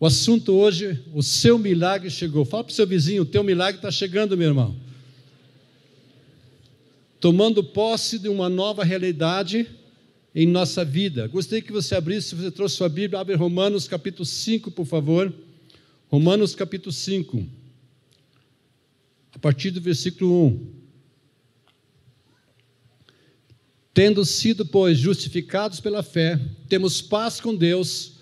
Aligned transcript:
O 0.00 0.06
assunto 0.06 0.54
hoje, 0.54 0.98
o 1.12 1.22
seu 1.22 1.58
milagre 1.58 2.08
chegou. 2.08 2.46
Fala 2.46 2.64
para 2.64 2.72
o 2.72 2.74
seu 2.74 2.86
vizinho, 2.86 3.20
o 3.20 3.26
teu 3.26 3.44
milagre 3.44 3.76
está 3.76 3.90
chegando, 3.90 4.34
meu 4.34 4.48
irmão. 4.48 4.74
Tomando 7.20 7.62
posse 7.62 8.18
de 8.18 8.26
uma 8.26 8.48
nova 8.48 8.82
realidade 8.82 9.68
em 10.34 10.46
nossa 10.46 10.86
vida. 10.86 11.28
Gostaria 11.28 11.60
que 11.60 11.70
você 11.70 11.94
abrisse, 11.94 12.30
se 12.30 12.34
você 12.34 12.50
trouxe 12.50 12.76
sua 12.76 12.88
Bíblia, 12.88 13.20
abre 13.20 13.34
Romanos 13.34 13.86
capítulo 13.86 14.24
5, 14.24 14.70
por 14.70 14.86
favor. 14.86 15.30
Romanos 16.08 16.54
capítulo 16.54 16.92
5. 16.92 17.46
A 19.34 19.38
partir 19.38 19.70
do 19.70 19.82
versículo 19.82 20.46
1. 20.46 20.66
Tendo 23.92 24.24
sido, 24.24 24.64
pois, 24.64 24.96
justificados 24.96 25.78
pela 25.78 26.02
fé, 26.02 26.40
temos 26.70 27.02
paz 27.02 27.38
com 27.38 27.54
Deus 27.54 28.19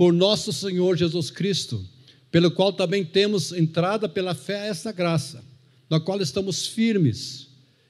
por 0.00 0.14
nosso 0.14 0.50
Senhor 0.50 0.96
Jesus 0.96 1.30
Cristo, 1.30 1.86
pelo 2.30 2.50
qual 2.50 2.72
também 2.72 3.04
temos 3.04 3.52
entrada 3.52 4.08
pela 4.08 4.34
fé 4.34 4.62
a 4.62 4.64
essa 4.64 4.92
graça, 4.92 5.44
na 5.90 6.00
qual 6.00 6.18
estamos 6.22 6.66
firmes 6.66 7.48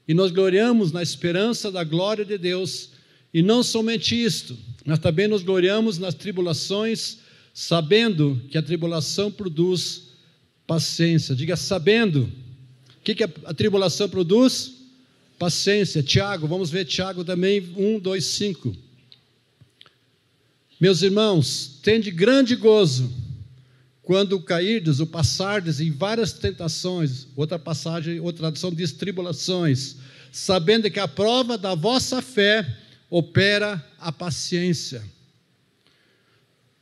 e 0.08 0.12
nos 0.12 0.32
gloriamos 0.32 0.90
na 0.90 1.04
esperança 1.04 1.70
da 1.70 1.84
glória 1.84 2.24
de 2.24 2.36
Deus. 2.36 2.90
E 3.32 3.42
não 3.42 3.62
somente 3.62 4.20
isto, 4.20 4.58
nós 4.84 4.98
também 4.98 5.28
nos 5.28 5.44
gloriamos 5.44 5.98
nas 5.98 6.12
tribulações, 6.12 7.18
sabendo 7.54 8.42
que 8.50 8.58
a 8.58 8.62
tribulação 8.62 9.30
produz 9.30 10.08
paciência. 10.66 11.32
Diga, 11.32 11.56
sabendo. 11.56 12.22
O 12.22 13.04
que, 13.04 13.14
que 13.14 13.22
a, 13.22 13.30
a 13.44 13.54
tribulação 13.54 14.08
produz? 14.08 14.78
Paciência. 15.38 16.02
Tiago, 16.02 16.48
vamos 16.48 16.70
ver 16.70 16.86
Tiago 16.86 17.22
também, 17.22 17.72
1, 17.76 18.00
2, 18.00 18.24
5. 18.24 18.89
Meus 20.80 21.02
irmãos, 21.02 21.78
tende 21.82 22.10
grande 22.10 22.56
gozo 22.56 23.12
quando 24.00 24.40
cairdes 24.40 24.98
ou 24.98 25.06
passardes 25.06 25.78
em 25.78 25.90
várias 25.90 26.32
tentações, 26.32 27.26
outra 27.36 27.58
passagem, 27.58 28.18
outra 28.18 28.44
tradução 28.44 28.72
diz 28.72 28.90
tribulações, 28.90 29.96
sabendo 30.32 30.90
que 30.90 30.98
a 30.98 31.06
prova 31.06 31.58
da 31.58 31.74
vossa 31.74 32.22
fé 32.22 32.66
opera 33.10 33.84
a 33.98 34.10
paciência. 34.10 35.04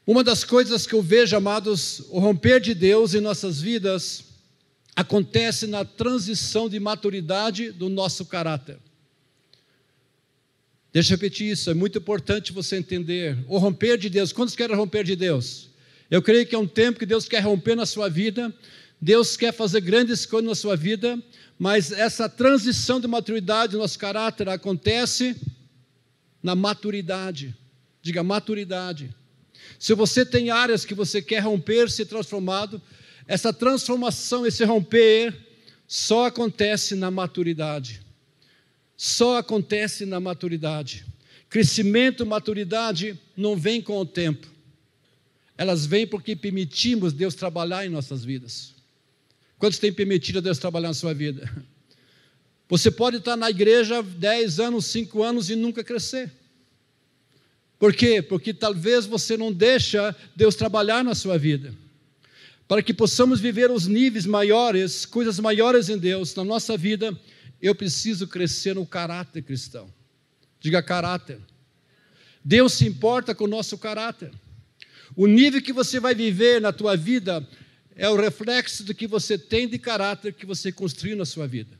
Uma 0.06 0.22
das 0.22 0.44
coisas 0.44 0.86
que 0.86 0.94
eu 0.94 1.02
vejo, 1.02 1.36
amados, 1.36 2.00
o 2.08 2.20
romper 2.20 2.60
de 2.60 2.74
Deus 2.74 3.14
em 3.14 3.20
nossas 3.20 3.60
vidas 3.60 4.24
acontece 4.94 5.66
na 5.66 5.84
transição 5.84 6.68
de 6.68 6.78
maturidade 6.78 7.72
do 7.72 7.88
nosso 7.88 8.24
caráter. 8.24 8.78
Deixa 10.90 11.12
eu 11.12 11.16
repetir 11.16 11.50
isso, 11.50 11.68
é 11.70 11.74
muito 11.74 11.98
importante 11.98 12.50
você 12.52 12.76
entender. 12.76 13.36
O 13.46 13.58
romper 13.58 13.98
de 13.98 14.08
Deus, 14.08 14.32
quantos 14.32 14.56
querem 14.56 14.74
romper 14.74 15.04
de 15.04 15.14
Deus? 15.14 15.68
Eu 16.10 16.22
creio 16.22 16.46
que 16.46 16.54
é 16.54 16.58
um 16.58 16.66
tempo 16.66 16.98
que 16.98 17.04
Deus 17.04 17.28
quer 17.28 17.40
romper 17.40 17.74
na 17.74 17.84
sua 17.84 18.08
vida, 18.08 18.52
Deus 19.00 19.36
quer 19.36 19.52
fazer 19.52 19.82
grandes 19.82 20.24
coisas 20.24 20.48
na 20.48 20.54
sua 20.54 20.76
vida, 20.76 21.22
mas 21.58 21.92
essa 21.92 22.26
transição 22.26 22.98
de 22.98 23.06
maturidade 23.06 23.72
do 23.72 23.78
nosso 23.78 23.98
caráter 23.98 24.48
acontece 24.48 25.36
na 26.42 26.54
maturidade. 26.54 27.54
Diga 28.00 28.22
maturidade. 28.22 29.14
Se 29.78 29.92
você 29.92 30.24
tem 30.24 30.48
áreas 30.48 30.86
que 30.86 30.94
você 30.94 31.20
quer 31.20 31.40
romper, 31.40 31.90
ser 31.90 32.06
transformado, 32.06 32.80
essa 33.26 33.52
transformação, 33.52 34.46
esse 34.46 34.64
romper, 34.64 35.36
só 35.86 36.26
acontece 36.26 36.94
na 36.94 37.10
maturidade 37.10 38.07
só 38.98 39.38
acontece 39.38 40.04
na 40.04 40.18
maturidade. 40.18 41.06
Crescimento, 41.48 42.26
maturidade 42.26 43.16
não 43.36 43.56
vem 43.56 43.80
com 43.80 43.96
o 43.96 44.04
tempo. 44.04 44.48
Elas 45.56 45.86
vêm 45.86 46.04
porque 46.04 46.34
permitimos 46.34 47.12
Deus 47.12 47.36
trabalhar 47.36 47.86
em 47.86 47.88
nossas 47.88 48.24
vidas. 48.24 48.74
Quantos 49.56 49.78
têm 49.78 49.92
permitido 49.92 50.42
Deus 50.42 50.58
trabalhar 50.58 50.88
na 50.88 50.94
sua 50.94 51.14
vida? 51.14 51.48
Você 52.68 52.90
pode 52.90 53.18
estar 53.18 53.36
na 53.36 53.48
igreja 53.48 54.02
10 54.02 54.58
anos, 54.58 54.86
5 54.86 55.22
anos 55.22 55.48
e 55.48 55.54
nunca 55.54 55.84
crescer. 55.84 56.30
Por 57.78 57.94
quê? 57.94 58.20
Porque 58.20 58.52
talvez 58.52 59.06
você 59.06 59.36
não 59.36 59.52
deixa 59.52 60.14
Deus 60.34 60.56
trabalhar 60.56 61.04
na 61.04 61.14
sua 61.14 61.38
vida. 61.38 61.72
Para 62.66 62.82
que 62.82 62.92
possamos 62.92 63.40
viver 63.40 63.70
os 63.70 63.86
níveis 63.86 64.26
maiores, 64.26 65.06
coisas 65.06 65.38
maiores 65.38 65.88
em 65.88 65.96
Deus 65.96 66.34
na 66.34 66.44
nossa 66.44 66.76
vida, 66.76 67.16
eu 67.60 67.74
preciso 67.74 68.26
crescer 68.26 68.74
no 68.74 68.86
caráter 68.86 69.42
cristão. 69.42 69.92
Diga 70.60 70.82
caráter. 70.82 71.38
Deus 72.44 72.74
se 72.74 72.86
importa 72.86 73.34
com 73.34 73.44
o 73.44 73.48
nosso 73.48 73.76
caráter. 73.76 74.30
O 75.16 75.26
nível 75.26 75.62
que 75.62 75.72
você 75.72 75.98
vai 75.98 76.14
viver 76.14 76.60
na 76.60 76.72
tua 76.72 76.96
vida 76.96 77.46
é 77.96 78.08
o 78.08 78.16
reflexo 78.16 78.84
do 78.84 78.94
que 78.94 79.06
você 79.06 79.36
tem 79.36 79.68
de 79.68 79.78
caráter 79.78 80.32
que 80.32 80.46
você 80.46 80.70
construiu 80.70 81.16
na 81.16 81.24
sua 81.24 81.46
vida. 81.46 81.76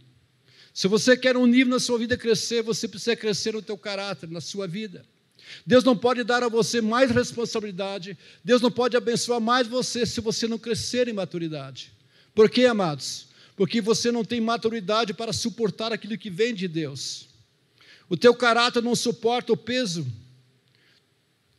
Se 0.75 0.89
você 0.89 1.17
quer 1.17 1.37
um 1.37 1.47
nível 1.47 1.75
na 1.75 1.81
sua 1.81 1.99
vida 1.99 2.17
crescer, 2.17 2.63
você 2.63 2.87
precisa 2.87 3.17
crescer 3.17 3.53
no 3.53 3.63
teu 3.63 3.77
caráter, 3.77 4.29
na 4.29 4.41
sua 4.41 4.67
vida. 4.67 5.05
Deus 5.67 5.85
não 5.85 5.97
pode 5.97 6.23
dar 6.25 6.43
a 6.43 6.49
você 6.49 6.81
mais 6.81 7.11
responsabilidade, 7.11 8.19
Deus 8.45 8.61
não 8.61 8.71
pode 8.71 8.97
abençoar 8.97 9.41
mais 9.41 9.67
você 9.67 10.05
se 10.05 10.21
você 10.21 10.47
não 10.47 10.59
crescer 10.59 11.09
em 11.09 11.13
maturidade. 11.13 11.93
Por 12.35 12.51
quê, 12.51 12.67
amados? 12.67 13.28
Porque 13.59 13.81
você 13.81 14.13
não 14.13 14.25
tem 14.25 14.41
maturidade 14.41 15.13
para 15.13 15.33
suportar 15.33 15.93
aquilo 15.93 16.17
que 16.17 16.31
vem 16.31 16.55
de 16.55 16.69
Deus. 16.69 17.29
O 18.09 18.17
teu 18.17 18.33
caráter 18.33 18.81
não 18.81 18.95
suporta 18.95 19.53
o 19.53 19.57
peso, 19.57 20.07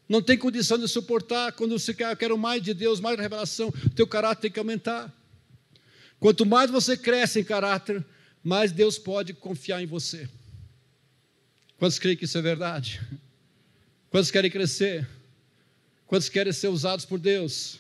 não 0.07 0.21
tem 0.21 0.37
condição 0.37 0.77
de 0.77 0.87
suportar. 0.87 1.51
Quando 1.51 1.77
você 1.77 1.93
quer, 1.93 2.09
eu 2.09 2.15
quero 2.15 2.37
mais 2.37 2.63
de 2.63 2.73
Deus, 2.73 3.01
mais 3.01 3.19
revelação, 3.19 3.67
o 3.67 3.89
teu 3.89 4.07
caráter 4.07 4.43
tem 4.43 4.51
que 4.51 4.59
aumentar. 4.59 5.13
Quanto 6.21 6.45
mais 6.45 6.71
você 6.71 6.95
cresce 6.95 7.41
em 7.41 7.43
caráter, 7.43 8.03
mais 8.41 8.71
Deus 8.71 8.97
pode 8.97 9.33
confiar 9.33 9.83
em 9.83 9.85
você. 9.85 10.29
Quantos 11.77 11.99
creem 11.99 12.16
que 12.16 12.23
isso 12.23 12.37
é 12.37 12.41
verdade? 12.41 13.01
Quantos 14.09 14.31
querem 14.31 14.49
crescer? 14.49 15.05
Quantos 16.07 16.29
querem 16.29 16.53
ser 16.53 16.69
usados 16.69 17.03
por 17.03 17.19
Deus? 17.19 17.77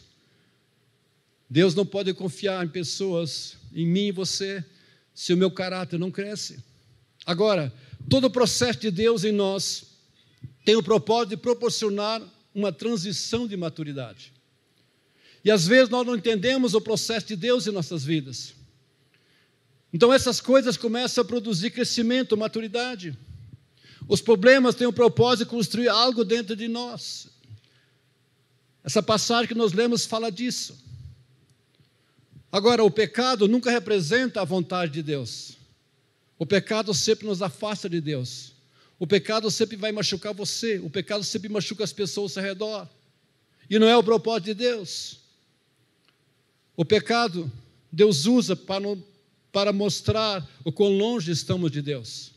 Deus 1.49 1.73
não 1.73 1.85
pode 1.85 2.13
confiar 2.13 2.65
em 2.65 2.69
pessoas 2.69 3.58
em 3.73 3.85
mim 3.85 4.07
e 4.07 4.11
você, 4.11 4.63
se 5.13 5.33
o 5.33 5.37
meu 5.37 5.51
caráter 5.51 5.99
não 5.99 6.11
cresce. 6.11 6.63
Agora, 7.25 7.73
todo 8.09 8.25
o 8.25 8.29
processo 8.29 8.79
de 8.79 8.91
Deus 8.91 9.23
em 9.23 9.31
nós 9.31 9.83
tem 10.65 10.75
o 10.75 10.83
propósito 10.83 11.29
de 11.29 11.37
proporcionar 11.37 12.21
uma 12.53 12.71
transição 12.71 13.47
de 13.47 13.55
maturidade. 13.55 14.33
E 15.43 15.51
às 15.51 15.65
vezes 15.65 15.89
nós 15.89 16.05
não 16.05 16.15
entendemos 16.15 16.73
o 16.73 16.81
processo 16.81 17.27
de 17.27 17.35
Deus 17.35 17.65
em 17.67 17.71
nossas 17.71 18.03
vidas. 18.03 18.53
Então 19.93 20.13
essas 20.13 20.39
coisas 20.39 20.77
começam 20.77 21.21
a 21.21 21.25
produzir 21.25 21.71
crescimento, 21.71 22.37
maturidade. 22.37 23.17
Os 24.07 24.21
problemas 24.21 24.75
têm 24.75 24.87
o 24.87 24.93
propósito 24.93 25.45
de 25.45 25.51
construir 25.51 25.87
algo 25.87 26.23
dentro 26.23 26.55
de 26.55 26.67
nós. 26.67 27.27
Essa 28.83 29.03
passagem 29.03 29.47
que 29.47 29.55
nós 29.55 29.73
lemos 29.73 30.05
fala 30.05 30.31
disso. 30.31 30.77
Agora, 32.51 32.83
o 32.83 32.89
pecado 32.89 33.47
nunca 33.47 33.69
representa 33.69 34.41
a 34.41 34.45
vontade 34.45 34.93
de 34.93 35.03
Deus. 35.03 35.57
O 36.37 36.45
pecado 36.45 36.93
sempre 36.93 37.27
nos 37.27 37.41
afasta 37.41 37.89
de 37.89 38.01
Deus. 38.01 38.53
O 38.97 39.05
pecado 39.05 39.51
sempre 39.51 39.77
vai 39.77 39.91
machucar 39.91 40.33
você. 40.33 40.79
O 40.79 40.89
pecado 40.89 41.23
sempre 41.23 41.49
machuca 41.49 41.83
as 41.83 41.93
pessoas 41.93 42.37
ao 42.37 42.43
redor. 42.43 42.89
E 43.69 43.77
não 43.77 43.87
é 43.87 43.95
o 43.95 44.03
propósito 44.03 44.45
de 44.45 44.53
Deus. 44.55 45.19
O 46.75 46.83
pecado, 46.83 47.51
Deus 47.91 48.25
usa 48.25 48.55
para, 48.55 48.97
para 49.51 49.71
mostrar 49.71 50.47
o 50.63 50.71
quão 50.71 50.97
longe 50.97 51.31
estamos 51.31 51.69
de 51.69 51.81
Deus. 51.81 52.31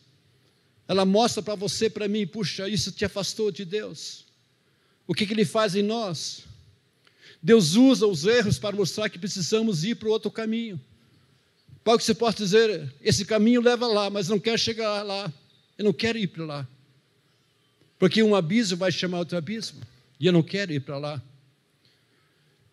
Ela 0.87 1.06
mostra 1.06 1.41
para 1.41 1.55
você, 1.55 1.89
para 1.89 2.09
mim, 2.09 2.27
puxa, 2.27 2.69
isso 2.69 2.93
te 2.93 3.05
afastou 3.05 3.50
de 3.50 3.65
Deus. 3.65 4.27
O 5.06 5.15
que, 5.15 5.27
que 5.27 5.33
Ele 5.33 5.44
faz 5.44 5.75
em 5.75 5.83
nós? 5.83 6.44
Deus 7.43 7.75
usa 7.75 8.07
os 8.07 8.25
erros 8.25 8.59
para 8.59 8.77
mostrar 8.77 9.09
que 9.09 9.19
precisamos 9.19 9.83
ir 9.83 9.97
para 9.97 10.09
outro 10.09 10.31
caminho. 10.31 10.81
Para 11.83 11.99
que 11.99 12.05
você 12.05 12.15
possa 12.15 12.39
dizer, 12.39 12.94
esse 13.00 13.25
caminho 13.25 13.61
leva 13.61 13.89
lá, 13.89 14.09
mas 14.09 14.29
não 14.29 14.39
quero 14.39 14.59
chegar 14.59 15.03
lá, 15.03 15.33
eu 15.77 15.85
não 15.85 15.93
quero 15.93 16.17
ir 16.17 16.29
para 16.29 16.44
lá. 16.44 16.69
Porque 17.99 18.23
um 18.23 18.37
abismo 18.37 18.77
vai 18.77 18.93
chamar 18.93 19.19
outro 19.19 19.37
abismo, 19.37 19.81
e 20.21 20.27
eu 20.27 20.33
não 20.33 20.43
quero 20.43 20.73
ir 20.73 20.81
para 20.81 20.99
lá. 20.99 21.21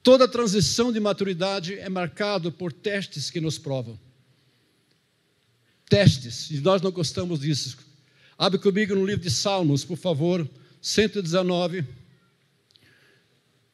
Toda 0.03 0.27
transição 0.27 0.93
de 0.93 0.99
maturidade 0.99 1.77
é 1.77 1.89
marcada 1.89 2.51
por 2.51 2.71
testes 2.71 3.31
que 3.31 3.41
nos 3.41 3.57
provam. 3.57 3.99
Testes, 5.89 6.51
e 6.51 6.59
nós 6.61 6.81
não 6.81 6.91
gostamos 6.91 7.39
disso. 7.39 7.77
Abre 8.37 8.59
comigo 8.59 8.93
no 8.93 9.05
livro 9.05 9.23
de 9.23 9.31
Salmos, 9.31 9.83
por 9.83 9.97
favor, 9.97 10.47
119. 10.81 11.83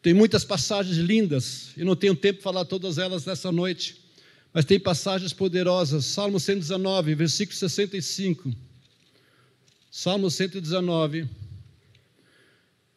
Tem 0.06 0.14
muitas 0.14 0.46
passagens 0.46 0.98
lindas, 0.98 1.70
eu 1.76 1.84
não 1.84 1.96
tenho 1.96 2.16
tempo 2.16 2.38
de 2.38 2.44
falar 2.44 2.64
todas 2.66 3.00
elas 3.00 3.26
nessa 3.26 3.52
noite, 3.52 4.00
mas 4.54 4.64
tem 4.64 4.80
passagens 4.80 5.34
poderosas. 5.34 6.06
Salmo 6.06 6.40
119, 6.40 7.16
versículo 7.16 7.58
65. 7.58 8.54
Salmo 9.90 10.30
119, 10.30 11.28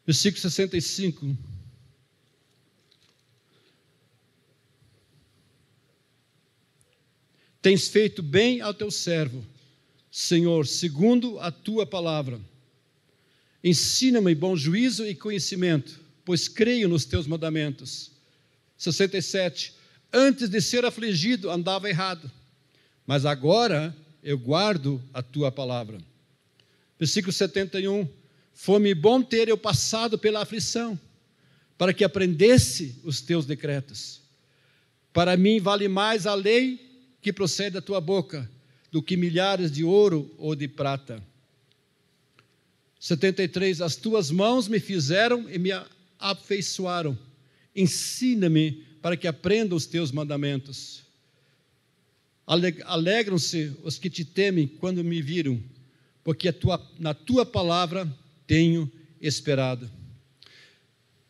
versículo 0.04 0.38
65. 0.38 1.34
Tens 7.62 7.88
feito 7.88 8.22
bem 8.22 8.60
ao 8.60 8.74
teu 8.74 8.90
servo, 8.90 9.42
Senhor, 10.10 10.66
segundo 10.66 11.40
a 11.40 11.50
tua 11.50 11.86
palavra. 11.86 12.38
Ensina-me 13.64 14.34
bom 14.34 14.54
juízo 14.54 15.06
e 15.06 15.14
conhecimento 15.14 16.06
pois 16.28 16.46
creio 16.46 16.90
nos 16.90 17.06
teus 17.06 17.26
mandamentos. 17.26 18.10
67. 18.76 19.72
Antes 20.12 20.50
de 20.50 20.60
ser 20.60 20.84
afligido, 20.84 21.48
andava 21.48 21.88
errado, 21.88 22.30
mas 23.06 23.24
agora 23.24 23.96
eu 24.22 24.36
guardo 24.36 25.02
a 25.14 25.22
tua 25.22 25.50
palavra. 25.50 25.98
Versículo 26.98 27.32
71. 27.32 28.06
Foi-me 28.52 28.94
bom 28.94 29.22
ter 29.22 29.48
eu 29.48 29.56
passado 29.56 30.18
pela 30.18 30.42
aflição, 30.42 31.00
para 31.78 31.94
que 31.94 32.04
aprendesse 32.04 32.96
os 33.04 33.22
teus 33.22 33.46
decretos. 33.46 34.20
Para 35.14 35.34
mim 35.34 35.58
vale 35.58 35.88
mais 35.88 36.26
a 36.26 36.34
lei 36.34 36.78
que 37.22 37.32
procede 37.32 37.70
da 37.70 37.80
tua 37.80 38.02
boca 38.02 38.46
do 38.92 39.02
que 39.02 39.16
milhares 39.16 39.72
de 39.72 39.82
ouro 39.82 40.30
ou 40.36 40.54
de 40.54 40.68
prata. 40.68 41.22
73. 43.00 43.80
As 43.80 43.96
tuas 43.96 44.30
mãos 44.30 44.68
me 44.68 44.78
fizeram 44.78 45.48
e 45.48 45.58
me 45.58 45.70
afeiçoaram. 46.18 47.18
Ensina-me 47.74 48.84
para 49.00 49.16
que 49.16 49.26
aprenda 49.26 49.74
os 49.74 49.86
teus 49.86 50.10
mandamentos. 50.10 51.02
Alegram-se 52.46 53.76
os 53.82 53.98
que 53.98 54.08
te 54.08 54.24
temem 54.24 54.66
quando 54.66 55.04
me 55.04 55.20
viram, 55.20 55.62
porque 56.24 56.50
tua, 56.50 56.84
na 56.98 57.12
tua 57.12 57.44
palavra 57.44 58.10
tenho 58.46 58.90
esperado. 59.20 59.90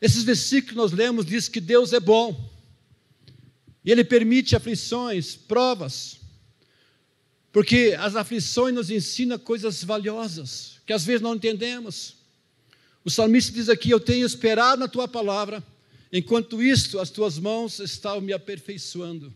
Esses 0.01 0.23
versículos 0.23 0.77
nós 0.77 0.93
lemos 0.93 1.27
diz 1.27 1.49
que 1.49 1.61
Deus 1.61 1.93
é 1.93 1.99
bom. 1.99 2.49
E 3.85 3.91
Ele 3.91 4.05
permite 4.05 4.55
aflições, 4.55 5.35
provas, 5.35 6.21
porque 7.51 7.97
as 7.99 8.15
aflições 8.15 8.75
nos 8.75 8.91
ensinam 8.91 9.39
coisas 9.39 9.83
valiosas, 9.83 10.77
que 10.87 10.93
às 10.93 11.05
vezes 11.05 11.23
não 11.23 11.35
entendemos. 11.35 12.18
O 13.09 13.11
salmista 13.11 13.51
diz 13.51 13.71
aqui: 13.71 13.91
Eu 13.91 13.99
tenho 13.99 14.27
esperado 14.27 14.81
na 14.81 14.87
tua 14.87 15.09
palavra, 15.09 15.65
enquanto 16.13 16.63
isto, 16.63 17.01
as 17.01 17.09
tuas 17.09 17.39
mãos 17.39 17.79
estão 17.79 18.21
me 18.21 18.35
aperfeiçoando. 18.35 19.35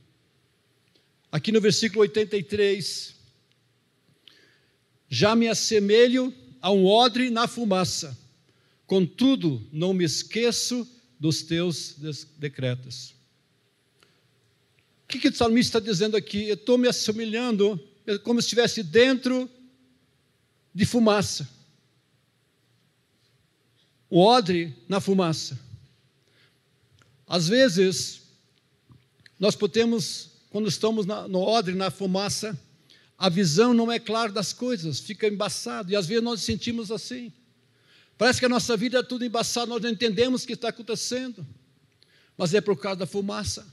Aqui 1.31 1.51
no 1.51 1.61
versículo 1.61 2.03
83, 2.03 3.15
já 5.09 5.35
me 5.35 5.49
assemelho 5.49 6.35
a 6.61 6.71
um 6.71 6.85
odre 6.85 7.31
na 7.31 7.49
fumaça, 7.49 8.17
contudo, 8.87 9.67
não 9.73 9.95
me 9.95 10.05
esqueço 10.05 10.87
dos 11.19 11.43
teus 11.43 11.97
decretos 12.37 13.15
que, 15.13 15.19
que 15.19 15.29
o 15.29 15.35
salmista 15.35 15.79
está 15.79 15.91
dizendo 15.91 16.17
aqui? 16.17 16.49
Eu 16.49 16.55
estou 16.55 16.79
me 16.79 16.89
assemelhando 16.89 17.79
como 18.23 18.41
se 18.41 18.47
estivesse 18.47 18.83
dentro 18.83 19.49
de 20.75 20.87
fumaça. 20.87 21.49
O 24.13 24.21
odre 24.21 24.77
na 24.87 25.01
fumaça. 25.01 25.59
Às 27.27 27.49
vezes, 27.49 28.21
nós 29.41 29.57
podemos, 29.57 30.29
quando 30.51 30.69
estamos 30.69 31.07
na, 31.07 31.27
no 31.27 31.41
odre, 31.41 31.75
na 31.75 31.91
fumaça, 31.91 32.55
a 33.17 33.31
visão 33.31 33.73
não 33.73 33.91
é 33.91 33.99
clara 33.99 34.31
das 34.31 34.53
coisas, 34.53 35.01
fica 35.01 35.27
embaçado, 35.27 35.91
e 35.91 35.97
às 35.97 36.05
vezes 36.05 36.23
nós 36.23 36.43
sentimos 36.43 36.93
assim. 36.93 37.33
Parece 38.19 38.39
que 38.39 38.45
a 38.45 38.51
nossa 38.51 38.77
vida 38.77 38.99
é 38.99 39.03
tudo 39.03 39.25
embaçado, 39.25 39.71
nós 39.71 39.81
não 39.81 39.89
entendemos 39.89 40.43
o 40.43 40.47
que 40.47 40.53
está 40.53 40.69
acontecendo, 40.69 41.47
mas 42.37 42.53
é 42.53 42.61
por 42.61 42.77
causa 42.77 42.99
da 42.99 43.07
fumaça. 43.07 43.67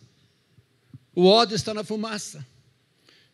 O 1.13 1.25
ódio 1.25 1.55
está 1.55 1.73
na 1.73 1.83
fumaça. 1.83 2.47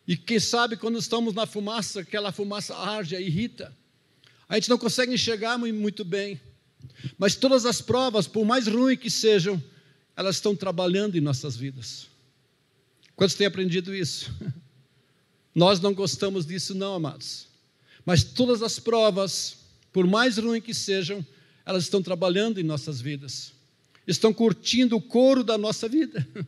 E 0.08 0.16
quem 0.16 0.40
sabe 0.40 0.76
quando 0.76 0.98
estamos 0.98 1.32
na 1.34 1.46
fumaça, 1.46 2.00
aquela 2.00 2.32
fumaça 2.32 2.74
arde, 2.74 3.14
irrita. 3.14 3.72
A 4.48 4.56
gente 4.56 4.68
não 4.68 4.76
consegue 4.76 5.14
enxergar 5.14 5.56
muito 5.56 6.04
bem. 6.04 6.40
Mas 7.18 7.34
todas 7.34 7.64
as 7.66 7.80
provas, 7.80 8.26
por 8.26 8.44
mais 8.44 8.66
ruins 8.66 8.98
que 8.98 9.10
sejam, 9.10 9.62
elas 10.16 10.36
estão 10.36 10.56
trabalhando 10.56 11.16
em 11.16 11.20
nossas 11.20 11.56
vidas. 11.56 12.08
Quantos 13.14 13.34
têm 13.34 13.46
aprendido 13.46 13.94
isso? 13.94 14.34
Nós 15.54 15.80
não 15.80 15.94
gostamos 15.94 16.46
disso, 16.46 16.74
não, 16.74 16.94
amados. 16.94 17.48
Mas 18.04 18.22
todas 18.22 18.62
as 18.62 18.78
provas, 18.78 19.56
por 19.92 20.06
mais 20.06 20.36
ruins 20.38 20.62
que 20.62 20.74
sejam, 20.74 21.24
elas 21.64 21.84
estão 21.84 22.02
trabalhando 22.02 22.60
em 22.60 22.62
nossas 22.62 23.00
vidas. 23.00 23.52
Estão 24.06 24.32
curtindo 24.32 24.96
o 24.96 25.02
couro 25.02 25.42
da 25.42 25.58
nossa 25.58 25.88
vida. 25.88 26.26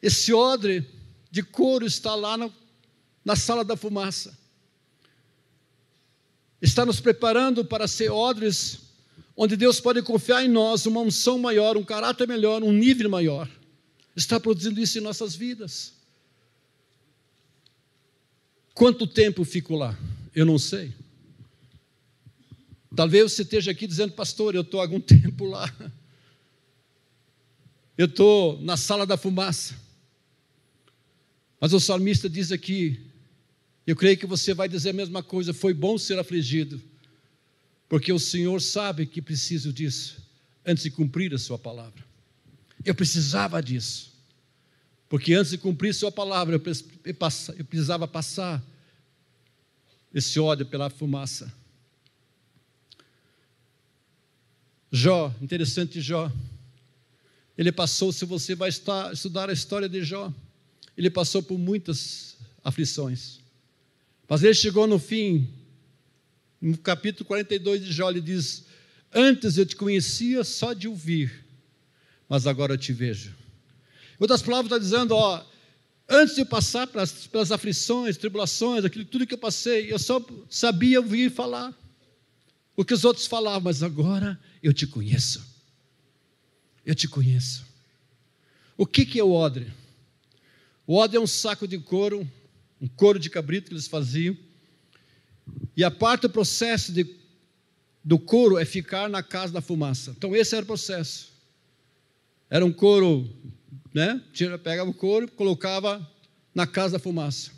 Esse 0.00 0.32
odre 0.32 0.86
de 1.30 1.42
couro 1.42 1.86
está 1.86 2.14
lá 2.14 2.36
na, 2.36 2.50
na 3.24 3.34
sala 3.34 3.64
da 3.64 3.76
fumaça. 3.76 4.38
Está 6.60 6.86
nos 6.86 7.00
preparando 7.00 7.64
para 7.64 7.88
ser 7.88 8.10
odres 8.10 8.83
onde 9.36 9.56
Deus 9.56 9.80
pode 9.80 10.02
confiar 10.02 10.44
em 10.44 10.48
nós 10.48 10.86
uma 10.86 11.00
unção 11.00 11.38
maior, 11.38 11.76
um 11.76 11.84
caráter 11.84 12.26
melhor, 12.26 12.62
um 12.62 12.72
nível 12.72 13.10
maior. 13.10 13.50
Está 14.14 14.38
produzindo 14.38 14.80
isso 14.80 14.98
em 14.98 15.00
nossas 15.00 15.34
vidas. 15.34 15.94
Quanto 18.72 19.06
tempo 19.06 19.44
fico 19.44 19.76
lá? 19.76 19.98
Eu 20.34 20.44
não 20.44 20.58
sei. 20.58 20.92
Talvez 22.94 23.32
você 23.32 23.42
esteja 23.42 23.70
aqui 23.70 23.86
dizendo, 23.86 24.12
pastor, 24.12 24.54
eu 24.54 24.62
estou 24.62 24.80
há 24.80 24.84
algum 24.84 25.00
tempo 25.00 25.44
lá. 25.44 25.72
Eu 27.96 28.06
estou 28.06 28.60
na 28.60 28.76
sala 28.76 29.06
da 29.06 29.16
fumaça. 29.16 29.74
Mas 31.60 31.72
o 31.72 31.80
salmista 31.80 32.28
diz 32.28 32.52
aqui, 32.52 33.00
eu 33.86 33.96
creio 33.96 34.18
que 34.18 34.26
você 34.26 34.52
vai 34.52 34.68
dizer 34.68 34.90
a 34.90 34.94
mesma 34.94 35.22
coisa: 35.22 35.54
foi 35.54 35.72
bom 35.72 35.96
ser 35.96 36.18
afligido, 36.18 36.80
porque 37.88 38.12
o 38.12 38.18
Senhor 38.18 38.60
sabe 38.60 39.06
que 39.06 39.22
preciso 39.22 39.72
disso 39.72 40.22
antes 40.64 40.82
de 40.84 40.90
cumprir 40.90 41.34
a 41.34 41.38
Sua 41.38 41.58
palavra. 41.58 42.04
Eu 42.84 42.94
precisava 42.94 43.62
disso, 43.62 44.12
porque 45.08 45.34
antes 45.34 45.50
de 45.50 45.58
cumprir 45.58 45.94
Sua 45.94 46.10
palavra, 46.10 46.56
eu 46.56 47.64
precisava 47.64 48.08
passar 48.08 48.62
esse 50.12 50.38
ódio 50.38 50.66
pela 50.66 50.88
fumaça. 50.90 51.52
Jó, 54.90 55.34
interessante 55.42 56.00
Jó. 56.00 56.30
Ele 57.58 57.72
passou, 57.72 58.12
se 58.12 58.24
você 58.24 58.54
vai 58.54 58.68
estudar 58.68 59.48
a 59.50 59.52
história 59.52 59.88
de 59.88 60.02
Jó, 60.02 60.32
ele 60.96 61.10
passou 61.10 61.42
por 61.42 61.58
muitas 61.58 62.36
aflições. 62.62 63.40
Mas 64.28 64.42
ele 64.42 64.54
chegou 64.54 64.86
no 64.86 64.98
fim, 64.98 65.48
no 66.64 66.78
capítulo 66.78 67.26
42 67.26 67.84
de 67.84 67.92
Jó, 67.92 68.08
ele 68.08 68.22
diz: 68.22 68.64
Antes 69.12 69.58
eu 69.58 69.66
te 69.66 69.76
conhecia 69.76 70.42
só 70.42 70.72
de 70.72 70.88
ouvir, 70.88 71.44
mas 72.26 72.46
agora 72.46 72.72
eu 72.72 72.78
te 72.78 72.92
vejo. 72.92 73.34
Outras 74.18 74.40
palavras, 74.40 74.72
está 74.72 74.78
dizendo: 74.78 75.14
ó, 75.14 75.44
antes 76.08 76.34
de 76.34 76.40
eu 76.40 76.46
passar 76.46 76.86
pelas, 76.86 77.26
pelas 77.26 77.52
aflições, 77.52 78.16
tribulações, 78.16 78.82
aquilo 78.82 79.04
tudo 79.04 79.26
que 79.26 79.34
eu 79.34 79.38
passei, 79.38 79.92
eu 79.92 79.98
só 79.98 80.24
sabia 80.48 81.00
ouvir 81.00 81.30
falar 81.30 81.78
o 82.74 82.82
que 82.82 82.94
os 82.94 83.04
outros 83.04 83.26
falavam, 83.26 83.60
mas 83.60 83.82
agora 83.82 84.40
eu 84.62 84.72
te 84.72 84.86
conheço. 84.86 85.44
Eu 86.84 86.94
te 86.94 87.06
conheço. 87.06 87.64
O 88.76 88.86
que, 88.86 89.04
que 89.04 89.20
é 89.20 89.24
o 89.24 89.32
odre? 89.32 89.70
O 90.86 90.96
ódio 90.96 91.18
é 91.18 91.20
um 91.20 91.26
saco 91.26 91.68
de 91.68 91.78
couro, 91.78 92.28
um 92.80 92.88
couro 92.88 93.18
de 93.18 93.28
cabrito 93.28 93.68
que 93.68 93.74
eles 93.74 93.86
faziam. 93.86 94.36
E 95.76 95.82
a 95.82 95.90
parte 95.90 96.22
do 96.22 96.30
processo 96.30 96.92
de, 96.92 97.06
do 98.02 98.18
couro 98.18 98.58
é 98.58 98.64
ficar 98.64 99.08
na 99.08 99.22
casa 99.22 99.52
da 99.52 99.60
fumaça. 99.60 100.14
Então, 100.16 100.34
esse 100.34 100.54
era 100.54 100.62
o 100.62 100.66
processo. 100.66 101.32
Era 102.48 102.64
um 102.64 102.72
couro, 102.72 103.28
né? 103.92 104.22
Pegava 104.62 104.88
o 104.88 104.94
couro, 104.94 105.28
colocava 105.32 106.08
na 106.54 106.66
casa 106.66 106.92
da 106.92 106.98
fumaça. 106.98 107.50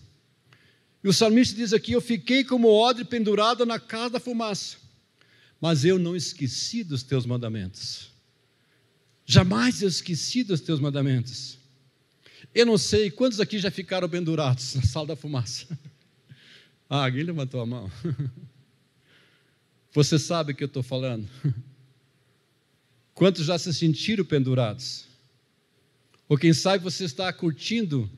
E 1.04 1.08
o 1.08 1.12
salmista 1.12 1.54
diz 1.54 1.72
aqui: 1.72 1.92
Eu 1.92 2.00
fiquei 2.00 2.42
como 2.42 2.68
odre 2.68 3.04
pendurado 3.04 3.66
na 3.66 3.78
casa 3.78 4.10
da 4.10 4.20
fumaça, 4.20 4.76
mas 5.60 5.84
eu 5.84 5.98
não 5.98 6.16
esqueci 6.16 6.82
dos 6.82 7.02
teus 7.02 7.26
mandamentos. 7.26 8.10
Jamais 9.24 9.82
eu 9.82 9.88
esqueci 9.88 10.44
dos 10.44 10.60
teus 10.60 10.80
mandamentos. 10.80 11.58
Eu 12.54 12.64
não 12.64 12.78
sei 12.78 13.10
quantos 13.10 13.40
aqui 13.40 13.58
já 13.58 13.70
ficaram 13.70 14.08
pendurados 14.08 14.76
na 14.76 14.82
sala 14.82 15.08
da 15.08 15.16
fumaça. 15.16 15.66
Ah, 16.88 17.04
alguém 17.04 17.24
levantou 17.24 17.60
a 17.60 17.66
mão. 17.66 17.90
Você 19.92 20.18
sabe 20.18 20.52
o 20.52 20.54
que 20.54 20.62
eu 20.62 20.68
estou 20.68 20.82
falando. 20.82 21.28
Quantos 23.14 23.46
já 23.46 23.58
se 23.58 23.72
sentiram 23.72 24.24
pendurados? 24.24 25.06
Ou 26.28 26.36
quem 26.36 26.52
sabe 26.52 26.84
você 26.84 27.04
está 27.04 27.32
curtindo 27.32 28.10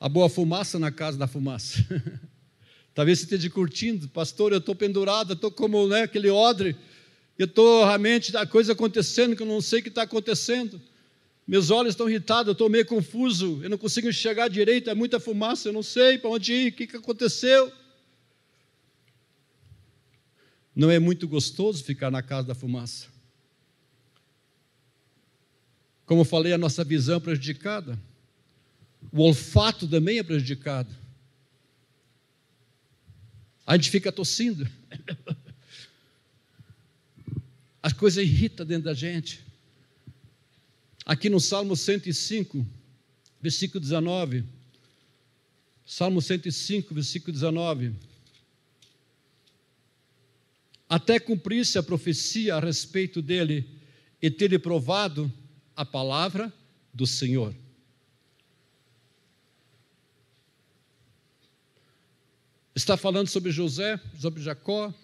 a 0.00 0.08
boa 0.08 0.28
fumaça 0.28 0.78
na 0.78 0.90
casa 0.90 1.18
da 1.18 1.26
fumaça. 1.26 1.84
Talvez 2.94 3.18
você 3.18 3.24
esteja 3.24 3.50
curtindo, 3.50 4.08
pastor, 4.08 4.52
eu 4.52 4.58
estou 4.58 4.74
pendurado, 4.74 5.34
estou 5.34 5.50
como 5.50 5.86
né, 5.86 6.02
aquele 6.02 6.30
odre, 6.30 6.76
eu 7.38 7.46
estou 7.46 7.84
realmente 7.84 8.36
a 8.36 8.46
coisa 8.46 8.72
acontecendo 8.72 9.36
que 9.36 9.42
eu 9.42 9.46
não 9.46 9.60
sei 9.60 9.80
o 9.80 9.82
que 9.82 9.88
está 9.88 10.02
acontecendo. 10.02 10.80
Meus 11.52 11.68
olhos 11.68 11.92
estão 11.92 12.08
irritados, 12.08 12.46
eu 12.46 12.52
estou 12.52 12.70
meio 12.70 12.86
confuso, 12.86 13.60
eu 13.62 13.68
não 13.68 13.76
consigo 13.76 14.08
enxergar 14.08 14.48
direito, 14.48 14.88
é 14.88 14.94
muita 14.94 15.20
fumaça, 15.20 15.68
eu 15.68 15.72
não 15.74 15.82
sei 15.82 16.16
para 16.16 16.30
onde 16.30 16.50
ir, 16.50 16.72
o 16.72 16.72
que, 16.72 16.86
que 16.86 16.96
aconteceu. 16.96 17.70
Não 20.74 20.90
é 20.90 20.98
muito 20.98 21.28
gostoso 21.28 21.84
ficar 21.84 22.10
na 22.10 22.22
casa 22.22 22.48
da 22.48 22.54
fumaça. 22.54 23.08
Como 26.06 26.24
falei, 26.24 26.54
a 26.54 26.58
nossa 26.58 26.82
visão 26.82 27.18
é 27.18 27.20
prejudicada. 27.20 28.00
O 29.12 29.20
olfato 29.20 29.86
também 29.86 30.20
é 30.20 30.22
prejudicado. 30.22 30.96
A 33.66 33.76
gente 33.76 33.90
fica 33.90 34.10
tossindo. 34.10 34.66
As 37.82 37.92
coisas 37.92 38.24
irritam 38.24 38.64
dentro 38.64 38.84
da 38.84 38.94
gente. 38.94 39.51
Aqui 41.04 41.28
no 41.28 41.40
Salmo 41.40 41.76
105, 41.76 42.64
versículo 43.40 43.80
19. 43.80 44.44
Salmo 45.84 46.22
105, 46.22 46.94
versículo 46.94 47.32
19. 47.32 47.94
Até 50.88 51.18
cumprisse 51.18 51.76
a 51.76 51.82
profecia 51.82 52.54
a 52.54 52.60
respeito 52.60 53.20
dele 53.20 53.68
e 54.20 54.30
ter 54.30 54.56
provado 54.60 55.32
a 55.74 55.84
palavra 55.84 56.52
do 56.94 57.06
Senhor. 57.06 57.54
Está 62.74 62.96
falando 62.96 63.28
sobre 63.28 63.50
José, 63.50 64.00
sobre 64.18 64.40
Jacó, 64.40 64.94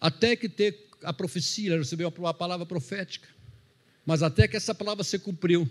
até 0.00 0.34
que 0.34 0.48
ter 0.48 0.89
a 1.02 1.12
profecia, 1.12 1.78
recebeu 1.78 2.12
a 2.26 2.34
palavra 2.34 2.66
profética, 2.66 3.28
mas 4.04 4.22
até 4.22 4.48
que 4.48 4.56
essa 4.56 4.74
palavra 4.74 5.04
se 5.04 5.18
cumpriu, 5.18 5.68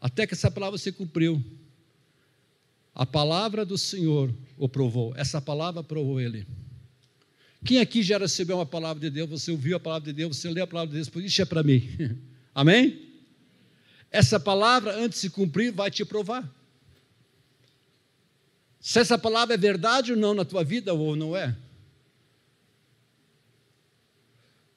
até 0.00 0.26
que 0.26 0.34
essa 0.34 0.50
palavra 0.50 0.78
se 0.78 0.92
cumpriu, 0.92 1.42
a 2.94 3.04
palavra 3.04 3.64
do 3.64 3.76
Senhor 3.76 4.32
o 4.56 4.68
provou, 4.68 5.14
essa 5.16 5.40
palavra 5.40 5.82
provou 5.82 6.20
ele. 6.20 6.46
Quem 7.64 7.78
aqui 7.78 8.02
já 8.02 8.18
recebeu 8.18 8.58
uma 8.58 8.66
palavra 8.66 9.00
de 9.00 9.10
Deus, 9.10 9.28
você 9.28 9.50
ouviu 9.50 9.76
a 9.76 9.80
palavra 9.80 10.06
de 10.06 10.12
Deus, 10.12 10.36
você 10.36 10.50
leu 10.50 10.64
a 10.64 10.66
palavra 10.66 10.90
de 10.90 10.96
Deus, 10.96 11.08
por 11.08 11.22
isso 11.22 11.40
é 11.40 11.44
para 11.44 11.62
mim. 11.62 11.88
Amém? 12.54 13.10
Essa 14.10 14.38
palavra, 14.38 14.94
antes 14.94 15.22
de 15.22 15.30
cumprir, 15.30 15.72
vai 15.72 15.90
te 15.90 16.04
provar. 16.04 16.48
Se 18.78 18.98
essa 18.98 19.16
palavra 19.16 19.54
é 19.54 19.58
verdade 19.58 20.12
ou 20.12 20.18
não 20.18 20.34
na 20.34 20.44
tua 20.44 20.62
vida, 20.62 20.92
ou 20.92 21.16
não 21.16 21.34
é. 21.34 21.56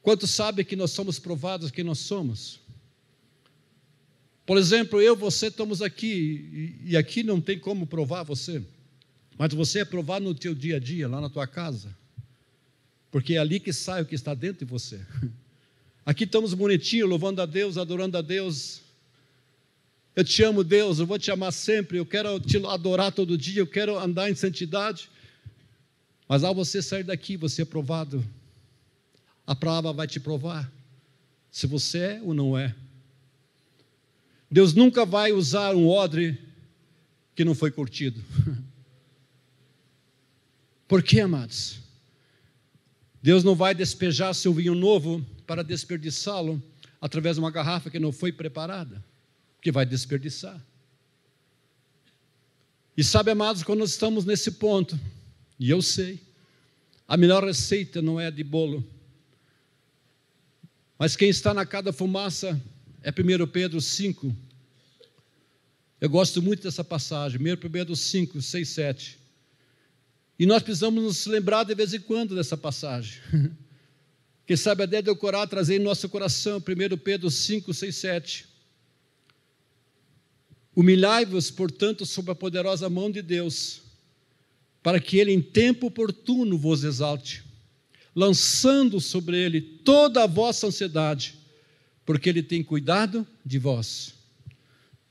Quantos 0.07 0.29
sabem 0.31 0.63
que 0.63 0.77
nós 0.77 0.91
somos 0.91 1.19
provados 1.19 1.69
quem 1.69 1.83
nós 1.83 1.99
somos? 1.99 2.61
Por 4.45 4.57
exemplo, 4.57 5.01
eu, 5.01 5.17
você 5.17 5.47
estamos 5.47 5.81
aqui, 5.81 6.79
e 6.85 6.95
aqui 6.95 7.23
não 7.23 7.41
tem 7.41 7.59
como 7.59 7.85
provar 7.85 8.23
você, 8.23 8.63
mas 9.37 9.53
você 9.53 9.79
é 9.79 9.83
provado 9.83 10.23
no 10.23 10.33
teu 10.33 10.55
dia 10.55 10.77
a 10.77 10.79
dia, 10.79 11.09
lá 11.09 11.19
na 11.19 11.29
tua 11.29 11.45
casa, 11.45 11.93
porque 13.11 13.33
é 13.33 13.37
ali 13.39 13.59
que 13.59 13.73
sai 13.73 14.01
o 14.01 14.05
que 14.05 14.15
está 14.15 14.33
dentro 14.33 14.65
de 14.65 14.71
você. 14.71 15.01
Aqui 16.05 16.23
estamos 16.23 16.53
bonitinhos, 16.53 17.09
louvando 17.09 17.41
a 17.41 17.45
Deus, 17.45 17.77
adorando 17.77 18.17
a 18.17 18.21
Deus. 18.21 18.83
Eu 20.15 20.23
te 20.23 20.41
amo, 20.41 20.63
Deus, 20.63 20.99
eu 20.99 21.05
vou 21.05 21.19
te 21.19 21.31
amar 21.31 21.51
sempre, 21.51 21.97
eu 21.97 22.05
quero 22.05 22.39
te 22.39 22.55
adorar 22.65 23.11
todo 23.11 23.37
dia, 23.37 23.59
eu 23.59 23.67
quero 23.67 23.99
andar 23.99 24.31
em 24.31 24.35
santidade. 24.35 25.09
Mas 26.29 26.45
ao 26.45 26.55
você 26.55 26.81
sair 26.81 27.03
daqui, 27.03 27.35
você 27.35 27.63
é 27.63 27.65
provado 27.65 28.23
a 29.47 29.55
palavra 29.55 29.93
vai 29.93 30.05
te 30.05 30.19
provar 30.19 30.69
se 31.49 31.65
você 31.65 31.99
é 31.99 32.21
ou 32.21 32.33
não 32.33 32.57
é. 32.57 32.75
Deus 34.51 34.73
nunca 34.73 35.05
vai 35.05 35.31
usar 35.31 35.73
um 35.73 35.87
odre 35.87 36.37
que 37.33 37.45
não 37.45 37.55
foi 37.55 37.71
curtido. 37.71 38.21
Por 40.87 41.01
quê, 41.01 41.21
amados? 41.21 41.79
Deus 43.21 43.43
não 43.43 43.55
vai 43.55 43.73
despejar 43.73 44.33
seu 44.35 44.53
vinho 44.53 44.75
novo 44.75 45.25
para 45.45 45.63
desperdiçá-lo 45.63 46.61
através 46.99 47.35
de 47.35 47.39
uma 47.39 47.51
garrafa 47.51 47.89
que 47.89 47.99
não 47.99 48.11
foi 48.11 48.31
preparada, 48.31 49.03
que 49.61 49.71
vai 49.71 49.85
desperdiçar. 49.85 50.61
E 52.95 53.03
sabe, 53.03 53.31
amados, 53.31 53.63
quando 53.63 53.79
nós 53.79 53.91
estamos 53.91 54.25
nesse 54.25 54.51
ponto, 54.51 54.99
e 55.59 55.69
eu 55.69 55.81
sei, 55.81 56.19
a 57.07 57.15
melhor 57.15 57.43
receita 57.43 58.01
não 58.01 58.19
é 58.19 58.31
de 58.31 58.43
bolo, 58.43 58.83
mas 60.97 61.15
quem 61.15 61.29
está 61.29 61.53
na 61.53 61.65
cada 61.65 61.93
fumaça 61.93 62.59
é 63.03 63.11
1 63.11 63.47
Pedro 63.47 63.79
5. 63.79 64.35
Eu 66.01 66.09
gosto 66.09 66.41
muito 66.41 66.63
dessa 66.63 66.83
passagem, 66.83 67.39
1 67.39 67.69
Pedro 67.69 67.95
5, 67.95 68.41
6, 68.41 68.69
7. 68.69 69.19
E 70.39 70.45
nós 70.45 70.63
precisamos 70.63 71.03
nos 71.03 71.25
lembrar 71.25 71.63
de 71.63 71.75
vez 71.75 71.93
em 71.93 71.99
quando 71.99 72.35
dessa 72.35 72.57
passagem. 72.57 73.21
Quem 74.45 74.55
sabe 74.55 74.83
a 74.83 74.85
ideia 74.85 75.03
de 75.03 75.11
decorar, 75.11 75.45
trazer 75.47 75.75
em 75.75 75.83
nosso 75.83 76.07
coração, 76.09 76.57
1 76.57 76.97
Pedro 76.97 77.29
5, 77.29 77.73
6, 77.73 77.95
7. 77.95 78.45
Humilhai-vos, 80.75 81.51
portanto, 81.51 82.05
sob 82.05 82.31
a 82.31 82.35
poderosa 82.35 82.89
mão 82.89 83.11
de 83.11 83.21
Deus, 83.21 83.81
para 84.81 84.99
que 84.99 85.17
Ele 85.17 85.31
em 85.31 85.41
tempo 85.41 85.87
oportuno 85.87 86.57
vos 86.57 86.83
exalte 86.83 87.46
lançando 88.17 89.00
sobre 89.00 89.38
ele 89.38 89.62
toda 89.62 90.24
a 90.24 90.27
vossa 90.27 90.65
ansiedade, 90.65 91.38
porque 92.03 92.27
ele 92.27 92.41
tem 92.41 92.63
cuidado 92.63 93.27
de 93.45 93.59
vós. 93.59 94.15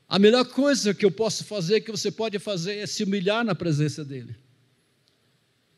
A 0.09 0.19
melhor 0.19 0.43
coisa 0.43 0.93
que 0.93 1.05
eu 1.05 1.11
posso 1.11 1.45
fazer, 1.45 1.79
que 1.79 1.89
você 1.89 2.11
pode 2.11 2.37
fazer, 2.37 2.79
é 2.79 2.85
se 2.85 3.05
humilhar 3.05 3.45
na 3.45 3.55
presença 3.55 4.03
dele. 4.03 4.35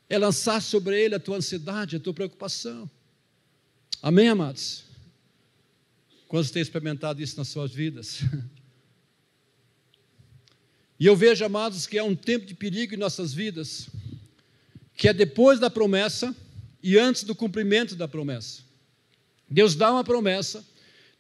É 0.10 0.18
lançar 0.18 0.60
sobre 0.60 1.00
ele 1.00 1.14
a 1.14 1.20
tua 1.20 1.38
ansiedade, 1.38 1.98
a 1.98 2.00
tua 2.00 2.16
preocupação. 2.16 2.90
Amém, 4.02 4.28
amados? 4.28 4.86
Quantos 6.28 6.50
têm 6.50 6.64
experimentado 6.64 7.22
isso 7.22 7.38
nas 7.38 7.50
suas 7.50 7.72
vidas? 7.72 8.22
E 11.00 11.06
eu 11.06 11.16
vejo, 11.16 11.46
amados, 11.46 11.86
que 11.86 12.00
há 12.00 12.04
um 12.04 12.16
tempo 12.16 12.46
de 12.46 12.56
perigo 12.56 12.96
em 12.96 12.98
nossas 12.98 13.32
vidas, 13.34 13.88
que 14.98 15.08
é 15.08 15.14
depois 15.14 15.60
da 15.60 15.70
promessa, 15.70 16.36
e 16.82 16.98
antes 16.98 17.24
do 17.24 17.36
cumprimento 17.36 17.96
da 17.96 18.08
promessa. 18.08 18.62
Deus 19.50 19.76
dá 19.76 19.92
uma 19.92 20.04
promessa, 20.04 20.66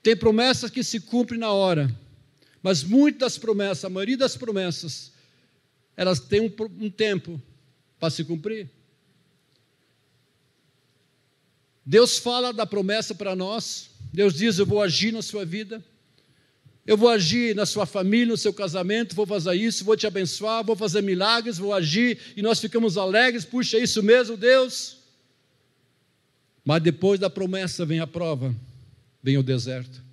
tem 0.01 0.16
promessas 0.16 0.70
que 0.70 0.84
se 0.84 1.00
cumprem 1.00 1.39
na 1.39 1.51
hora, 1.51 1.94
mas 2.62 2.84
muitas 2.84 3.38
promessas, 3.38 3.86
a 3.86 3.89
maioria 3.89 4.18
das 4.18 4.38
promessas, 4.38 5.12
elas 5.96 6.20
têm 6.20 6.42
um, 6.42 6.51
um 6.80 6.89
tempo 6.89 7.42
para 8.00 8.10
se 8.10 8.24
cumprir. 8.24 8.70
Deus 11.86 12.18
fala 12.18 12.54
da 12.54 12.66
promessa 12.66 13.16
para 13.16 13.36
nós, 13.36 13.89
Deus 14.13 14.36
diz: 14.36 14.60
Eu 14.60 14.66
vou 14.66 14.82
agir 14.82 15.12
na 15.12 15.22
sua 15.22 15.44
vida, 15.44 15.84
eu 16.86 16.96
vou 16.96 17.10
agir 17.10 17.56
na 17.56 17.66
sua 17.66 17.86
família, 17.86 18.28
no 18.28 18.38
seu 18.38 18.54
casamento, 18.54 19.16
vou 19.16 19.25
fazer 19.25 19.56
isso, 19.56 19.84
vou 19.84 19.98
te 19.98 20.06
abençoar, 20.06 20.63
vou 20.63 20.75
fazer 20.75 21.01
milagres, 21.01 21.58
vou 21.58 21.74
agir, 21.74 22.20
e 22.38 22.42
nós 22.42 22.60
ficamos 22.60 22.98
alegres, 22.98 23.44
puxa, 23.44 23.78
é 23.78 23.84
isso 23.84 24.04
mesmo, 24.04 24.38
Deus. 24.38 24.99
Mas 26.70 26.84
depois 26.84 27.20
da 27.20 27.32
promessa 27.32 27.84
vem 27.84 28.00
a 28.00 28.06
prova, 28.06 28.56
vem 29.24 29.40
o 29.40 29.42
deserto. 29.42 30.04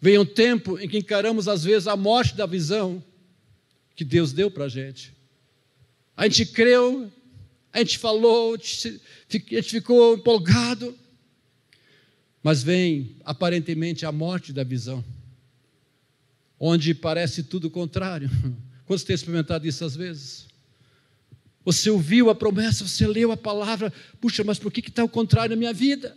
Vem 0.00 0.16
um 0.16 0.24
tempo 0.24 0.78
em 0.78 0.88
que 0.88 0.96
encaramos, 0.96 1.46
às 1.46 1.64
vezes, 1.64 1.86
a 1.86 1.94
morte 1.94 2.34
da 2.34 2.46
visão 2.46 3.04
que 3.94 4.06
Deus 4.06 4.32
deu 4.32 4.50
para 4.50 4.64
a 4.64 4.68
gente. 4.70 5.12
A 6.16 6.26
gente 6.26 6.46
creu, 6.46 7.12
a 7.70 7.80
gente 7.80 7.98
falou, 7.98 8.54
a 8.54 8.56
gente 8.56 9.62
ficou 9.64 10.14
empolgado, 10.14 10.98
mas 12.42 12.62
vem 12.62 13.14
aparentemente 13.22 14.06
a 14.06 14.10
morte 14.10 14.50
da 14.50 14.64
visão, 14.64 15.04
onde 16.58 16.94
parece 16.94 17.42
tudo 17.42 17.66
o 17.66 17.70
contrário. 17.70 18.30
Quantos 18.86 19.04
têm 19.04 19.12
experimentado 19.12 19.68
isso 19.68 19.84
às 19.84 19.94
vezes? 19.94 20.47
Você 21.68 21.90
ouviu 21.90 22.30
a 22.30 22.34
promessa, 22.34 22.88
você 22.88 23.06
leu 23.06 23.30
a 23.30 23.36
palavra, 23.36 23.92
puxa, 24.22 24.42
mas 24.42 24.58
por 24.58 24.72
que 24.72 24.80
está 24.80 25.04
o 25.04 25.08
contrário 25.08 25.54
na 25.54 25.58
minha 25.58 25.74
vida? 25.74 26.16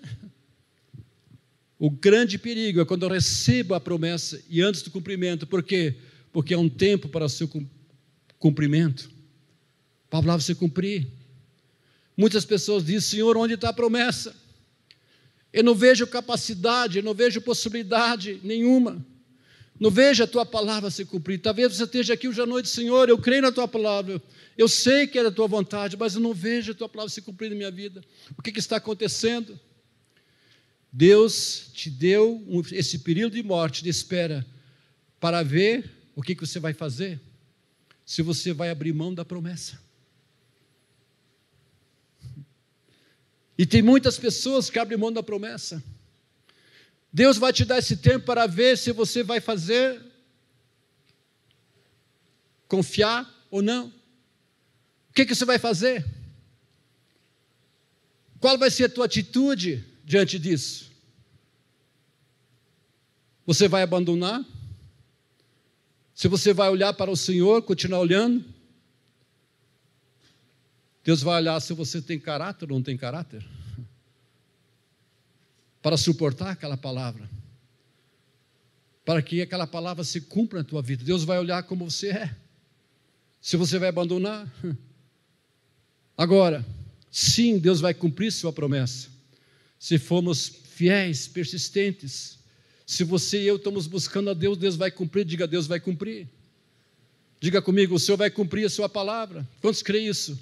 O 1.77 1.89
grande 1.89 2.37
perigo 2.37 2.79
é 2.79 2.85
quando 2.85 3.03
eu 3.03 3.09
recebo 3.09 3.73
a 3.73 3.79
promessa 3.81 4.41
e 4.49 4.61
antes 4.61 4.81
do 4.81 4.89
cumprimento, 4.89 5.45
por 5.45 5.61
quê? 5.61 5.95
Porque 6.31 6.53
é 6.53 6.57
um 6.57 6.69
tempo 6.69 7.09
para 7.09 7.25
o 7.25 7.29
seu 7.29 7.49
cumprimento, 8.39 9.11
para 10.09 10.39
se 10.39 10.55
cumprir. 10.55 11.05
Muitas 12.15 12.45
pessoas 12.45 12.85
dizem, 12.85 13.01
Senhor, 13.01 13.35
onde 13.35 13.55
está 13.55 13.71
a 13.71 13.73
promessa? 13.73 14.33
Eu 15.51 15.65
não 15.65 15.75
vejo 15.75 16.07
capacidade, 16.07 16.99
eu 16.99 17.03
não 17.03 17.13
vejo 17.13 17.41
possibilidade 17.41 18.39
nenhuma. 18.41 19.05
Não 19.81 19.89
vejo 19.89 20.23
a 20.23 20.27
tua 20.27 20.45
palavra 20.45 20.91
se 20.91 21.03
cumprir. 21.03 21.41
Talvez 21.41 21.75
você 21.75 21.85
esteja 21.85 22.13
aqui 22.13 22.27
hoje 22.27 22.39
à 22.39 22.45
noite, 22.45 22.69
Senhor, 22.69 23.09
eu 23.09 23.17
creio 23.17 23.41
na 23.41 23.51
tua 23.51 23.67
palavra. 23.67 24.21
Eu 24.55 24.67
sei 24.67 25.07
que 25.07 25.17
é 25.17 25.23
da 25.23 25.31
tua 25.31 25.47
vontade, 25.47 25.97
mas 25.97 26.13
eu 26.13 26.21
não 26.21 26.35
vejo 26.35 26.71
a 26.71 26.75
tua 26.75 26.87
palavra 26.87 27.11
se 27.11 27.19
cumprir 27.19 27.49
na 27.49 27.55
minha 27.55 27.71
vida. 27.71 28.03
O 28.37 28.43
que, 28.43 28.51
que 28.51 28.59
está 28.59 28.75
acontecendo? 28.75 29.59
Deus 30.91 31.71
te 31.73 31.89
deu 31.89 32.45
esse 32.71 32.99
período 32.99 33.33
de 33.33 33.41
morte, 33.41 33.83
de 33.83 33.89
espera, 33.89 34.45
para 35.19 35.41
ver 35.41 35.89
o 36.15 36.21
que, 36.21 36.35
que 36.35 36.45
você 36.45 36.59
vai 36.59 36.73
fazer, 36.75 37.19
se 38.05 38.21
você 38.21 38.53
vai 38.53 38.69
abrir 38.69 38.93
mão 38.93 39.11
da 39.11 39.25
promessa. 39.25 39.81
E 43.57 43.65
tem 43.65 43.81
muitas 43.81 44.19
pessoas 44.19 44.69
que 44.69 44.77
abrem 44.77 44.99
mão 44.99 45.11
da 45.11 45.23
promessa. 45.23 45.83
Deus 47.13 47.37
vai 47.37 47.51
te 47.51 47.65
dar 47.65 47.79
esse 47.79 47.97
tempo 47.97 48.25
para 48.25 48.47
ver 48.47 48.77
se 48.77 48.91
você 48.93 49.21
vai 49.21 49.41
fazer, 49.41 50.01
confiar 52.67 53.29
ou 53.49 53.61
não. 53.61 53.87
O 55.09 55.13
que, 55.13 55.25
que 55.25 55.35
você 55.35 55.43
vai 55.43 55.59
fazer? 55.59 56.05
Qual 58.39 58.57
vai 58.57 58.71
ser 58.71 58.85
a 58.85 58.89
tua 58.89 59.05
atitude 59.05 59.85
diante 60.05 60.39
disso? 60.39 60.89
Você 63.45 63.67
vai 63.67 63.83
abandonar? 63.83 64.45
Se 66.15 66.29
você 66.29 66.53
vai 66.53 66.69
olhar 66.69 66.93
para 66.93 67.11
o 67.11 67.17
Senhor, 67.17 67.61
continuar 67.63 67.99
olhando? 67.99 68.45
Deus 71.03 71.21
vai 71.21 71.41
olhar 71.41 71.59
se 71.59 71.73
você 71.73 72.01
tem 72.01 72.17
caráter 72.17 72.71
ou 72.71 72.77
não 72.77 72.83
tem 72.83 72.95
caráter 72.95 73.45
para 75.81 75.97
suportar 75.97 76.51
aquela 76.51 76.77
palavra, 76.77 77.29
para 79.03 79.21
que 79.21 79.41
aquela 79.41 79.65
palavra 79.65 80.03
se 80.03 80.21
cumpra 80.21 80.59
na 80.59 80.65
tua 80.65 80.81
vida. 80.81 81.03
Deus 81.03 81.23
vai 81.23 81.39
olhar 81.39 81.63
como 81.63 81.89
você 81.89 82.09
é, 82.09 82.35
se 83.41 83.57
você 83.57 83.79
vai 83.79 83.89
abandonar. 83.89 84.47
Agora, 86.17 86.65
sim, 87.09 87.57
Deus 87.57 87.81
vai 87.81 87.93
cumprir 87.93 88.31
sua 88.31 88.53
promessa, 88.53 89.09
se 89.79 89.97
formos 89.97 90.47
fiéis, 90.47 91.27
persistentes. 91.27 92.39
Se 92.85 93.03
você 93.03 93.41
e 93.41 93.47
eu 93.47 93.55
estamos 93.55 93.87
buscando 93.87 94.29
a 94.29 94.33
Deus, 94.33 94.57
Deus 94.57 94.75
vai 94.75 94.91
cumprir. 94.91 95.23
Diga, 95.23 95.47
Deus 95.47 95.65
vai 95.65 95.79
cumprir. 95.79 96.27
Diga 97.39 97.61
comigo, 97.61 97.95
o 97.95 97.99
Senhor 97.99 98.17
vai 98.17 98.29
cumprir 98.29 98.65
a 98.65 98.69
sua 98.69 98.89
palavra. 98.89 99.47
Quantos 99.61 99.81
creem 99.81 100.07
isso? 100.07 100.39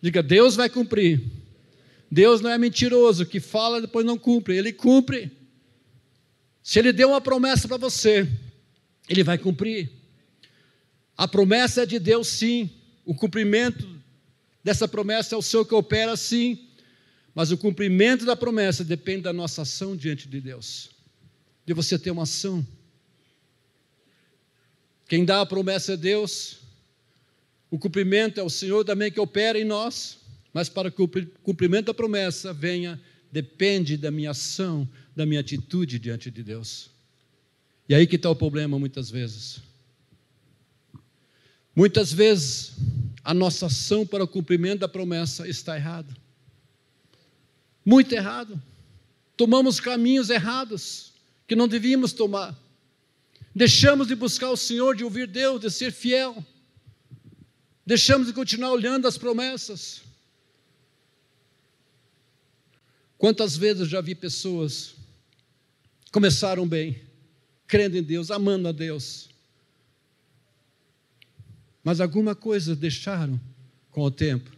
Diga, 0.00 0.22
Deus 0.22 0.54
vai 0.54 0.68
cumprir. 0.68 1.41
Deus 2.12 2.42
não 2.42 2.50
é 2.50 2.58
mentiroso, 2.58 3.24
que 3.24 3.40
fala 3.40 3.78
e 3.78 3.80
depois 3.80 4.04
não 4.04 4.18
cumpre, 4.18 4.54
ele 4.54 4.70
cumpre. 4.70 5.32
Se 6.62 6.78
ele 6.78 6.92
deu 6.92 7.08
uma 7.08 7.22
promessa 7.22 7.66
para 7.66 7.78
você, 7.78 8.28
ele 9.08 9.24
vai 9.24 9.38
cumprir. 9.38 9.90
A 11.16 11.26
promessa 11.26 11.84
é 11.84 11.86
de 11.86 11.98
Deus, 11.98 12.28
sim. 12.28 12.68
O 13.06 13.14
cumprimento 13.14 13.88
dessa 14.62 14.86
promessa 14.86 15.34
é 15.34 15.38
o 15.38 15.40
Senhor 15.40 15.64
que 15.64 15.74
opera, 15.74 16.14
sim. 16.14 16.68
Mas 17.34 17.50
o 17.50 17.56
cumprimento 17.56 18.26
da 18.26 18.36
promessa 18.36 18.84
depende 18.84 19.22
da 19.22 19.32
nossa 19.32 19.62
ação 19.62 19.96
diante 19.96 20.28
de 20.28 20.38
Deus, 20.38 20.90
de 21.64 21.72
você 21.72 21.98
ter 21.98 22.10
uma 22.10 22.24
ação. 22.24 22.62
Quem 25.08 25.24
dá 25.24 25.40
a 25.40 25.46
promessa 25.46 25.94
é 25.94 25.96
Deus, 25.96 26.58
o 27.70 27.78
cumprimento 27.78 28.38
é 28.38 28.42
o 28.42 28.50
Senhor 28.50 28.84
também 28.84 29.10
que 29.10 29.18
opera 29.18 29.58
em 29.58 29.64
nós. 29.64 30.20
Mas 30.52 30.68
para 30.68 30.90
que 30.90 31.02
o 31.02 31.08
cumprimento 31.42 31.86
da 31.86 31.94
promessa 31.94 32.52
venha, 32.52 33.00
depende 33.30 33.96
da 33.96 34.10
minha 34.10 34.32
ação, 34.32 34.88
da 35.16 35.24
minha 35.24 35.40
atitude 35.40 35.98
diante 35.98 36.30
de 36.30 36.42
Deus. 36.42 36.90
E 37.88 37.94
aí 37.94 38.06
que 38.06 38.16
está 38.16 38.28
o 38.28 38.36
problema 38.36 38.78
muitas 38.78 39.10
vezes. 39.10 39.60
Muitas 41.74 42.12
vezes 42.12 42.72
a 43.24 43.32
nossa 43.32 43.66
ação 43.66 44.06
para 44.06 44.24
o 44.24 44.28
cumprimento 44.28 44.80
da 44.80 44.88
promessa 44.88 45.48
está 45.48 45.76
errada. 45.76 46.14
Muito 47.84 48.12
errado. 48.12 48.60
Tomamos 49.36 49.80
caminhos 49.80 50.28
errados 50.28 51.12
que 51.48 51.56
não 51.56 51.66
devíamos 51.66 52.12
tomar. 52.12 52.56
Deixamos 53.54 54.06
de 54.06 54.14
buscar 54.14 54.50
o 54.50 54.56
Senhor, 54.56 54.94
de 54.96 55.04
ouvir 55.04 55.26
Deus, 55.26 55.60
de 55.60 55.70
ser 55.70 55.92
fiel. 55.92 56.44
Deixamos 57.84 58.26
de 58.26 58.32
continuar 58.32 58.70
olhando 58.72 59.08
as 59.08 59.18
promessas. 59.18 60.02
Quantas 63.22 63.56
vezes 63.56 63.88
já 63.88 64.00
vi 64.00 64.16
pessoas 64.16 64.96
começaram 66.10 66.66
bem, 66.66 67.00
crendo 67.68 67.96
em 67.96 68.02
Deus, 68.02 68.32
amando 68.32 68.66
a 68.66 68.72
Deus, 68.72 69.30
mas 71.84 72.00
alguma 72.00 72.34
coisa 72.34 72.74
deixaram 72.74 73.40
com 73.92 74.02
o 74.02 74.10
tempo 74.10 74.50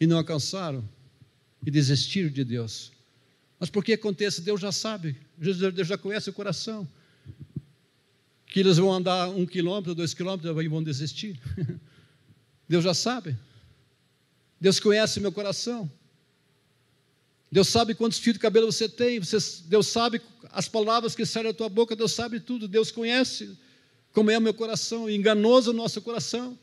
e 0.00 0.08
não 0.08 0.16
alcançaram 0.16 0.84
e 1.64 1.70
desistiram 1.70 2.30
de 2.30 2.42
Deus. 2.42 2.90
Mas 3.60 3.70
por 3.70 3.84
que 3.84 3.92
acontece? 3.92 4.40
Deus 4.40 4.60
já 4.60 4.72
sabe, 4.72 5.16
Deus 5.38 5.86
já 5.86 5.96
conhece 5.96 6.30
o 6.30 6.32
coração. 6.32 6.84
Que 8.44 8.58
eles 8.58 8.76
vão 8.76 8.92
andar 8.92 9.28
um 9.28 9.46
quilômetro, 9.46 9.94
dois 9.94 10.14
quilômetros 10.14 10.64
e 10.64 10.68
vão 10.68 10.82
desistir. 10.82 11.40
Deus 12.68 12.82
já 12.82 12.92
sabe. 12.92 13.38
Deus 14.60 14.80
conhece 14.80 15.20
meu 15.20 15.30
coração. 15.30 15.88
Deus 17.54 17.68
sabe 17.68 17.94
quantos 17.94 18.18
fios 18.18 18.34
de 18.34 18.40
cabelo 18.40 18.72
você 18.72 18.88
tem, 18.88 19.20
você, 19.20 19.38
Deus 19.66 19.86
sabe 19.86 20.20
as 20.50 20.66
palavras 20.66 21.14
que 21.14 21.24
saem 21.24 21.46
da 21.46 21.54
tua 21.54 21.68
boca, 21.68 21.94
Deus 21.94 22.10
sabe 22.10 22.40
tudo, 22.40 22.66
Deus 22.66 22.90
conhece 22.90 23.56
como 24.12 24.28
é 24.28 24.36
o 24.36 24.40
meu 24.40 24.52
coração, 24.52 25.08
enganoso 25.08 25.70
o 25.70 25.72
nosso 25.72 26.02
coração. 26.02 26.58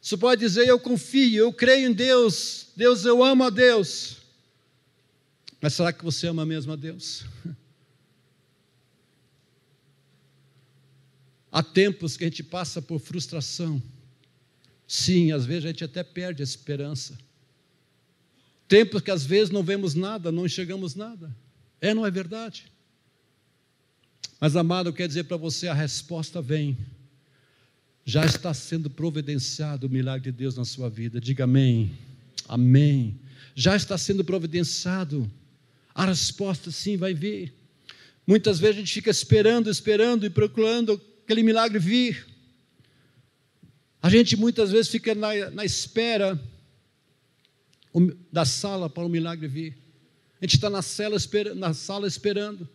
Você 0.00 0.16
pode 0.16 0.42
dizer, 0.42 0.68
eu 0.68 0.78
confio, 0.78 1.40
eu 1.46 1.52
creio 1.52 1.90
em 1.90 1.92
Deus, 1.92 2.68
Deus, 2.76 3.04
eu 3.04 3.24
amo 3.24 3.42
a 3.42 3.50
Deus. 3.50 4.18
Mas 5.60 5.74
será 5.74 5.92
que 5.92 6.04
você 6.04 6.28
ama 6.28 6.46
mesmo 6.46 6.72
a 6.72 6.76
Deus? 6.76 7.24
Há 11.50 11.64
tempos 11.64 12.16
que 12.16 12.22
a 12.22 12.28
gente 12.28 12.44
passa 12.44 12.80
por 12.80 13.00
frustração. 13.00 13.82
Sim, 14.86 15.32
às 15.32 15.44
vezes 15.44 15.64
a 15.64 15.68
gente 15.70 15.82
até 15.82 16.04
perde 16.04 16.42
a 16.42 16.44
esperança. 16.44 17.18
Tempos 18.72 19.02
que 19.02 19.10
às 19.10 19.22
vezes 19.22 19.50
não 19.50 19.62
vemos 19.62 19.94
nada, 19.94 20.32
não 20.32 20.46
enxergamos 20.46 20.94
nada. 20.94 21.30
É, 21.78 21.92
não 21.92 22.06
é 22.06 22.10
verdade? 22.10 22.72
Mas, 24.40 24.56
amado, 24.56 24.88
eu 24.88 24.94
quero 24.94 25.08
dizer 25.08 25.24
para 25.24 25.36
você: 25.36 25.68
a 25.68 25.74
resposta 25.74 26.40
vem. 26.40 26.78
Já 28.02 28.24
está 28.24 28.54
sendo 28.54 28.88
providenciado 28.88 29.86
o 29.86 29.90
milagre 29.90 30.32
de 30.32 30.38
Deus 30.38 30.56
na 30.56 30.64
sua 30.64 30.88
vida. 30.88 31.20
Diga 31.20 31.44
amém. 31.44 31.92
Amém. 32.48 33.20
Já 33.54 33.76
está 33.76 33.98
sendo 33.98 34.24
providenciado. 34.24 35.30
A 35.94 36.06
resposta 36.06 36.70
sim 36.70 36.96
vai 36.96 37.12
vir. 37.12 37.52
Muitas 38.26 38.58
vezes 38.58 38.76
a 38.76 38.80
gente 38.80 38.94
fica 38.94 39.10
esperando, 39.10 39.68
esperando 39.68 40.24
e 40.24 40.30
procurando 40.30 40.98
aquele 41.24 41.42
milagre 41.42 41.78
vir. 41.78 42.26
A 44.00 44.08
gente 44.08 44.34
muitas 44.34 44.70
vezes 44.72 44.90
fica 44.90 45.14
na, 45.14 45.50
na 45.50 45.62
espera 45.62 46.40
da 48.30 48.44
sala 48.44 48.88
para 48.88 49.04
o 49.04 49.08
milagre 49.08 49.46
vir. 49.46 49.76
A 50.40 50.44
gente 50.44 50.56
está 50.56 50.70
na, 50.70 50.80
na 51.54 51.74
sala 51.74 52.06
esperando. 52.06 52.68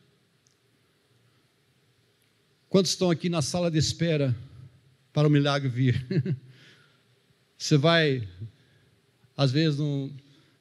Quantos 2.69 2.91
estão 2.91 3.09
aqui 3.09 3.29
na 3.29 3.41
sala 3.41 3.71
de 3.71 3.77
espera 3.77 4.35
para 5.11 5.27
o 5.27 5.31
milagre 5.31 5.69
vir? 5.69 6.05
Você 7.57 7.77
vai, 7.77 8.27
às 9.35 9.51
vezes, 9.51 9.79
num, 9.79 10.15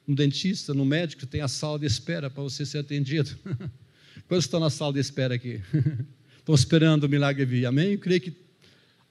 num 0.07 0.15
dentista, 0.15 0.73
no 0.73 0.85
médico, 0.85 1.27
tem 1.27 1.41
a 1.41 1.47
sala 1.47 1.77
de 1.77 1.85
espera 1.85 2.29
para 2.29 2.41
você 2.41 2.65
ser 2.65 2.79
atendido. 2.79 3.37
Quantos 4.27 4.45
estão 4.45 4.59
na 4.59 4.71
sala 4.71 4.93
de 4.93 4.99
espera 4.99 5.35
aqui? 5.35 5.61
Estão 6.39 6.55
esperando 6.55 7.03
o 7.03 7.09
milagre 7.09 7.43
vir, 7.45 7.65
amém? 7.65 7.91
Eu 7.91 7.99
creio 7.99 8.21
que 8.21 8.33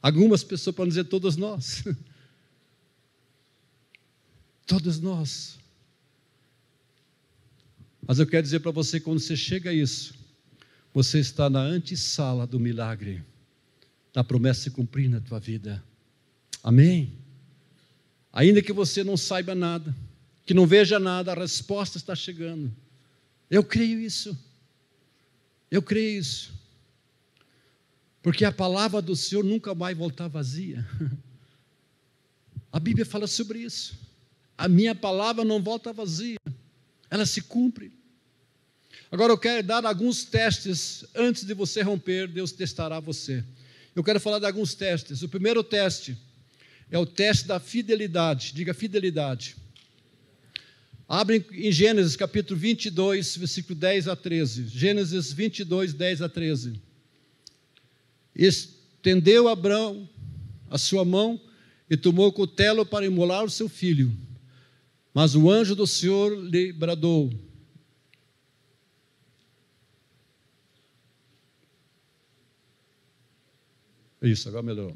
algumas 0.00 0.42
pessoas 0.42 0.74
podem 0.74 0.88
dizer, 0.88 1.04
todos 1.04 1.36
nós. 1.36 1.84
Todos 4.66 4.98
nós. 5.00 5.58
Mas 8.06 8.18
eu 8.18 8.26
quero 8.26 8.42
dizer 8.42 8.60
para 8.60 8.72
você, 8.72 8.98
quando 8.98 9.20
você 9.20 9.36
chega 9.36 9.70
a 9.70 9.72
isso, 9.72 10.14
você 10.92 11.20
está 11.20 11.48
na 11.48 11.60
antessala 11.60 12.46
do 12.46 12.58
milagre, 12.58 13.22
da 14.12 14.24
promessa 14.24 14.62
se 14.62 14.70
cumprir 14.70 15.08
na 15.08 15.20
tua 15.20 15.38
vida. 15.38 15.82
Amém? 16.62 17.12
Ainda 18.32 18.60
que 18.60 18.72
você 18.72 19.04
não 19.04 19.16
saiba 19.16 19.54
nada, 19.54 19.94
que 20.44 20.52
não 20.52 20.66
veja 20.66 20.98
nada, 20.98 21.32
a 21.32 21.34
resposta 21.34 21.96
está 21.96 22.14
chegando. 22.14 22.74
Eu 23.48 23.62
creio 23.62 24.00
isso. 24.00 24.36
Eu 25.70 25.80
creio 25.80 26.20
isso. 26.20 26.52
Porque 28.20 28.44
a 28.44 28.52
palavra 28.52 29.00
do 29.00 29.14
Senhor 29.14 29.44
nunca 29.44 29.74
vai 29.74 29.94
voltar 29.94 30.26
vazia. 30.26 30.84
A 32.72 32.80
Bíblia 32.80 33.06
fala 33.06 33.26
sobre 33.26 33.60
isso 33.60 34.05
a 34.56 34.68
minha 34.68 34.94
palavra 34.94 35.44
não 35.44 35.62
volta 35.62 35.92
vazia, 35.92 36.38
ela 37.10 37.26
se 37.26 37.42
cumpre. 37.42 37.92
Agora 39.10 39.32
eu 39.32 39.38
quero 39.38 39.66
dar 39.66 39.84
alguns 39.84 40.24
testes 40.24 41.04
antes 41.14 41.44
de 41.44 41.54
você 41.54 41.82
romper, 41.82 42.26
Deus 42.26 42.52
testará 42.52 42.98
você. 42.98 43.44
Eu 43.94 44.02
quero 44.02 44.20
falar 44.20 44.38
de 44.38 44.46
alguns 44.46 44.74
testes. 44.74 45.22
O 45.22 45.28
primeiro 45.28 45.62
teste 45.62 46.16
é 46.90 46.98
o 46.98 47.06
teste 47.06 47.46
da 47.46 47.58
fidelidade. 47.58 48.52
Diga 48.52 48.74
fidelidade. 48.74 49.56
Abre 51.08 51.46
em 51.52 51.70
Gênesis 51.70 52.16
capítulo 52.16 52.58
22, 52.58 53.36
versículo 53.36 53.74
10 53.74 54.08
a 54.08 54.16
13. 54.16 54.68
Gênesis 54.68 55.32
22, 55.32 55.94
10 55.94 56.22
a 56.22 56.28
13. 56.28 56.80
Estendeu 58.34 59.48
Abraão 59.48 60.08
a 60.68 60.76
sua 60.76 61.04
mão 61.04 61.40
e 61.88 61.96
tomou 61.96 62.26
o 62.26 62.32
cutelo 62.32 62.84
para 62.84 63.06
imolar 63.06 63.44
o 63.44 63.50
seu 63.50 63.68
filho. 63.68 64.12
Mas 65.16 65.34
o 65.34 65.50
anjo 65.50 65.74
do 65.74 65.86
Senhor 65.86 66.38
lhe 66.44 66.74
bradou: 66.74 67.32
Isso, 74.20 74.46
agora 74.46 74.62
melhorou. 74.62 74.94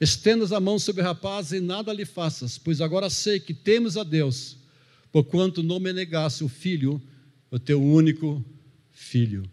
Estendas 0.00 0.50
a 0.50 0.58
mão 0.58 0.78
sobre 0.78 1.02
o 1.02 1.04
rapaz 1.04 1.52
e 1.52 1.60
nada 1.60 1.92
lhe 1.92 2.06
faças, 2.06 2.56
pois 2.56 2.80
agora 2.80 3.10
sei 3.10 3.38
que 3.38 3.52
temos 3.52 3.98
a 3.98 4.02
Deus, 4.02 4.56
porquanto 5.12 5.62
não 5.62 5.78
me 5.78 5.92
negasse 5.92 6.42
o 6.42 6.48
filho, 6.48 6.98
o 7.50 7.58
teu 7.58 7.82
único 7.82 8.42
filho. 8.92 9.44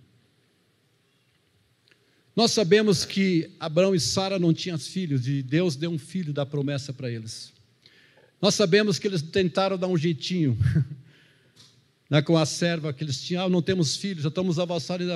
Nós 2.34 2.52
sabemos 2.52 3.04
que 3.04 3.52
Abraão 3.60 3.94
e 3.94 4.00
Sara 4.00 4.40
não 4.40 4.54
tinham 4.54 4.80
filhos, 4.80 5.28
e 5.28 5.44
Deus 5.44 5.76
deu 5.76 5.92
um 5.92 6.00
filho 6.00 6.32
da 6.32 6.46
promessa 6.46 6.94
para 6.94 7.12
eles. 7.12 7.55
Nós 8.46 8.54
sabemos 8.54 9.00
que 9.00 9.08
eles 9.08 9.24
tentaram 9.24 9.76
dar 9.76 9.88
um 9.88 9.98
jeitinho 9.98 10.56
né, 12.08 12.22
com 12.22 12.38
a 12.38 12.46
serva 12.46 12.94
que 12.94 13.04
eles 13.04 13.20
tinham, 13.20 13.44
ah, 13.44 13.50
não 13.50 13.60
temos 13.60 13.98
filhos, 13.98 14.22
já 14.22 14.30
estamos 14.30 14.60
avançados 14.60 15.08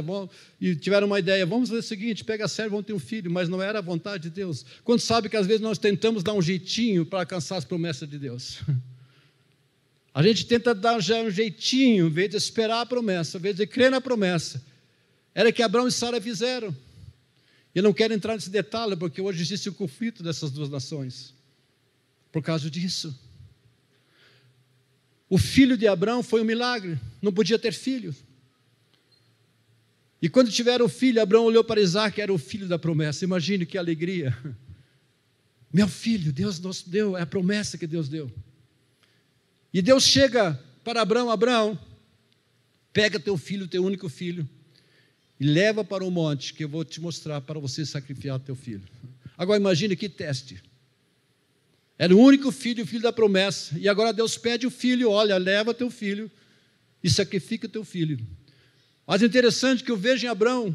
e 0.59 0.75
tiveram 0.75 1.05
uma 1.05 1.19
ideia, 1.19 1.45
vamos 1.45 1.69
fazer 1.69 1.81
o 1.81 1.83
seguinte, 1.83 2.23
pega 2.23 2.45
a 2.45 2.47
serva, 2.47 2.71
vamos 2.71 2.87
ter 2.87 2.93
um 2.93 2.97
filho, 2.97 3.29
mas 3.29 3.47
não 3.47 3.61
era 3.61 3.77
a 3.77 3.81
vontade 3.83 4.23
de 4.23 4.29
Deus. 4.31 4.65
Quando 4.83 5.01
sabe 5.01 5.29
que 5.29 5.37
às 5.37 5.45
vezes 5.45 5.61
nós 5.61 5.77
tentamos 5.77 6.23
dar 6.23 6.33
um 6.33 6.41
jeitinho 6.41 7.05
para 7.05 7.19
alcançar 7.19 7.57
as 7.57 7.65
promessas 7.65 8.09
de 8.09 8.17
Deus. 8.17 8.61
A 10.11 10.23
gente 10.23 10.47
tenta 10.47 10.73
dar 10.73 10.99
já 10.99 11.21
um 11.21 11.29
jeitinho, 11.29 12.07
em 12.07 12.09
vez 12.09 12.31
de 12.31 12.37
esperar 12.37 12.81
a 12.81 12.85
promessa, 12.87 13.37
em 13.37 13.41
vez 13.41 13.55
de 13.55 13.67
crer 13.67 13.91
na 13.91 14.01
promessa. 14.01 14.59
Era 15.35 15.51
que 15.51 15.61
Abraão 15.61 15.87
e 15.87 15.91
Sara 15.91 16.19
fizeram. 16.19 16.75
Eu 17.75 17.83
não 17.83 17.93
quero 17.93 18.11
entrar 18.11 18.33
nesse 18.33 18.49
detalhe, 18.49 18.95
porque 18.95 19.21
hoje 19.21 19.39
existe 19.43 19.69
o 19.69 19.73
conflito 19.73 20.23
dessas 20.23 20.49
duas 20.49 20.67
nações. 20.67 21.37
Por 22.31 22.43
causa 22.43 22.69
disso. 22.69 23.17
O 25.29 25.37
filho 25.37 25.77
de 25.77 25.87
Abraão 25.87 26.23
foi 26.23 26.41
um 26.41 26.45
milagre, 26.45 26.99
não 27.21 27.31
podia 27.31 27.59
ter 27.59 27.71
filho. 27.71 28.15
E 30.21 30.27
quando 30.27 30.51
tiveram 30.51 30.85
o 30.85 30.89
filho, 30.89 31.21
Abraão 31.21 31.45
olhou 31.45 31.63
para 31.63 31.79
Isaac, 31.79 32.19
era 32.19 32.33
o 32.33 32.37
filho 32.37 32.67
da 32.67 32.77
promessa. 32.77 33.23
Imagine 33.23 33.65
que 33.65 33.77
alegria. 33.77 34.37
Meu 35.71 35.87
filho, 35.87 36.33
Deus 36.33 36.59
nos 36.59 36.81
deu, 36.81 37.15
é 37.15 37.21
a 37.21 37.27
promessa 37.27 37.77
que 37.77 37.85
Deus 37.85 38.09
deu. 38.09 38.29
E 39.71 39.81
Deus 39.81 40.03
chega 40.03 40.59
para 40.83 41.01
Abraão: 41.01 41.29
Abraão, 41.29 41.79
pega 42.91 43.19
teu 43.19 43.37
filho, 43.37 43.67
teu 43.67 43.85
único 43.85 44.09
filho, 44.09 44.49
e 45.39 45.45
leva 45.45 45.83
para 45.83 46.03
o 46.03 46.09
monte 46.09 46.53
que 46.55 46.63
eu 46.63 46.69
vou 46.69 46.83
te 46.83 46.99
mostrar 46.99 47.39
para 47.41 47.59
você 47.59 47.85
sacrificar 47.85 48.39
teu 48.39 48.55
filho. 48.55 48.83
Agora 49.37 49.59
imagine 49.59 49.95
que 49.95 50.09
teste. 50.09 50.61
Era 52.01 52.15
o 52.15 52.17
único 52.17 52.49
filho, 52.49 52.85
o 52.85 52.87
filho 52.87 53.03
da 53.03 53.11
promessa. 53.11 53.77
E 53.77 53.89
agora 53.89 54.13
Deus 54.13 54.37
pede 54.37 54.65
o 54.65 54.71
filho: 54.71 55.11
olha, 55.11 55.37
leva 55.37 55.73
teu 55.73 55.91
filho 55.91 56.31
e 57.03 57.09
sacrifica 57.09 57.67
teu 57.67 57.83
filho. 57.83 58.17
Mas 59.05 59.21
interessante 59.21 59.83
que 59.83 59.91
eu 59.91 59.97
vejo 59.97 60.25
em 60.25 60.29
Abraão, 60.29 60.73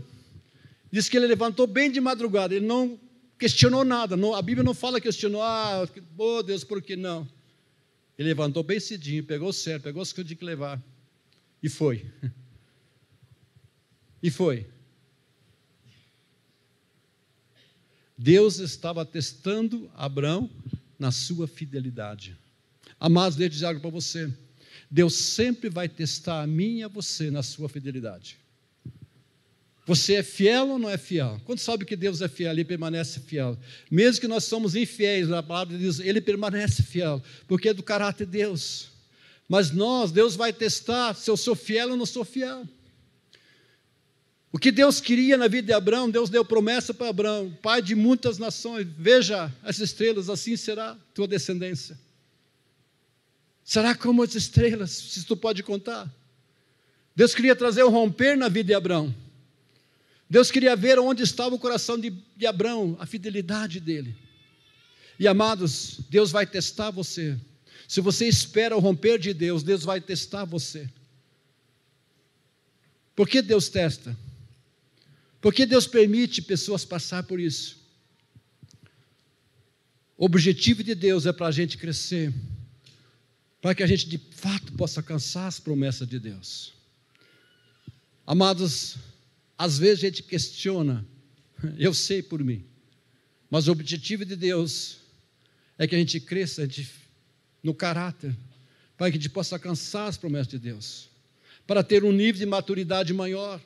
diz 0.93 1.09
que 1.09 1.17
ele 1.17 1.27
levantou 1.27 1.67
bem 1.67 1.91
de 1.91 1.99
madrugada, 1.99 2.55
ele 2.55 2.67
não 2.67 3.01
questionou 3.39 3.87
nada. 3.87 4.19
Não, 4.19 4.35
a 4.35 4.43
Bíblia 4.43 4.63
não 4.63 4.75
fala 4.75 5.01
questionou, 5.01 5.41
ah, 5.41 5.89
oh 6.19 6.43
Deus, 6.43 6.63
por 6.63 6.83
que 6.83 6.95
não? 6.95 7.27
Ele 8.19 8.29
levantou 8.29 8.63
bem 8.63 8.79
cedinho, 8.79 9.25
pegou 9.25 9.49
o 9.49 9.53
certo, 9.53 9.85
pegou 9.85 10.03
as 10.03 10.13
que 10.13 10.23
tinha 10.23 10.37
que 10.37 10.45
levar 10.45 10.83
e 11.63 11.71
foi. 11.71 12.05
E 14.23 14.31
foi. 14.31 14.67
Deus 18.17 18.59
estava 18.59 19.05
testando 19.05 19.91
Abraão 19.95 20.51
na 20.99 21.11
sua 21.11 21.47
fidelidade. 21.47 22.37
Amados, 22.99 23.39
eu 23.39 23.49
dizer 23.49 23.67
algo 23.67 23.81
para 23.81 23.91
você. 23.91 24.31
Deus 24.91 25.15
sempre 25.15 25.69
vai 25.69 25.89
testar 25.89 26.43
a 26.43 26.47
mim 26.47 26.79
e 26.79 26.83
a 26.83 26.89
você 26.89 27.31
na 27.31 27.43
sua 27.43 27.69
fidelidade. 27.69 28.39
Você 29.87 30.15
é 30.15 30.23
fiel 30.23 30.69
ou 30.69 30.79
não 30.79 30.89
é 30.89 30.97
fiel? 30.97 31.41
Quando 31.45 31.59
sabe 31.59 31.85
que 31.85 31.95
Deus 31.95 32.23
é 32.23 32.29
fiel, 32.29 32.53
ele 32.53 32.65
permanece 32.65 33.21
fiel. 33.21 33.59
Mesmo 33.91 34.21
que 34.21 34.29
nós 34.29 34.45
somos 34.45 34.75
infiéis, 34.75 35.31
a 35.31 35.43
palavra 35.43 35.77
diz, 35.77 36.01
ele 36.01 36.21
permanece 36.21 36.83
fiel, 36.83 37.23
porque 37.47 37.69
é 37.69 37.75
do 37.75 37.83
caráter 37.83 38.25
de 38.25 38.33
Deus. 38.33 38.89
Mas 39.47 39.71
nós, 39.71 40.11
Deus 40.11 40.37
vai 40.37 40.53
testar 40.53 41.15
se 41.15 41.31
eu 41.31 41.37
sou 41.37 41.55
fiel 41.55 41.91
ou 41.91 41.97
não 41.97 42.07
sou 42.07 42.25
fiel. 42.25 42.67
O 44.55 44.59
que 44.59 44.71
Deus 44.71 45.01
queria 45.01 45.37
na 45.37 45.49
vida 45.49 45.67
de 45.67 45.73
Abraão, 45.73 46.09
Deus 46.09 46.31
deu 46.31 46.45
promessa 46.45 46.95
para 46.95 47.09
Abraão, 47.09 47.51
pai 47.61 47.83
de 47.83 47.97
muitas 47.97 48.39
nações. 48.39 48.87
Veja 48.97 49.53
as 49.65 49.81
estrelas, 49.81 50.31
assim 50.31 50.57
será 50.57 50.97
tua 51.13 51.27
descendência. 51.27 51.99
Será 53.65 53.97
como 53.97 54.23
as 54.23 54.37
estrelas, 54.37 54.93
se 54.93 55.25
tu 55.25 55.37
pode 55.37 55.65
contar. 55.65 56.09
Deus 57.17 57.35
queria 57.35 57.57
trazer 57.57 57.83
o 57.83 57.91
romper 57.91 58.37
na 58.37 58.49
vida 58.49 58.69
de 58.69 58.75
Abraão. 58.75 59.13
Deus 60.31 60.53
queria 60.53 60.77
ver 60.77 61.01
onde 61.01 61.25
estava 61.25 61.57
o 61.57 61.59
coração 61.59 61.99
de, 61.99 62.11
de 62.37 62.47
Abraão, 62.47 62.97
a 63.01 63.07
fidelidade 63.07 63.81
dele. 63.81 64.15
E 65.19 65.27
amados, 65.27 65.99
Deus 66.09 66.31
vai 66.31 66.47
testar 66.47 66.93
você. 66.93 67.37
Se 67.89 68.01
você 68.01 68.29
espera 68.29 68.77
o 68.77 68.81
romper 68.81 69.19
de 69.19 69.35
Deus, 69.35 69.65
Deus 69.65 69.83
vai 69.83 70.01
testar 70.01 70.45
você. 70.45 70.89
Por 73.17 73.29
que 73.29 73.43
Deus 73.43 73.69
testa? 73.69 74.17
Por 75.45 75.53
que 75.53 75.67
Deus 75.67 75.87
permite 75.87 76.41
pessoas 76.41 76.87
passar 76.87 77.23
por 77.25 77.39
isso? 77.39 77.77
O 80.17 80.25
objetivo 80.25 80.83
de 80.83 80.95
Deus 80.95 81.27
é 81.27 81.35
para 81.35 81.49
a 81.49 81.51
gente 81.51 81.77
crescer, 81.77 82.33
para 83.61 83.75
que 83.75 83.83
a 83.83 83.87
gente 83.87 84.09
de 84.09 84.17
fato 84.17 84.73
possa 84.73 85.01
alcançar 85.01 85.47
as 85.47 85.61
promessas 85.61 86.09
de 86.09 86.19
Deus. 86.19 86.73
Amados, 88.27 88.97
às 89.59 89.77
vezes 89.77 89.99
a 90.03 90.07
gente 90.07 90.23
questiona, 90.23 91.07
eu 91.77 91.93
sei 91.93 92.23
por 92.23 92.43
mim, 92.43 92.65
mas 93.51 93.69
o 93.69 93.73
objetivo 93.73 94.25
de 94.25 94.37
Deus 94.37 94.97
é 95.77 95.87
que 95.87 95.95
a 95.95 95.99
gente 95.99 96.21
cresça 96.21 96.63
a 96.63 96.65
gente, 96.65 96.91
no 97.63 97.75
caráter, 97.75 98.35
para 98.97 99.11
que 99.11 99.19
a 99.19 99.21
gente 99.21 99.29
possa 99.29 99.57
alcançar 99.57 100.07
as 100.07 100.17
promessas 100.17 100.49
de 100.49 100.59
Deus, 100.59 101.11
para 101.67 101.85
ter 101.85 102.03
um 102.03 102.13
nível 102.13 102.39
de 102.39 102.47
maturidade 102.47 103.13
maior 103.13 103.61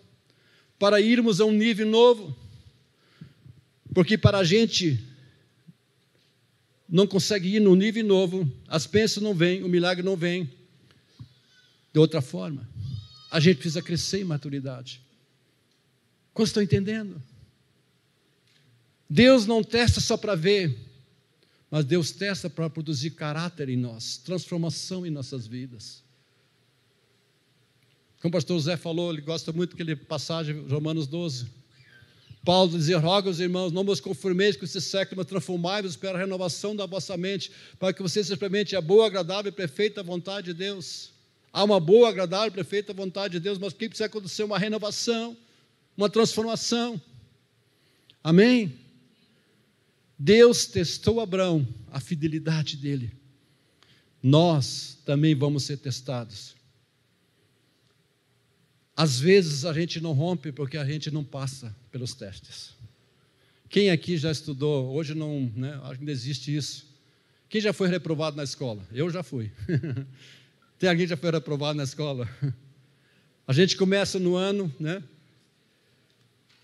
para 0.79 1.01
irmos 1.01 1.41
a 1.41 1.45
um 1.45 1.53
nível 1.53 1.87
novo. 1.87 2.37
Porque 3.93 4.17
para 4.17 4.39
a 4.39 4.45
gente 4.45 5.03
não 6.89 7.07
consegue 7.07 7.57
ir 7.57 7.61
no 7.61 7.75
nível 7.75 8.05
novo, 8.05 8.51
as 8.67 8.87
bênçãos 8.87 9.23
não 9.23 9.35
vêm, 9.35 9.63
o 9.63 9.69
milagre 9.69 10.05
não 10.05 10.17
vem 10.17 10.51
de 11.93 11.99
outra 11.99 12.23
forma. 12.23 12.69
A 13.31 13.41
gente 13.41 13.57
precisa 13.57 13.83
crescer 13.83 14.21
em 14.21 14.25
maturidade. 14.25 15.03
Quantos 16.33 16.51
estão 16.51 16.63
entendendo? 16.63 17.21
Deus 19.11 19.47
não 19.47 19.63
testa 19.63 20.01
só 20.01 20.17
para 20.17 20.35
ver, 20.35 20.79
mas 21.71 21.85
Deus 21.85 22.11
testa 22.11 22.49
para 22.49 22.71
produzir 22.71 23.11
caráter 23.11 23.69
em 23.69 23.77
nós, 23.77 24.19
transformação 24.19 25.05
em 25.05 25.11
nossas 25.11 25.47
vidas. 25.47 26.03
Como 28.21 28.31
o 28.31 28.33
pastor 28.33 28.59
José 28.59 28.77
falou, 28.77 29.13
ele 29.13 29.21
gosta 29.21 29.53
muito 29.53 29.71
daquele 29.71 29.95
passagem, 29.95 30.67
Romanos 30.69 31.07
12. 31.07 31.47
Paulo 32.45 32.71
dizia: 32.71 32.99
Roga 32.99 33.29
aos 33.29 33.39
irmãos, 33.39 33.73
não 33.73 33.85
vos 33.85 34.01
conformeis 34.01 34.57
com 34.57 34.65
esse 34.65 34.81
século, 34.81 35.19
mas 35.19 35.27
transformai-vos 35.27 35.97
pela 35.97 36.19
renovação 36.19 36.75
da 36.75 36.87
vossa 36.87 37.17
mente, 37.17 37.51
para 37.79 37.93
que 37.93 38.03
vocês 38.03 38.31
experimentem 38.31 38.77
a 38.77 38.81
boa, 38.81 39.07
agradável 39.07 39.51
e 39.51 39.55
perfeita 39.55 40.03
vontade 40.03 40.47
de 40.47 40.55
Deus. 40.55 41.11
Há 41.53 41.63
uma 41.63 41.79
boa, 41.79 42.09
agradável 42.09 42.49
e 42.49 42.51
perfeita 42.51 42.93
vontade 42.93 43.33
de 43.33 43.41
Deus, 43.41 43.59
mas 43.59 43.73
o 43.73 43.77
que 43.77 43.89
precisa 43.89 44.07
acontecer? 44.07 44.43
Uma 44.43 44.59
renovação, 44.59 45.37
uma 45.97 46.09
transformação. 46.09 47.01
Amém? 48.23 48.79
Deus 50.19 50.67
testou 50.67 51.21
Abraão, 51.21 51.67
a 51.93 52.01
fidelidade 52.01 52.77
dele. 52.77 53.13
Nós 54.23 54.99
também 55.05 55.35
vamos 55.35 55.63
ser 55.63 55.77
testados. 55.77 56.58
Às 58.99 59.21
vezes 59.21 59.65
a 59.65 59.73
gente 59.73 60.01
não 60.01 60.13
rompe 60.13 60.51
porque 60.51 60.77
a 60.77 60.85
gente 60.85 61.09
não 61.09 61.23
passa 61.23 61.73
pelos 61.93 62.15
testes. 62.15 62.75
Quem 63.71 63.91
aqui 63.91 64.17
já 64.17 64.29
estudou? 64.29 64.93
Hoje 64.93 65.15
não, 65.15 65.53
né? 65.55 65.81
Ainda 65.85 66.11
existe 66.11 66.57
isso. 66.57 66.85
Quem 67.49 67.61
já 67.61 67.73
foi 67.73 67.87
reprovado 67.87 68.37
na 68.37 68.43
escola? 68.43 68.83
Eu 68.93 69.09
já 69.09 69.23
fui. 69.23 69.53
Tem 70.81 70.91
alguém 70.91 71.07
que 71.07 71.11
já 71.11 71.17
foi 71.17 71.31
reprovado 71.31 71.77
na 71.79 71.85
escola? 71.85 72.29
A 73.47 73.53
gente 73.53 73.77
começa 73.77 74.19
no 74.19 74.35
ano, 74.35 74.75
né? 74.81 75.01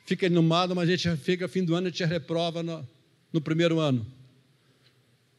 Fica 0.04 0.26
animado, 0.26 0.74
mas 0.74 0.88
a 0.88 0.96
gente 0.96 1.16
fica 1.22 1.46
fim 1.46 1.64
do 1.64 1.76
ano 1.76 1.86
e 1.86 1.92
te 1.92 2.04
reprova 2.04 2.64
no, 2.64 2.84
no 3.32 3.40
primeiro 3.40 3.78
ano. 3.78 4.04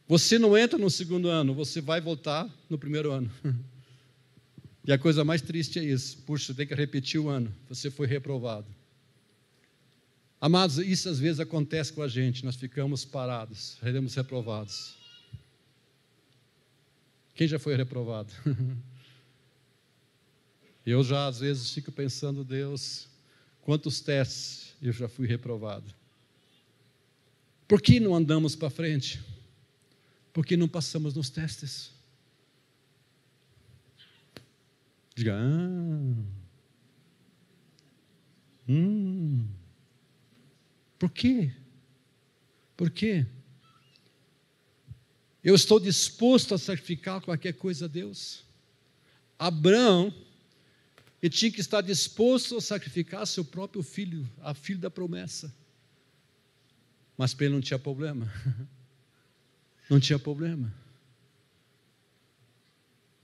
Você 0.08 0.38
não 0.38 0.56
entra 0.56 0.78
no 0.78 0.88
segundo 0.88 1.28
ano, 1.28 1.52
você 1.52 1.82
vai 1.82 2.00
voltar 2.00 2.48
no 2.70 2.78
primeiro 2.78 3.12
ano. 3.12 3.30
E 4.86 4.92
a 4.92 4.98
coisa 4.98 5.24
mais 5.24 5.42
triste 5.42 5.78
é 5.78 5.84
isso. 5.84 6.18
Puxa, 6.18 6.54
tem 6.54 6.66
que 6.66 6.74
repetir 6.74 7.20
o 7.20 7.28
ano. 7.28 7.52
Você 7.68 7.90
foi 7.90 8.06
reprovado. 8.06 8.66
Amados, 10.40 10.78
isso 10.78 11.08
às 11.08 11.18
vezes 11.18 11.40
acontece 11.40 11.92
com 11.92 12.02
a 12.02 12.08
gente. 12.08 12.44
Nós 12.44 12.54
ficamos 12.54 13.04
parados, 13.04 13.78
seremos 13.80 14.14
reprovados. 14.14 14.94
Quem 17.34 17.48
já 17.48 17.58
foi 17.58 17.76
reprovado? 17.76 18.32
Eu 20.86 21.02
já 21.02 21.26
às 21.26 21.40
vezes 21.40 21.72
fico 21.72 21.90
pensando, 21.90 22.44
Deus, 22.44 23.08
quantos 23.60 24.00
testes 24.00 24.72
eu 24.80 24.92
já 24.92 25.08
fui 25.08 25.26
reprovado. 25.26 25.92
Por 27.66 27.82
que 27.82 27.98
não 27.98 28.14
andamos 28.14 28.54
para 28.54 28.70
frente? 28.70 29.20
Por 30.32 30.46
que 30.46 30.56
não 30.56 30.68
passamos 30.68 31.12
nos 31.12 31.28
testes? 31.28 31.90
Diga, 35.16 35.34
ah, 35.34 36.14
hum, 38.68 39.48
por 40.98 41.10
quê? 41.10 41.50
Por 42.76 42.90
quê? 42.90 43.24
Eu 45.42 45.54
estou 45.54 45.80
disposto 45.80 46.54
a 46.54 46.58
sacrificar 46.58 47.22
qualquer 47.22 47.54
coisa 47.54 47.86
a 47.86 47.88
Deus. 47.88 48.44
Abraão, 49.38 50.12
ele 51.22 51.32
tinha 51.32 51.50
que 51.50 51.62
estar 51.62 51.80
disposto 51.80 52.58
a 52.58 52.60
sacrificar 52.60 53.26
seu 53.26 53.44
próprio 53.44 53.82
filho, 53.82 54.28
a 54.42 54.52
filho 54.52 54.80
da 54.80 54.90
promessa. 54.90 55.50
Mas 57.16 57.32
para 57.32 57.46
ele 57.46 57.54
não 57.54 57.62
tinha 57.62 57.78
problema. 57.78 58.30
Não 59.88 60.00
tinha 60.00 60.18
problema. 60.18 60.74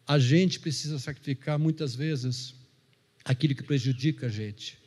A 0.07 0.19
gente 0.19 0.59
precisa 0.59 0.99
sacrificar 0.99 1.59
muitas 1.59 1.95
vezes 1.95 2.55
aquilo 3.25 3.55
que 3.55 3.63
prejudica 3.63 4.27
a 4.27 4.31
gente. 4.31 4.79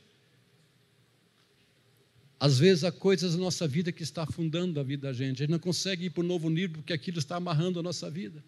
Às 2.39 2.59
vezes 2.59 2.83
há 2.83 2.91
coisas 2.91 3.33
na 3.35 3.41
nossa 3.41 3.67
vida 3.67 3.91
que 3.91 4.03
está 4.03 4.23
afundando 4.23 4.79
a 4.79 4.83
vida 4.83 5.07
da 5.07 5.13
gente. 5.13 5.37
A 5.37 5.45
gente 5.45 5.51
não 5.51 5.59
consegue 5.59 6.05
ir 6.05 6.09
para 6.09 6.23
um 6.23 6.27
novo 6.27 6.49
nível 6.49 6.77
porque 6.77 6.93
aquilo 6.93 7.17
está 7.17 7.37
amarrando 7.37 7.79
a 7.79 7.83
nossa 7.83 8.09
vida. 8.09 8.43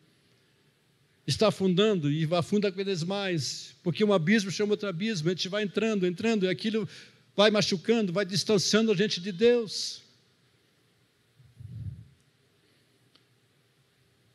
Está 1.25 1.47
afundando 1.47 2.12
e 2.12 2.27
afunda 2.36 2.71
cada 2.71 2.84
vez 2.84 3.03
mais, 3.03 3.75
porque 3.84 4.03
um 4.03 4.13
abismo 4.13 4.49
chama 4.49 4.73
outro 4.73 4.88
abismo, 4.88 5.27
a 5.27 5.34
gente 5.34 5.49
vai 5.49 5.63
entrando, 5.63 6.06
entrando, 6.06 6.45
e 6.45 6.49
aquilo 6.49 6.88
vai 7.36 7.51
machucando, 7.51 8.13
vai 8.13 8.25
distanciando 8.25 8.91
a 8.91 8.95
gente 8.95 9.19
de 9.19 9.34
Deus. 9.34 10.03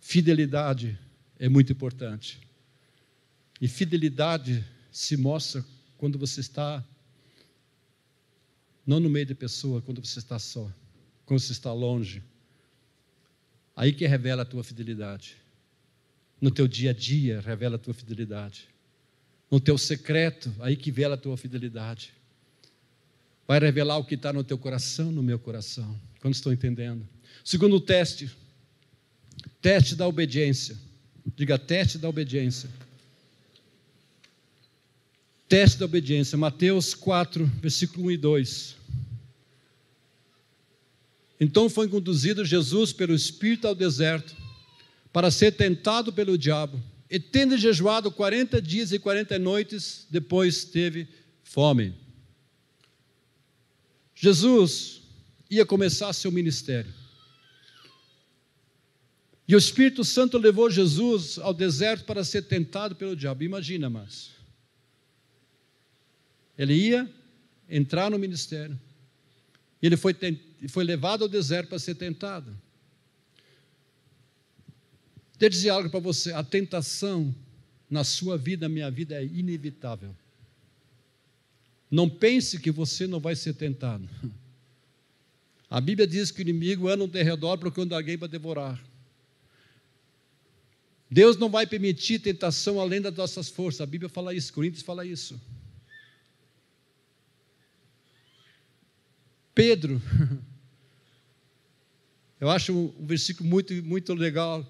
Fidelidade 0.00 0.98
é 1.42 1.48
muito 1.48 1.72
importante. 1.72 2.38
E 3.60 3.66
fidelidade 3.66 4.64
se 4.92 5.16
mostra 5.16 5.64
quando 5.98 6.16
você 6.16 6.38
está 6.38 6.84
não 8.86 9.00
no 9.00 9.10
meio 9.10 9.26
de 9.26 9.34
pessoa, 9.34 9.82
quando 9.82 10.00
você 10.00 10.20
está 10.20 10.38
só, 10.38 10.72
quando 11.26 11.40
você 11.40 11.50
está 11.50 11.72
longe. 11.72 12.22
Aí 13.74 13.92
que 13.92 14.06
revela 14.06 14.42
a 14.42 14.44
tua 14.44 14.62
fidelidade. 14.62 15.36
No 16.40 16.48
teu 16.48 16.68
dia 16.68 16.90
a 16.90 16.94
dia 16.94 17.40
revela 17.40 17.74
a 17.74 17.78
tua 17.78 17.92
fidelidade. 17.92 18.68
No 19.50 19.58
teu 19.58 19.76
secreto, 19.76 20.54
aí 20.60 20.76
que 20.76 20.90
revela 20.90 21.16
a 21.16 21.18
tua 21.18 21.36
fidelidade. 21.36 22.14
Vai 23.48 23.58
revelar 23.58 23.98
o 23.98 24.04
que 24.04 24.14
está 24.14 24.32
no 24.32 24.44
teu 24.44 24.56
coração, 24.56 25.10
no 25.10 25.24
meu 25.24 25.40
coração. 25.40 26.00
Quando 26.20 26.34
estou 26.34 26.52
entendendo? 26.52 27.04
Segundo 27.44 27.80
teste, 27.80 28.30
teste 29.60 29.96
da 29.96 30.06
obediência. 30.06 30.91
Diga 31.26 31.58
teste 31.58 31.98
da 31.98 32.08
obediência. 32.08 32.68
Teste 35.48 35.78
da 35.78 35.84
obediência, 35.84 36.38
Mateus 36.38 36.94
4, 36.94 37.44
versículo 37.60 38.06
1 38.06 38.10
e 38.12 38.16
2. 38.16 38.76
Então 41.40 41.68
foi 41.68 41.88
conduzido 41.88 42.44
Jesus 42.44 42.92
pelo 42.92 43.14
Espírito 43.14 43.66
ao 43.66 43.74
deserto 43.74 44.34
para 45.12 45.30
ser 45.30 45.52
tentado 45.52 46.12
pelo 46.12 46.38
diabo. 46.38 46.82
E 47.10 47.20
tendo 47.20 47.58
jejuado 47.58 48.10
40 48.10 48.62
dias 48.62 48.92
e 48.92 48.98
40 48.98 49.38
noites, 49.38 50.06
depois 50.08 50.64
teve 50.64 51.06
fome. 51.42 51.94
Jesus 54.14 55.02
ia 55.50 55.66
começar 55.66 56.12
seu 56.12 56.32
ministério. 56.32 57.01
E 59.46 59.54
o 59.54 59.58
Espírito 59.58 60.04
Santo 60.04 60.38
levou 60.38 60.70
Jesus 60.70 61.38
ao 61.38 61.52
deserto 61.52 62.04
para 62.04 62.24
ser 62.24 62.42
tentado 62.42 62.94
pelo 62.94 63.16
diabo. 63.16 63.42
Imagina, 63.42 63.90
mas 63.90 64.30
ele 66.56 66.74
ia 66.74 67.10
entrar 67.68 68.10
no 68.10 68.18
ministério. 68.18 68.78
E 69.80 69.86
ele 69.86 69.96
foi, 69.96 70.14
foi 70.68 70.84
levado 70.84 71.22
ao 71.22 71.28
deserto 71.28 71.70
para 71.70 71.78
ser 71.78 71.96
tentado. 71.96 72.56
Deixa 75.38 75.46
eu 75.46 75.50
dizer 75.50 75.70
algo 75.70 75.90
para 75.90 75.98
você: 75.98 76.32
a 76.32 76.44
tentação 76.44 77.34
na 77.90 78.04
sua 78.04 78.38
vida, 78.38 78.68
na 78.68 78.72
minha 78.72 78.90
vida, 78.90 79.16
é 79.16 79.24
inevitável. 79.24 80.14
Não 81.90 82.08
pense 82.08 82.58
que 82.58 82.70
você 82.70 83.06
não 83.06 83.18
vai 83.20 83.34
ser 83.34 83.54
tentado. 83.54 84.08
A 85.68 85.80
Bíblia 85.80 86.06
diz 86.06 86.30
que 86.30 86.40
o 86.40 86.42
inimigo 86.42 86.88
anda 86.88 87.04
ao 87.04 87.24
redor 87.24 87.58
procurando 87.58 87.94
alguém 87.94 88.16
para 88.16 88.28
devorar. 88.28 88.91
Deus 91.12 91.36
não 91.36 91.50
vai 91.50 91.66
permitir 91.66 92.20
tentação 92.20 92.80
além 92.80 92.98
das 92.98 93.14
nossas 93.14 93.50
forças. 93.50 93.82
A 93.82 93.86
Bíblia 93.86 94.08
fala 94.08 94.32
isso, 94.32 94.50
Coríntios 94.50 94.82
fala 94.82 95.04
isso. 95.04 95.38
Pedro, 99.54 100.00
eu 102.40 102.48
acho 102.48 102.72
um 102.74 103.06
versículo 103.06 103.46
muito, 103.46 103.74
muito 103.84 104.14
legal. 104.14 104.66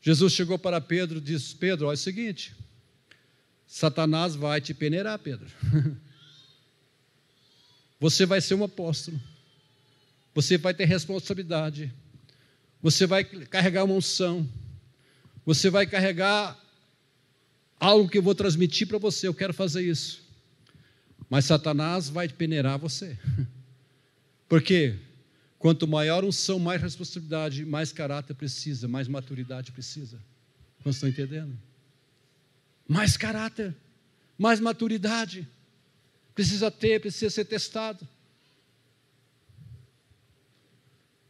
Jesus 0.00 0.32
chegou 0.32 0.56
para 0.56 0.80
Pedro 0.80 1.18
e 1.18 1.20
disse: 1.20 1.56
Pedro, 1.56 1.88
olha 1.88 1.94
é 1.94 1.96
o 1.96 1.98
seguinte, 1.98 2.54
Satanás 3.66 4.36
vai 4.36 4.60
te 4.60 4.72
peneirar, 4.72 5.18
Pedro. 5.18 5.50
Você 7.98 8.24
vai 8.26 8.40
ser 8.40 8.54
um 8.54 8.62
apóstolo, 8.64 9.20
você 10.34 10.58
vai 10.58 10.74
ter 10.74 10.86
responsabilidade, 10.86 11.92
você 12.82 13.06
vai 13.06 13.22
carregar 13.22 13.84
uma 13.84 13.94
unção, 13.94 14.48
você 15.44 15.70
vai 15.70 15.86
carregar 15.86 16.58
algo 17.78 18.08
que 18.08 18.18
eu 18.18 18.22
vou 18.22 18.34
transmitir 18.34 18.86
para 18.86 18.98
você. 18.98 19.26
Eu 19.26 19.34
quero 19.34 19.52
fazer 19.52 19.82
isso, 19.82 20.22
mas 21.28 21.44
Satanás 21.44 22.08
vai 22.08 22.28
peneirar 22.28 22.78
você. 22.78 23.18
Porque 24.48 24.98
quanto 25.58 25.88
maior 25.88 26.24
unção, 26.24 26.58
mais 26.58 26.80
responsabilidade, 26.80 27.64
mais 27.64 27.92
caráter 27.92 28.34
precisa, 28.34 28.86
mais 28.86 29.08
maturidade 29.08 29.72
precisa. 29.72 30.18
Vocês 30.80 30.96
estão 30.96 31.08
entendendo? 31.08 31.56
Mais 32.86 33.16
caráter, 33.16 33.74
mais 34.36 34.60
maturidade. 34.60 35.48
Precisa 36.34 36.70
ter, 36.70 37.00
precisa 37.00 37.30
ser 37.30 37.44
testado. 37.44 38.06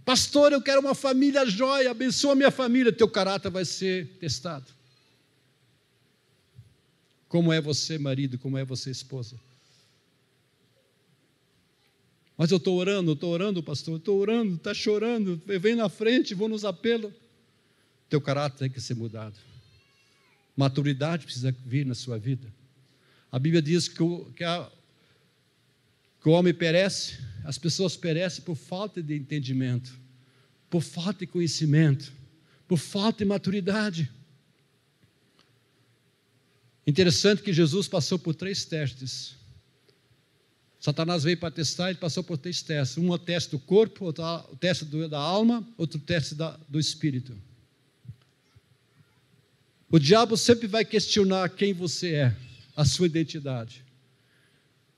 Pastor, 0.05 0.53
eu 0.53 0.61
quero 0.61 0.81
uma 0.81 0.95
família 0.95 1.47
jóia, 1.47 1.91
abençoa 1.91 2.35
minha 2.35 2.51
família, 2.51 2.93
teu 2.93 3.09
caráter 3.09 3.51
vai 3.51 3.65
ser 3.65 4.07
testado. 4.19 4.67
Como 7.29 7.53
é 7.53 7.61
você, 7.61 7.99
marido, 7.99 8.39
como 8.39 8.59
é 8.59 8.65
você, 8.65 8.91
esposa? 8.91 9.37
Mas 12.37 12.51
eu 12.51 12.57
estou 12.57 12.77
orando, 12.77 13.13
estou 13.13 13.31
orando, 13.31 13.63
pastor, 13.63 13.99
estou 13.99 14.19
orando, 14.19 14.57
está 14.57 14.75
chorando, 14.75 15.41
vem 15.47 15.77
na 15.77 15.89
frente, 15.89 16.35
vou 16.35 16.49
nos 16.49 16.65
apelos. 16.65 17.13
Teu 18.09 18.21
caráter 18.21 18.59
tem 18.59 18.71
que 18.71 18.81
ser 18.81 18.95
mudado. 18.95 19.39
Maturidade 20.57 21.25
precisa 21.25 21.55
vir 21.65 21.87
na 21.87 21.95
sua 21.95 22.19
vida. 22.19 22.53
A 23.31 23.39
Bíblia 23.39 23.63
diz 23.63 23.89
que 23.89 24.03
o, 24.03 24.27
que, 24.37 24.45
a, 24.45 24.71
que 26.23 26.29
o 26.29 26.33
homem 26.33 26.55
perece, 26.55 27.19
as 27.45 27.59
pessoas 27.59 27.97
perecem 27.97 28.45
por 28.45 28.55
falta 28.55 29.03
de 29.03 29.17
entendimento, 29.17 29.93
por 30.71 30.81
falta 30.81 31.21
de 31.21 31.27
conhecimento, 31.27 32.13
por 32.69 32.79
falta 32.79 33.19
de 33.19 33.25
maturidade. 33.25 34.11
Interessante 36.87 37.43
que 37.43 37.53
Jesus 37.53 37.89
passou 37.89 38.19
por 38.19 38.35
três 38.35 38.65
testes. 38.65 39.35
Satanás 40.79 41.25
veio 41.25 41.39
para 41.39 41.51
testar, 41.51 41.91
ele 41.91 41.99
passou 41.99 42.23
por 42.23 42.39
três 42.39 42.63
testes. 42.63 42.99
Um 42.99 43.15
é 43.15 43.19
teste 43.19 43.51
do 43.51 43.59
corpo, 43.59 44.05
outro 44.05 44.25
é 44.25 44.53
o 44.53 44.57
teste 44.57 44.85
da 44.85 45.19
alma, 45.19 45.67
outro 45.77 45.99
teste 45.99 46.35
da, 46.35 46.57
do 46.69 46.79
espírito. 46.79 47.37
O 49.91 49.99
diabo 49.99 50.37
sempre 50.37 50.67
vai 50.67 50.85
questionar 50.85 51.49
quem 51.51 51.73
você 51.73 52.15
é, 52.15 52.37
a 52.77 52.85
sua 52.85 53.07
identidade. 53.07 53.85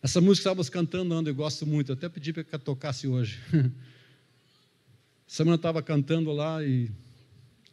Essa 0.04 0.20
música 0.20 0.34
que 0.34 0.40
estávamos 0.40 0.68
cantando 0.68 1.14
onde 1.14 1.30
eu 1.30 1.34
gosto 1.34 1.66
muito, 1.66 1.90
eu 1.90 1.94
até 1.94 2.10
pedi 2.10 2.30
para 2.30 2.44
que 2.44 2.58
tocasse 2.58 3.08
hoje. 3.08 3.40
Semana 5.26 5.56
estava 5.56 5.82
cantando 5.82 6.30
lá 6.30 6.62
e 6.62 6.90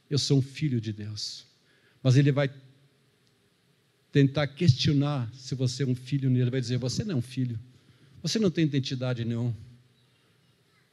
eu 0.10 0.18
sou 0.18 0.38
um 0.38 0.42
filho 0.42 0.80
de 0.80 0.94
Deus. 0.94 1.46
Mas 2.02 2.16
ele 2.16 2.32
vai 2.32 2.50
tentar 4.14 4.48
questionar 4.48 5.30
se 5.34 5.56
você 5.56 5.84
é 5.84 5.86
um 5.86 5.94
filho 5.94 6.30
nele, 6.30 6.50
vai 6.50 6.62
dizer: 6.62 6.78
Você 6.78 7.04
não 7.04 7.16
é 7.16 7.18
um 7.18 7.22
filho, 7.22 7.60
você 8.24 8.40
não 8.40 8.50
tem 8.50 8.64
identidade 8.64 9.26
nenhuma. 9.26 9.54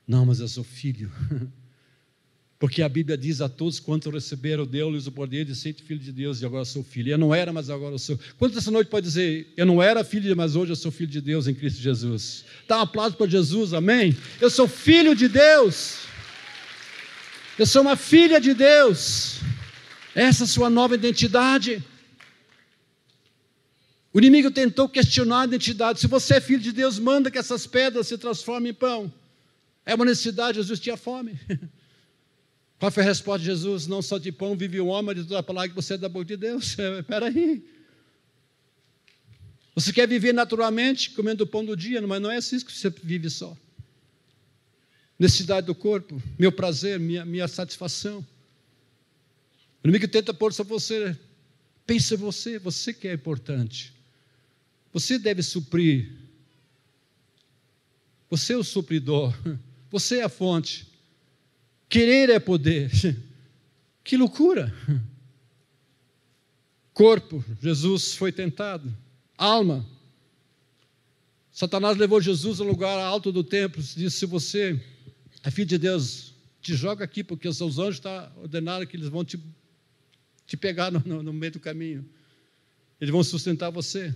Não, 0.08 0.26
mas 0.26 0.40
eu 0.40 0.48
sou 0.48 0.64
filho. 0.64 1.08
Porque 2.58 2.82
a 2.82 2.88
Bíblia 2.88 3.16
diz 3.16 3.40
a 3.40 3.48
todos 3.48 3.78
quanto 3.78 4.10
receberam, 4.10 4.66
deu-lhes 4.66 5.06
o 5.06 5.12
poder 5.12 5.44
de 5.44 5.54
ser 5.54 5.74
filho 5.74 6.00
de 6.00 6.10
Deus 6.10 6.42
e 6.42 6.46
agora 6.46 6.64
sou 6.64 6.82
filho. 6.82 7.12
Eu 7.12 7.18
não 7.18 7.32
era, 7.32 7.52
mas 7.52 7.70
agora 7.70 7.96
sou. 7.98 8.18
Quantos 8.36 8.58
essa 8.58 8.70
noite 8.70 8.88
pode 8.88 9.06
dizer, 9.06 9.52
eu 9.56 9.64
não 9.64 9.80
era 9.80 10.02
filho, 10.02 10.36
mas 10.36 10.56
hoje 10.56 10.72
eu 10.72 10.76
sou 10.76 10.90
filho 10.90 11.10
de 11.10 11.20
Deus 11.20 11.46
em 11.46 11.54
Cristo 11.54 11.80
Jesus? 11.80 12.44
Dá 12.66 12.78
um 12.78 12.80
aplauso 12.80 13.16
para 13.16 13.28
Jesus, 13.28 13.72
amém? 13.72 14.16
Eu 14.40 14.50
sou 14.50 14.66
filho 14.66 15.14
de 15.14 15.28
Deus. 15.28 15.98
Eu 17.56 17.64
sou 17.64 17.82
uma 17.82 17.94
filha 17.94 18.40
de 18.40 18.52
Deus. 18.54 19.38
Essa 20.12 20.42
é 20.42 20.44
a 20.44 20.48
sua 20.48 20.68
nova 20.68 20.96
identidade. 20.96 21.80
O 24.12 24.18
inimigo 24.18 24.50
tentou 24.50 24.88
questionar 24.88 25.42
a 25.42 25.44
identidade. 25.44 26.00
Se 26.00 26.08
você 26.08 26.34
é 26.34 26.40
filho 26.40 26.60
de 26.60 26.72
Deus, 26.72 26.98
manda 26.98 27.30
que 27.30 27.38
essas 27.38 27.68
pedras 27.68 28.08
se 28.08 28.18
transformem 28.18 28.70
em 28.70 28.74
pão. 28.74 29.12
É 29.86 29.94
uma 29.94 30.04
necessidade, 30.04 30.56
Jesus 30.56 30.80
tinha 30.80 30.96
fome. 30.96 31.38
Qual 32.78 32.92
foi 32.92 33.02
a 33.02 33.06
resposta 33.06 33.40
de 33.40 33.46
Jesus? 33.46 33.86
Não 33.86 34.00
só 34.00 34.18
de 34.18 34.30
pão 34.30 34.56
vive 34.56 34.80
o 34.80 34.86
homem, 34.86 35.06
mas 35.06 35.16
de 35.16 35.22
toda 35.24 35.40
a 35.40 35.42
palavra 35.42 35.68
que 35.68 35.74
você 35.74 35.94
é 35.94 35.98
da 35.98 36.08
boca 36.08 36.26
de 36.26 36.36
Deus. 36.36 36.76
Espera 37.00 37.26
aí. 37.26 37.64
Você 39.74 39.92
quer 39.92 40.08
viver 40.08 40.32
naturalmente, 40.32 41.10
comendo 41.10 41.44
o 41.44 41.46
pão 41.46 41.64
do 41.64 41.76
dia, 41.76 42.00
mas 42.06 42.20
não 42.22 42.30
é 42.30 42.36
assim 42.36 42.58
que 42.60 42.72
você 42.72 42.90
vive 42.90 43.28
só. 43.30 43.56
Necessidade 45.18 45.66
do 45.66 45.74
corpo, 45.74 46.22
meu 46.38 46.52
prazer, 46.52 46.98
minha, 46.98 47.24
minha 47.24 47.48
satisfação. 47.48 48.24
O 49.82 49.88
inimigo 49.88 50.06
tenta 50.08 50.32
pôr 50.32 50.52
sobre 50.52 50.72
você. 50.72 51.16
Pensa 51.86 52.14
em 52.14 52.18
você, 52.18 52.58
você 52.58 52.92
que 52.92 53.08
é 53.08 53.14
importante. 53.14 53.92
Você 54.92 55.18
deve 55.18 55.42
suprir. 55.42 56.12
Você 58.30 58.52
é 58.52 58.56
o 58.56 58.64
supridor. 58.64 59.34
Você 59.90 60.18
é 60.18 60.24
a 60.24 60.28
fonte. 60.28 60.87
Querer 61.88 62.30
é 62.30 62.38
poder. 62.38 62.90
Que 64.04 64.16
loucura! 64.16 64.74
Corpo, 66.94 67.44
Jesus 67.60 68.14
foi 68.14 68.32
tentado. 68.32 68.90
Alma, 69.36 69.86
Satanás 71.52 71.98
levou 71.98 72.20
Jesus 72.20 72.58
ao 72.58 72.66
lugar 72.66 72.98
alto 72.98 73.30
do 73.30 73.44
templo. 73.44 73.82
Disse: 73.82 74.18
Se 74.18 74.24
você 74.24 74.80
é 75.42 75.50
filho 75.50 75.68
de 75.68 75.76
Deus, 75.76 76.32
te 76.62 76.74
joga 76.74 77.04
aqui, 77.04 77.22
porque 77.22 77.46
os 77.46 77.56
seus 77.56 77.78
anjos 77.78 77.96
estão 77.96 78.12
tá 78.12 78.32
ordenados 78.36 78.88
que 78.88 78.96
eles 78.96 79.08
vão 79.08 79.24
te, 79.24 79.38
te 80.46 80.56
pegar 80.56 80.90
no, 80.90 81.00
no, 81.04 81.22
no 81.22 81.32
meio 81.32 81.52
do 81.52 81.60
caminho. 81.60 82.08
Eles 83.00 83.12
vão 83.12 83.22
sustentar 83.22 83.70
você. 83.70 84.14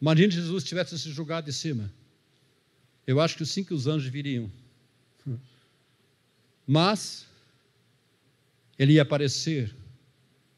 Imagine 0.00 0.32
Jesus 0.32 0.64
tivesse 0.64 0.98
se 0.98 1.10
jogado 1.12 1.44
de 1.44 1.52
cima. 1.52 1.92
Eu 3.06 3.20
acho 3.20 3.36
que 3.36 3.44
sim 3.44 3.64
que 3.64 3.74
os 3.74 3.86
anjos 3.86 4.10
viriam. 4.10 4.50
Mas 6.66 7.26
ele 8.78 8.94
ia 8.94 9.02
aparecer, 9.02 9.74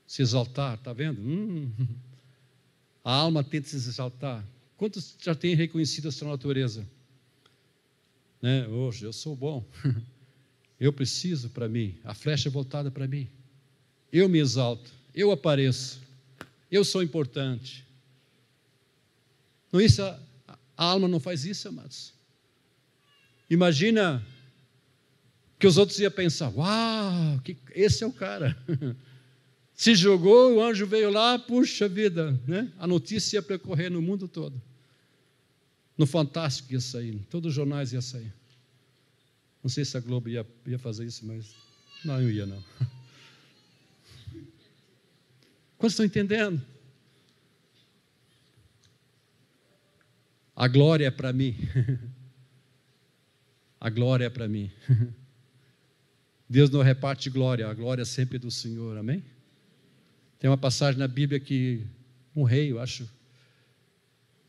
se 0.07 0.23
exaltar, 0.23 0.75
está 0.75 0.93
vendo? 0.93 1.21
Hum, 1.21 1.71
a 3.03 3.13
alma 3.13 3.43
tenta 3.43 3.69
se 3.69 3.77
exaltar. 3.77 4.45
Quantos 4.77 5.17
já 5.21 5.35
têm 5.35 5.55
reconhecido 5.55 6.09
a 6.09 6.13
sua 6.13 6.29
natureza? 6.29 6.87
Né? 8.41 8.67
Hoje 8.69 9.05
eu 9.05 9.13
sou 9.13 9.35
bom. 9.35 9.65
Eu 10.79 10.93
preciso 10.93 11.51
para 11.51 11.69
mim, 11.69 11.97
a 12.05 12.15
flecha 12.15 12.49
é 12.49 12.53
voltada 12.53 12.91
para 12.91 13.07
mim. 13.07 13.29
Eu 14.13 14.29
me 14.29 14.39
exalto, 14.39 14.91
eu 15.15 15.31
apareço, 15.31 16.01
eu 16.71 16.85
sou 16.85 17.03
importante. 17.03 17.87
Não 19.73 19.81
isso 19.81 20.03
a, 20.03 20.21
a 20.77 20.85
alma 20.85 21.09
não 21.09 21.21
faz 21.21 21.45
isso, 21.45 21.69
amados. 21.69 22.14
Imagina 23.49 24.25
que 25.59 25.67
os 25.67 25.79
outros 25.79 25.99
iam 25.99 26.11
pensar: 26.11 26.51
Uau, 26.51 27.41
que, 27.41 27.57
esse 27.75 28.05
é 28.05 28.07
o 28.07 28.13
cara. 28.13 28.57
Se 29.75 29.95
jogou, 29.95 30.55
o 30.55 30.63
anjo 30.63 30.87
veio 30.87 31.11
lá, 31.11 31.37
puxa 31.37 31.89
vida, 31.89 32.41
né? 32.47 32.73
a 32.79 32.87
notícia 32.87 33.39
ia 33.39 33.43
percorrer 33.43 33.91
no 33.91 34.01
mundo 34.01 34.29
todo. 34.29 34.63
No 35.99 36.07
Fantástico 36.07 36.73
ia 36.73 36.81
sair, 36.81 37.19
todos 37.29 37.49
os 37.49 37.55
jornais 37.55 37.93
iam 37.93 38.01
sair. 38.01 38.33
Não 39.63 39.69
sei 39.69 39.85
se 39.85 39.97
a 39.97 40.01
Globo 40.01 40.29
ia, 40.29 40.47
ia 40.67 40.79
fazer 40.79 41.07
isso, 41.07 41.27
mas 41.27 41.55
não, 42.05 42.21
não 42.21 42.31
ia 42.31 42.47
não. 42.47 42.63
Quantos 45.77 45.95
estão 45.95 46.07
entendendo? 46.07 46.63
A 50.55 50.69
glória 50.69 51.07
é 51.07 51.11
para 51.11 51.33
mim. 51.33 51.57
a 53.85 53.91
glória 53.91 54.25
é 54.25 54.31
para 54.31 54.49
mim. 54.49 54.71
Deus 56.49 56.71
não 56.71 56.81
reparte 56.81 57.29
glória, 57.29 57.69
a 57.69 57.75
glória 57.75 58.01
é 58.01 58.07
sempre 58.07 58.39
do 58.39 58.51
Senhor, 58.51 58.97
amém? 58.97 59.23
Tem 60.39 60.49
uma 60.49 60.57
passagem 60.57 60.99
na 60.99 61.07
Bíblia 61.07 61.39
que 61.39 61.85
um 62.35 62.45
rei, 62.45 62.73
eu 62.73 62.81
acho, 62.81 63.07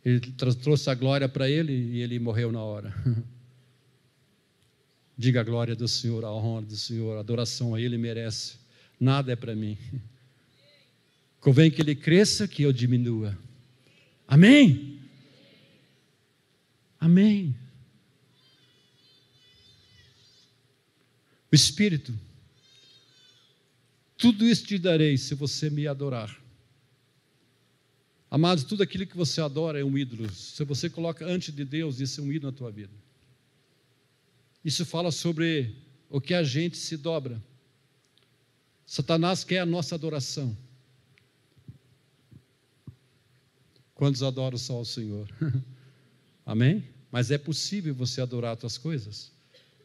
ele 0.05 0.21
trouxe 0.21 0.89
a 0.89 0.95
glória 0.95 1.27
para 1.27 1.49
ele 1.49 1.73
e 1.73 2.01
ele 2.01 2.17
morreu 2.17 2.49
na 2.49 2.61
hora. 2.61 2.95
Diga 5.17 5.41
a 5.41 5.43
glória 5.43 5.75
do 5.75 5.87
Senhor, 5.87 6.23
a 6.23 6.31
honra 6.31 6.61
do 6.61 6.77
Senhor, 6.77 7.17
a 7.17 7.19
adoração 7.19 7.75
a 7.75 7.81
Ele 7.81 7.97
merece. 7.97 8.55
Nada 8.97 9.33
é 9.33 9.35
para 9.35 9.53
mim. 9.53 9.77
Convém 11.41 11.69
que 11.69 11.81
Ele 11.81 11.93
cresça, 11.93 12.47
que 12.47 12.63
eu 12.63 12.71
diminua. 12.71 13.37
Amém? 14.25 14.99
Amém. 16.99 17.55
O 21.55 21.61
Espírito, 21.65 22.13
tudo 24.17 24.45
isso 24.45 24.65
te 24.65 24.77
darei 24.77 25.17
se 25.17 25.33
você 25.33 25.69
me 25.69 25.87
adorar. 25.87 26.37
Amados, 28.29 28.65
tudo 28.65 28.83
aquilo 28.83 29.07
que 29.07 29.15
você 29.15 29.39
adora 29.39 29.79
é 29.79 29.83
um 29.85 29.97
ídolo. 29.97 30.29
Se 30.33 30.65
você 30.65 30.89
coloca 30.89 31.25
antes 31.25 31.55
de 31.55 31.63
Deus, 31.63 32.01
isso 32.01 32.19
é 32.19 32.23
um 32.25 32.33
ídolo 32.33 32.51
na 32.51 32.57
tua 32.57 32.69
vida. 32.69 32.91
Isso 34.65 34.85
fala 34.85 35.13
sobre 35.13 35.73
o 36.09 36.19
que 36.19 36.33
a 36.33 36.43
gente 36.43 36.75
se 36.75 36.97
dobra. 36.97 37.41
Satanás 38.85 39.45
quer 39.45 39.59
a 39.59 39.65
nossa 39.65 39.95
adoração. 39.95 40.57
Quantos 43.93 44.21
adoram 44.21 44.57
só 44.57 44.81
o 44.81 44.85
Senhor? 44.85 45.25
Amém? 46.45 46.83
Mas 47.09 47.31
é 47.31 47.37
possível 47.37 47.95
você 47.95 48.19
adorar 48.19 48.51
outras 48.51 48.77
coisas? 48.77 49.31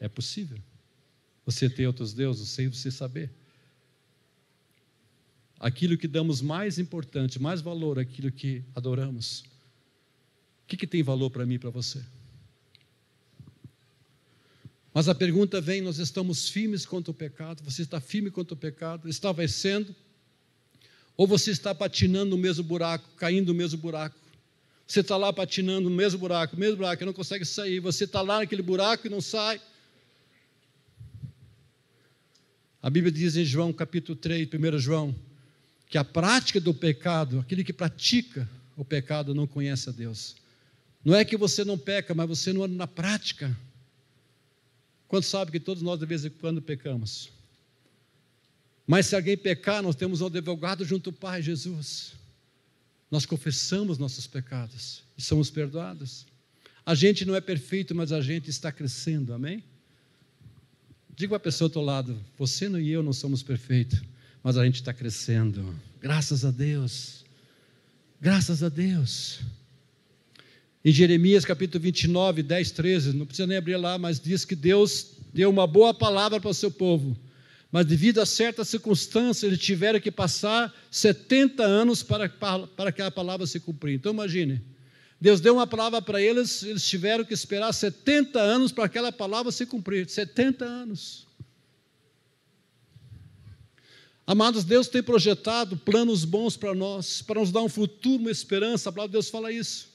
É 0.01 0.09
possível 0.09 0.61
você 1.51 1.69
ter 1.69 1.87
outros 1.87 2.13
deuses 2.13 2.49
sem 2.49 2.69
você 2.69 2.91
saber. 2.91 3.31
Aquilo 5.59 5.99
que 5.99 6.09
damos 6.09 6.41
mais 6.41 6.79
importante, 6.79 7.41
mais 7.41 7.61
valor, 7.61 7.99
aquilo 7.99 8.31
que 8.33 8.63
adoramos. 8.75 9.41
O 10.63 10.67
que, 10.67 10.77
que 10.77 10.87
tem 10.87 11.03
valor 11.03 11.31
para 11.31 11.45
mim 11.45 11.55
e 11.55 11.59
para 11.59 11.71
você? 11.71 12.03
Mas 14.93 15.09
a 15.09 15.15
pergunta 15.15 15.61
vem: 15.61 15.81
nós 15.81 15.99
estamos 15.99 16.49
firmes 16.49 16.87
contra 16.87 17.11
o 17.11 17.15
pecado? 17.15 17.63
Você 17.65 17.83
está 17.83 18.01
firme 18.01 18.31
contra 18.31 18.55
o 18.55 18.57
pecado? 18.57 19.09
Está 19.09 19.33
vencendo? 19.33 19.95
Ou 21.17 21.27
você 21.27 21.51
está 21.51 21.75
patinando 21.75 22.31
no 22.31 22.39
mesmo 22.39 22.65
buraco, 22.65 23.07
caindo 23.17 23.49
no 23.49 23.55
mesmo 23.55 23.79
buraco? 23.79 24.17
Você 24.87 25.01
está 25.01 25.17
lá 25.17 25.33
patinando 25.33 25.89
no 25.89 25.95
mesmo 25.95 26.19
buraco, 26.19 26.57
mesmo 26.57 26.79
buraco, 26.79 27.05
não 27.05 27.13
consegue 27.13 27.45
sair. 27.45 27.79
Você 27.81 28.05
está 28.05 28.23
lá 28.23 28.39
naquele 28.39 28.63
buraco 28.63 29.07
e 29.07 29.11
não 29.11 29.21
sai. 29.21 29.61
A 32.83 32.89
Bíblia 32.89 33.13
diz 33.13 33.37
em 33.37 33.45
João 33.45 33.73
capítulo 33.73 34.17
3, 34.17 34.49
1 34.49 34.79
João, 34.79 35.15
que 35.89 35.99
a 35.99 36.05
prática 36.05 36.61
do 36.61 36.73
pecado, 36.73 37.39
aquele 37.39 37.63
que 37.63 37.73
pratica 37.73 38.49
o 38.77 38.85
pecado 38.85 39.35
não 39.35 39.47
conhece 39.47 39.91
a 39.91 39.93
Deus. 39.93 40.37
Não 41.05 41.15
é 41.15 41.25
que 41.25 41.37
você 41.37 41.65
não 41.65 41.77
peca, 41.77 42.15
mas 42.15 42.29
você 42.29 42.53
não 42.53 42.63
anda 42.63 42.75
na 42.75 42.87
prática. 42.87 43.55
Quando 45.09 45.25
sabe 45.25 45.51
que 45.51 45.61
todos 45.61 45.83
nós 45.83 45.99
de 45.99 46.07
vez 46.07 46.25
em 46.25 46.31
quando 46.31 46.63
pecamos? 46.63 47.31
Mas 48.87 49.07
se 49.07 49.15
alguém 49.15 49.37
pecar, 49.37 49.83
nós 49.83 49.95
temos 49.95 50.21
um 50.21 50.27
advogado 50.27 50.85
junto 50.85 51.11
ao 51.11 51.15
Pai, 51.15 51.43
Jesus. 51.43 52.15
Nós 53.11 53.27
confessamos 53.27 53.99
nossos 53.99 54.27
pecados 54.27 55.03
e 55.19 55.23
somos 55.23 55.51
perdoados. 55.51 56.27
A 56.87 56.95
gente 56.95 57.25
não 57.25 57.35
é 57.35 57.41
perfeito, 57.41 57.95
mas 57.95 58.11
a 58.11 58.21
gente 58.21 58.49
está 58.49 58.73
crescendo, 58.73 59.35
amém? 59.35 59.63
Diga 61.21 61.33
para 61.33 61.37
a 61.37 61.41
pessoa 61.41 61.69
do 61.69 61.79
outro 61.79 61.83
lado: 61.83 62.19
você 62.39 62.67
e 62.67 62.89
eu 62.89 63.03
não 63.03 63.13
somos 63.13 63.43
perfeitos, 63.43 64.01
mas 64.43 64.57
a 64.57 64.65
gente 64.65 64.77
está 64.77 64.91
crescendo. 64.91 65.75
Graças 66.01 66.47
a 66.47 66.51
Deus. 66.51 67.27
Graças 68.19 68.63
a 68.63 68.71
Deus. 68.71 69.41
Em 70.83 70.91
Jeremias 70.91 71.45
capítulo 71.45 71.85
29, 71.85 72.43
10, 72.43 72.71
13, 72.71 73.13
não 73.13 73.27
precisa 73.27 73.47
nem 73.47 73.59
abrir 73.59 73.77
lá, 73.77 73.99
mas 73.99 74.19
diz 74.19 74.47
que 74.47 74.57
Deus 74.57 75.09
deu 75.31 75.51
uma 75.51 75.67
boa 75.67 75.93
palavra 75.93 76.41
para 76.41 76.49
o 76.49 76.55
seu 76.55 76.71
povo, 76.71 77.15
mas 77.71 77.85
devido 77.85 78.19
a 78.23 78.25
certas 78.25 78.71
circunstâncias, 78.71 79.43
eles 79.43 79.61
tiveram 79.61 80.01
que 80.01 80.11
passar 80.11 80.75
70 80.91 81.63
anos 81.63 82.03
para, 82.03 82.31
para, 82.31 82.91
que 82.91 83.03
a 83.03 83.11
palavra 83.11 83.47
se 83.47 83.61
cumprir. 83.61 83.93
Então 83.93 84.11
imagine, 84.15 84.63
Deus 85.21 85.41
deu 85.41 85.55
uma 85.55 85.67
palavra 85.67 86.01
para 86.01 86.23
eles, 86.23 86.63
eles 86.63 86.89
tiveram 86.89 87.25
que 87.25 87.35
esperar 87.35 87.73
70 87.73 88.41
anos 88.41 88.73
para 88.73 88.87
aquela 88.87 89.13
palavra 89.13 89.53
se 89.53 89.67
cumprir. 89.67 90.09
70 90.09 90.65
anos. 90.65 91.27
Amados, 94.27 94.65
Deus 94.65 94.89
tem 94.89 95.03
projetado 95.03 95.77
planos 95.77 96.25
bons 96.25 96.57
para 96.57 96.75
nós, 96.75 97.21
para 97.21 97.41
nos 97.41 97.53
dar 97.53 97.63
um 97.63 97.69
futuro, 97.69 98.23
uma 98.23 98.31
esperança. 98.31 98.89
A 98.89 98.93
palavra 98.93 99.09
de 99.09 99.13
Deus 99.13 99.29
fala 99.29 99.53
isso. 99.53 99.91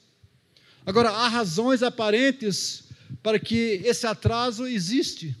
Agora, 0.84 1.10
há 1.10 1.26
razões 1.26 1.82
aparentes 1.82 2.84
para 3.20 3.40
que 3.40 3.80
esse 3.84 4.06
atraso 4.06 4.66
existe. 4.66 5.34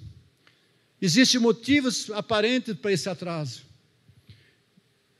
Existem 1.00 1.40
motivos 1.40 2.10
aparentes 2.10 2.74
para 2.74 2.92
esse 2.92 3.08
atraso. 3.08 3.62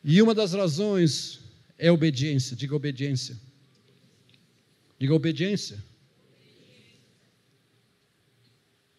E 0.02 0.20
uma 0.20 0.34
das 0.34 0.54
razões 0.54 1.40
é 1.78 1.92
obediência. 1.92 2.56
Diga 2.56 2.74
obediência. 2.74 3.45
Diga 4.99 5.14
obediência. 5.14 5.82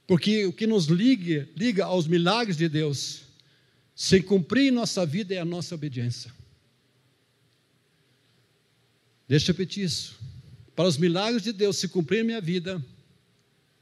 Porque 0.08 0.46
o 0.46 0.54
que 0.54 0.66
nos 0.66 0.86
liga, 0.86 1.48
liga 1.56 1.86
aos 1.86 2.08
milagres 2.08 2.56
de 2.56 2.70
Deus 2.70 3.24
sem 3.94 4.22
cumprir 4.22 4.68
em 4.68 4.72
nossa 4.72 5.06
vida 5.06 5.34
é 5.34 5.40
a 5.40 5.46
nossa 5.46 5.76
obediência. 5.76 6.32
Deixa 9.28 9.52
eu 9.52 9.54
repetir 9.54 9.84
isso. 9.84 10.18
Para 10.76 10.88
os 10.88 10.98
milagres 10.98 11.44
de 11.44 11.52
Deus 11.52 11.78
se 11.78 11.88
cumprir 11.88 12.22
em 12.22 12.24
minha 12.24 12.40
vida, 12.40 12.82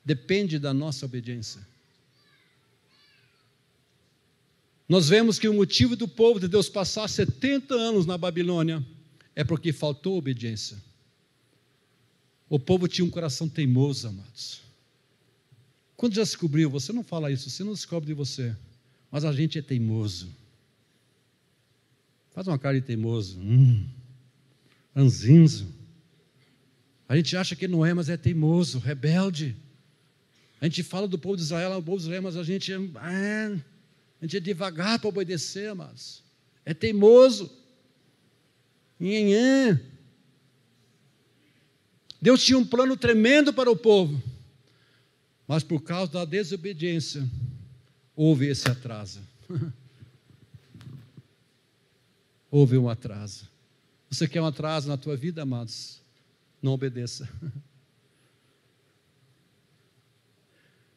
depende 0.04 0.58
da 0.58 0.74
nossa 0.74 1.06
obediência. 1.06 1.62
Nós 4.88 5.10
vemos 5.10 5.38
que 5.38 5.48
o 5.48 5.54
motivo 5.54 5.96
do 5.96 6.08
povo 6.08 6.40
de 6.40 6.48
Deus 6.48 6.70
passar 6.70 7.08
70 7.08 7.76
anos 7.76 8.06
na 8.06 8.18
Babilônia 8.18 8.84
é 9.36 9.44
porque 9.44 9.74
faltou 9.74 10.18
obediência. 10.18 10.78
O 12.50 12.60
povo 12.60 12.88
tinha 12.88 13.06
um 13.06 13.10
coração 13.10 13.50
teimoso, 13.50 14.08
amados. 14.08 14.62
Quando 15.98 16.14
já 16.14 16.24
descobriu, 16.24 16.70
você 16.70 16.92
não 16.92 17.04
fala 17.04 17.32
isso, 17.32 17.50
você 17.50 17.64
não 17.64 17.74
descobre 17.74 18.08
de 18.08 18.14
você. 18.14 18.56
Mas 19.10 19.24
a 19.26 19.32
gente 19.32 19.58
é 19.58 19.62
teimoso. 19.62 20.30
Faz 22.32 22.48
uma 22.48 22.60
cara 22.60 22.80
de 22.80 22.86
teimoso. 22.86 23.40
Hum, 23.40 23.88
anzinzo. 24.96 25.74
A 27.08 27.16
gente 27.16 27.36
acha 27.38 27.56
que 27.56 27.68
não 27.68 27.86
é, 27.86 27.94
mas 27.94 28.10
é 28.10 28.18
teimoso, 28.18 28.78
rebelde. 28.78 29.56
A 30.60 30.66
gente 30.66 30.84
fala 30.84 31.08
do 31.08 31.18
povo 31.18 31.38
de 31.38 31.44
Israel, 31.44 31.78
o 31.78 31.84
povo 31.84 31.98
de 31.98 32.04
Israel, 32.04 32.24
mas 32.24 32.36
a 32.36 32.44
gente 32.44 32.74
é, 32.74 32.76
é 32.76 33.62
a 34.22 34.26
gente 34.26 34.38
é 34.38 34.40
devagar 34.40 35.00
para 35.00 35.10
obedecer, 35.10 35.74
mas 35.76 36.24
é 36.66 36.74
teimoso. 36.74 37.52
Nhenhã. 39.00 39.80
Deus 42.26 42.44
tinha 42.44 42.58
um 42.58 42.66
plano 42.66 42.98
tremendo 42.98 43.54
para 43.54 43.70
o 43.70 43.76
povo, 43.76 44.20
mas 45.48 45.62
por 45.62 45.84
causa 45.84 46.12
da 46.12 46.26
desobediência, 46.26 47.24
houve 48.16 48.48
esse 48.48 48.68
atraso. 48.68 49.22
houve 52.50 52.80
um 52.80 52.90
atraso. 52.90 53.48
Você 54.10 54.28
quer 54.28 54.42
um 54.42 54.48
atraso 54.48 54.88
na 54.88 54.98
tua 54.98 55.16
vida, 55.16 55.44
amados? 55.44 56.02
Não 56.60 56.72
obedeça. 56.72 57.30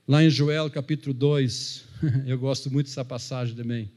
Lá 0.09 0.24
em 0.24 0.31
Joel 0.31 0.70
capítulo 0.70 1.12
2, 1.12 1.85
eu 2.26 2.39
gosto 2.39 2.70
muito 2.70 2.87
dessa 2.87 3.05
passagem 3.05 3.55
também. 3.55 3.93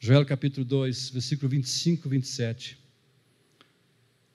Joel 0.00 0.26
capítulo 0.26 0.66
2, 0.66 1.10
versículo 1.10 1.48
25 1.50 2.08
e 2.08 2.10
27. 2.10 2.81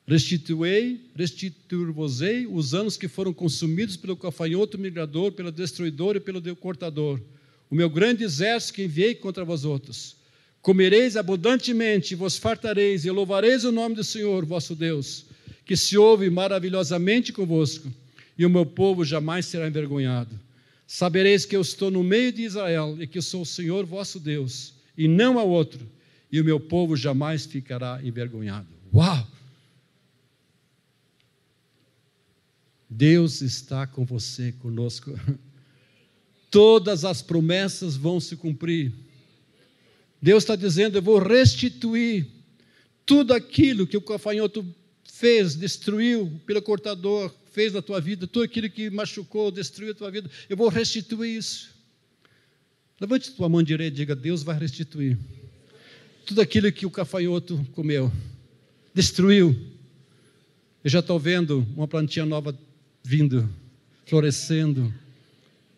Restituei, 0.07 1.01
restituir-vos-ei 1.15 2.47
os 2.47 2.73
anos 2.73 2.95
que 2.95 3.07
foram 3.07 3.33
consumidos 3.33 3.97
pelo 3.97 4.15
cafanhoto 4.15 4.77
migrador, 4.77 5.33
pelo 5.33 5.51
destruidor 5.51 6.15
e 6.15 6.19
pelo 6.19 6.41
cortador 6.55 7.19
o 7.69 7.75
meu 7.75 7.89
grande 7.89 8.23
exército 8.23 8.73
que 8.73 8.83
enviei 8.83 9.15
contra 9.15 9.43
vós 9.43 9.65
outros. 9.65 10.15
Comereis 10.61 11.15
abundantemente, 11.15 12.15
vos 12.15 12.37
fartareis 12.37 13.05
e 13.05 13.11
louvareis 13.11 13.63
o 13.63 13.71
nome 13.71 13.95
do 13.95 14.03
Senhor, 14.03 14.45
vosso 14.45 14.75
Deus, 14.75 15.25
que 15.65 15.75
se 15.75 15.97
ouve 15.97 16.29
maravilhosamente 16.29 17.31
convosco, 17.31 17.91
e 18.37 18.45
o 18.45 18.49
meu 18.49 18.65
povo 18.65 19.03
jamais 19.03 19.45
será 19.45 19.67
envergonhado. 19.67 20.37
Sabereis 20.85 21.45
que 21.45 21.55
eu 21.55 21.61
estou 21.61 21.91
no 21.91 22.03
meio 22.03 22.31
de 22.31 22.43
Israel 22.43 22.97
e 22.99 23.07
que 23.07 23.21
sou 23.21 23.41
o 23.41 23.45
Senhor 23.45 23.85
vosso 23.85 24.19
Deus, 24.19 24.73
e 24.97 25.07
não 25.07 25.37
há 25.37 25.43
outro, 25.43 25.85
e 26.31 26.39
o 26.39 26.45
meu 26.45 26.59
povo 26.59 26.95
jamais 26.95 27.45
ficará 27.45 27.99
envergonhado. 28.03 28.67
Uau! 28.93 29.27
Deus 32.89 33.41
está 33.41 33.85
com 33.85 34.05
você, 34.05 34.51
conosco. 34.53 35.13
todas 36.49 37.05
as 37.05 37.21
promessas 37.21 37.95
vão 37.95 38.19
se 38.19 38.35
cumprir. 38.35 38.93
Deus 40.21 40.43
está 40.43 40.55
dizendo: 40.55 40.97
Eu 40.97 41.01
vou 41.01 41.19
restituir 41.19 42.27
tudo 43.05 43.33
aquilo 43.33 43.87
que 43.87 43.97
o 43.97 44.01
gafanhoto 44.01 44.65
fez, 45.03 45.55
destruiu 45.55 46.39
pelo 46.45 46.61
cortador, 46.61 47.33
fez 47.51 47.73
na 47.73 47.81
tua 47.81 47.99
vida, 47.99 48.27
tudo 48.27 48.43
aquilo 48.43 48.69
que 48.69 48.89
machucou, 48.89 49.51
destruiu 49.51 49.91
a 49.91 49.95
tua 49.95 50.11
vida, 50.11 50.29
eu 50.49 50.57
vou 50.57 50.69
restituir 50.69 51.37
isso. 51.37 51.75
Levante 52.99 53.31
tua 53.31 53.49
mão 53.49 53.61
direita 53.61 53.95
e 53.95 53.97
diga: 53.97 54.15
Deus 54.15 54.43
vai 54.43 54.57
restituir 54.57 55.17
tudo 56.25 56.41
aquilo 56.41 56.69
que 56.71 56.85
o 56.85 56.89
gafanhoto 56.89 57.65
comeu, 57.73 58.11
destruiu. 58.93 59.55
Eu 60.83 60.89
já 60.89 60.99
estou 60.99 61.19
vendo 61.19 61.65
uma 61.75 61.87
plantinha 61.87 62.25
nova 62.25 62.57
vindo, 63.07 63.49
florescendo 64.05 64.93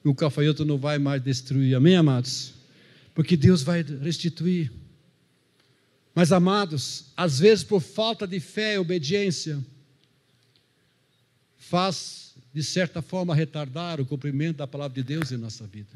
o 0.04 0.16
cafanhoto 0.16 0.66
não 0.66 0.78
vai 0.78 0.98
mais 0.98 1.22
destruir. 1.22 1.76
Amém, 1.76 1.96
amados? 1.96 2.54
Porque 3.14 3.38
Deus 3.38 3.62
vai 3.62 3.84
restituir. 3.84 4.72
Mas, 6.16 6.32
amados, 6.32 7.06
às 7.16 7.40
vezes 7.40 7.64
por 7.64 7.82
falta 7.82 8.26
de 8.26 8.40
fé 8.40 8.74
e 8.76 8.78
obediência, 8.80 9.64
faz, 11.58 12.34
de 12.52 12.64
certa 12.64 13.02
forma, 13.02 13.36
retardar 13.36 14.02
o 14.02 14.06
cumprimento 14.06 14.58
da 14.58 14.68
palavra 14.68 14.96
de 14.96 15.04
Deus 15.04 15.32
em 15.32 15.38
nossa 15.38 15.68
vida. 15.68 15.90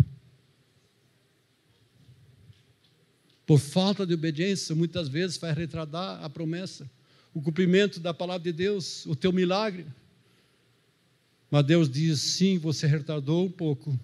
Por 3.47 3.59
falta 3.59 4.05
de 4.05 4.13
obediência, 4.13 4.75
muitas 4.75 5.07
vezes 5.07 5.37
faz 5.37 5.57
retardar 5.57 6.23
a 6.23 6.29
promessa, 6.29 6.89
o 7.33 7.41
cumprimento 7.41 7.99
da 7.99 8.13
palavra 8.13 8.43
de 8.43 8.53
Deus, 8.53 9.05
o 9.07 9.15
teu 9.15 9.33
milagre. 9.33 9.85
Mas 11.53 11.65
Deus 11.67 11.87
diz: 11.87 12.19
sim, 12.19 12.57
você 12.57 12.87
retardou 12.87 13.45
um 13.45 13.51
pouco. 13.51 13.95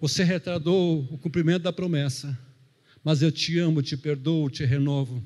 Você 0.00 0.22
retardou 0.22 1.00
o 1.10 1.18
cumprimento 1.18 1.64
da 1.64 1.72
promessa. 1.72 2.38
Mas 3.02 3.22
eu 3.22 3.32
te 3.32 3.58
amo, 3.58 3.82
te 3.82 3.96
perdoo, 3.96 4.48
te 4.48 4.64
renovo. 4.64 5.20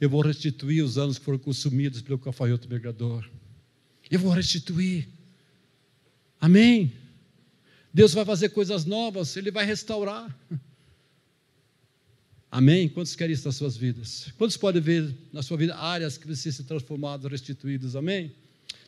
Eu 0.00 0.08
vou 0.08 0.22
restituir 0.22 0.82
os 0.82 0.96
anos 0.96 1.18
que 1.18 1.24
foram 1.26 1.38
consumidos 1.38 2.00
pelo 2.00 2.18
cafanhoto 2.18 2.70
mergador. 2.70 3.28
Eu 4.10 4.18
vou 4.18 4.32
restituir. 4.32 5.06
Amém? 6.40 6.90
Deus 7.92 8.14
vai 8.14 8.24
fazer 8.24 8.48
coisas 8.48 8.86
novas, 8.86 9.36
Ele 9.36 9.50
vai 9.50 9.66
restaurar. 9.66 10.34
Amém? 12.50 12.88
Quantos 12.88 13.14
querem 13.14 13.34
isso 13.34 13.46
nas 13.46 13.56
suas 13.56 13.76
vidas? 13.76 14.32
Quantos 14.38 14.56
podem 14.56 14.80
ver 14.80 15.14
na 15.34 15.42
sua 15.42 15.58
vida 15.58 15.76
áreas 15.76 16.16
que 16.16 16.24
precisam 16.24 16.56
ser 16.56 16.64
transformadas, 16.64 17.30
restituídas? 17.30 17.94
Amém? 17.94 18.32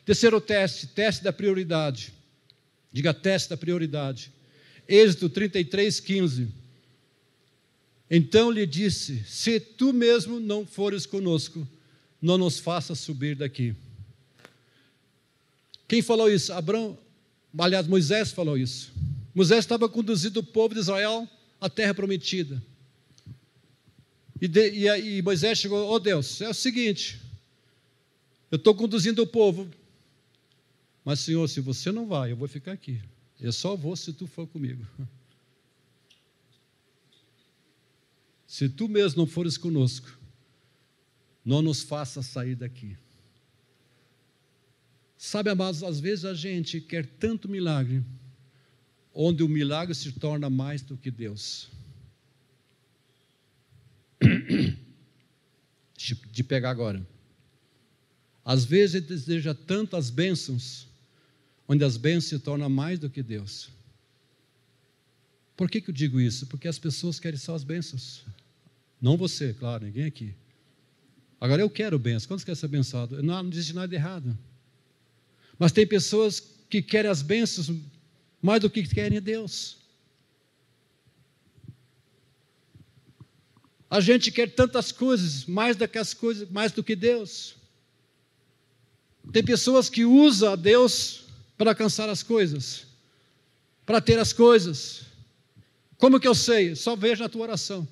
Terceiro 0.09 0.40
teste, 0.40 0.86
teste 0.86 1.22
da 1.22 1.30
prioridade. 1.30 2.14
Diga 2.90 3.12
teste 3.12 3.50
da 3.50 3.59
prioridade. 3.59 4.32
Êxodo 4.88 5.28
33, 5.28 6.00
15. 6.00 6.48
Então 8.11 8.50
lhe 8.50 8.64
disse: 8.64 9.22
Se 9.26 9.61
tu 9.61 9.92
mesmo 9.92 10.40
não 10.40 10.64
fores 10.64 11.04
conosco, 11.04 11.68
não 12.22 12.38
nos 12.38 12.59
faças 12.59 12.98
subir 12.98 13.36
daqui. 13.36 13.76
Quem 15.86 16.00
falou 16.00 16.30
isso? 16.30 16.54
Abraão, 16.54 16.98
aliás, 17.59 17.86
Moisés 17.86 18.32
falou 18.32 18.56
isso. 18.56 18.90
Moisés 19.34 19.59
estava 19.59 19.90
conduzindo 19.90 20.40
o 20.40 20.42
povo 20.42 20.72
de 20.72 20.80
Israel 20.80 21.28
à 21.61 21.68
terra 21.68 21.92
prometida. 21.92 22.62
E, 24.40 24.48
de, 24.48 24.70
e, 24.70 25.18
e 25.18 25.20
Moisés 25.20 25.59
chegou: 25.59 25.86
Oh 25.86 25.98
Deus, 25.98 26.40
é 26.40 26.48
o 26.48 26.54
seguinte, 26.54 27.20
eu 28.50 28.56
estou 28.56 28.74
conduzindo 28.74 29.20
o 29.20 29.26
povo 29.26 29.68
mas, 31.09 31.20
Senhor, 31.20 31.48
se 31.48 31.59
você 31.59 31.90
não 31.90 32.06
vai, 32.06 32.32
eu 32.32 32.36
vou 32.36 32.46
ficar 32.46 32.72
aqui. 32.72 33.00
Eu 33.40 33.50
só 33.50 33.74
vou 33.74 33.96
se 33.96 34.12
tu 34.12 34.26
for 34.26 34.46
comigo. 34.46 34.86
Se 38.46 38.68
tu 38.68 38.86
mesmo 38.88 39.20
não 39.20 39.26
fores 39.26 39.56
conosco, 39.56 40.18
não 41.42 41.62
nos 41.62 41.82
faça 41.82 42.22
sair 42.22 42.54
daqui. 42.54 42.94
Sabe, 45.16 45.48
amados, 45.48 45.82
às 45.82 45.98
vezes 45.98 46.26
a 46.26 46.34
gente 46.34 46.78
quer 46.78 47.06
tanto 47.06 47.48
milagre, 47.48 48.04
onde 49.14 49.42
o 49.42 49.48
milagre 49.48 49.94
se 49.94 50.12
torna 50.12 50.50
mais 50.50 50.82
do 50.82 50.94
que 50.94 51.11
Deus. 51.11 51.70
De 55.96 56.44
pegar 56.44 56.68
agora. 56.68 57.06
Às 58.44 58.66
vezes 58.66 58.96
ele 58.96 59.06
deseja 59.06 59.54
tantas 59.54 60.11
bênçãos, 60.11 60.86
onde 61.69 61.85
as 61.85 61.99
bênçãos 61.99 62.25
se 62.25 62.39
tornam 62.39 62.71
mais 62.71 62.99
do 62.99 63.11
que 63.11 63.23
Deus. 63.23 63.69
Por 65.55 65.71
que, 65.71 65.81
que 65.81 65.91
eu 65.91 65.95
digo 65.95 66.19
isso? 66.19 66.47
Porque 66.47 66.66
as 66.66 66.79
pessoas 66.79 67.21
querem 67.21 67.39
só 67.39 67.55
as 67.55 67.62
bênçãos. 67.62 68.25
Não 69.01 69.16
você, 69.16 69.53
claro, 69.53 69.85
ninguém 69.85 70.07
aqui. 70.07 70.35
Agora 71.41 71.61
eu 71.61 71.69
quero 71.69 71.99
bênçãos. 71.99 72.27
Quantos 72.27 72.45
querem 72.45 72.59
ser 72.59 72.66
abençoados? 72.66 73.23
Não, 73.23 73.43
não 73.43 73.51
existe 73.51 73.75
nada 73.75 73.89
de 73.89 73.97
errado. 73.97 74.39
Mas 75.59 75.73
tem 75.73 75.87
pessoas 75.87 76.41
que 76.41 76.81
querem 76.81 77.11
as 77.11 77.23
bênçãos 77.23 77.71
mais 78.41 78.61
do 78.61 78.71
que 78.71 78.83
querem 78.83 79.21
Deus. 79.21 79.77
A 83.91 84.01
gente 84.01 84.31
quer 84.31 84.55
tantas 84.55 84.93
coisas, 84.93 85.45
mais 85.47 85.77
do 85.77 85.89
que 85.89 85.99
as 85.99 86.14
coisas, 86.14 86.49
mais 86.51 86.73
do 86.73 86.85
que 86.85 86.95
Deus. 86.95 87.57
Tem 89.33 89.43
pessoas 89.43 89.89
que 89.89 90.05
usam 90.05 90.53
a 90.53 90.57
Deus 90.57 91.28
para 91.59 91.72
alcançar 91.72 92.09
as 92.09 92.22
coisas, 92.22 92.86
para 93.84 94.00
ter 94.00 94.18
as 94.18 94.32
coisas. 94.32 95.02
Como 95.96 96.20
que 96.20 96.28
eu 96.28 96.34
sei? 96.34 96.76
Só 96.76 96.94
vejo 96.94 97.22
na 97.22 97.28
tua 97.28 97.42
oração. 97.42 97.86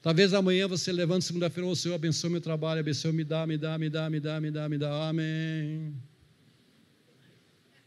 Talvez 0.00 0.32
amanhã 0.32 0.68
você 0.68 0.92
levante 0.92 1.24
segunda-feira, 1.24 1.66
o 1.66 1.72
oh, 1.72 1.74
Senhor 1.74 1.96
abençoe 1.96 2.30
meu 2.30 2.40
trabalho, 2.40 2.78
abençoe, 2.78 3.12
me 3.12 3.24
dá, 3.24 3.44
me 3.44 3.58
dá, 3.58 3.76
me 3.76 3.90
dá, 3.90 4.08
me 4.08 4.20
dá, 4.20 4.40
me 4.40 4.50
dá, 4.52 4.68
me 4.68 4.78
dá, 4.78 5.08
amém. 5.08 5.92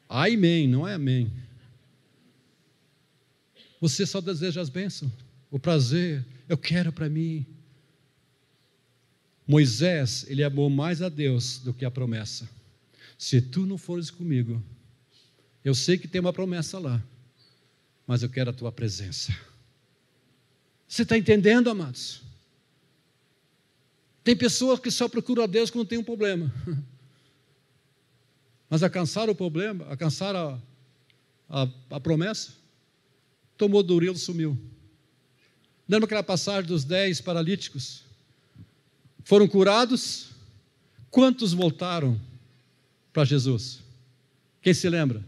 Amém, 0.10 0.68
não 0.68 0.86
é 0.86 0.95
amém. 0.95 1.32
Você 3.80 4.05
só 4.05 4.20
deseja 4.20 4.60
as 4.60 4.68
bênçãos, 4.68 5.10
o 5.49 5.57
prazer, 5.57 6.26
eu 6.49 6.57
quero 6.57 6.91
para 6.91 7.07
mim. 7.07 7.45
Moisés, 9.47 10.26
ele 10.28 10.43
amou 10.43 10.70
mais 10.70 11.01
a 11.01 11.07
Deus 11.07 11.60
do 11.60 11.74
que 11.74 11.86
a 11.86 11.89
promessa. 11.89 12.49
Se 13.20 13.42
tu 13.42 13.66
não 13.66 13.78
fores 13.78 14.10
comigo, 14.10 14.64
eu 15.62 15.76
sei 15.76 15.98
que 15.98 16.08
tem 16.08 16.22
uma 16.22 16.32
promessa 16.32 16.80
lá, 16.80 17.04
mas 18.08 18.24
eu 18.24 18.30
quero 18.30 18.50
a 18.50 18.54
tua 18.54 18.72
presença. 18.72 19.38
Você 20.88 21.02
está 21.02 21.18
entendendo, 21.18 21.70
amados? 21.70 22.22
Tem 24.24 24.38
pessoas 24.38 24.80
que 24.80 24.90
só 24.90 25.10
procuram 25.10 25.44
a 25.44 25.48
Deus 25.48 25.70
quando 25.70 25.86
tem 25.86 25.98
um 25.98 26.04
problema. 26.04 26.50
Mas 28.70 28.84
alcançaram 28.84 29.34
o 29.34 29.36
problema, 29.36 29.86
alcançaram 29.88 30.62
a, 31.50 31.64
a, 31.64 31.96
a 31.96 32.00
promessa, 32.00 32.54
tomou 33.58 33.82
durilo, 33.82 34.16
sumiu. 34.16 34.56
Lembra 35.88 36.06
aquela 36.06 36.22
passagem 36.22 36.68
dos 36.68 36.84
dez 36.84 37.20
paralíticos? 37.20 38.04
Foram 39.24 39.48
curados? 39.48 40.30
Quantos 41.10 41.52
voltaram 41.52 42.22
para 43.12 43.26
Jesus? 43.26 43.82
Quem 44.62 44.74
se 44.74 44.89
lembra? 44.89 45.24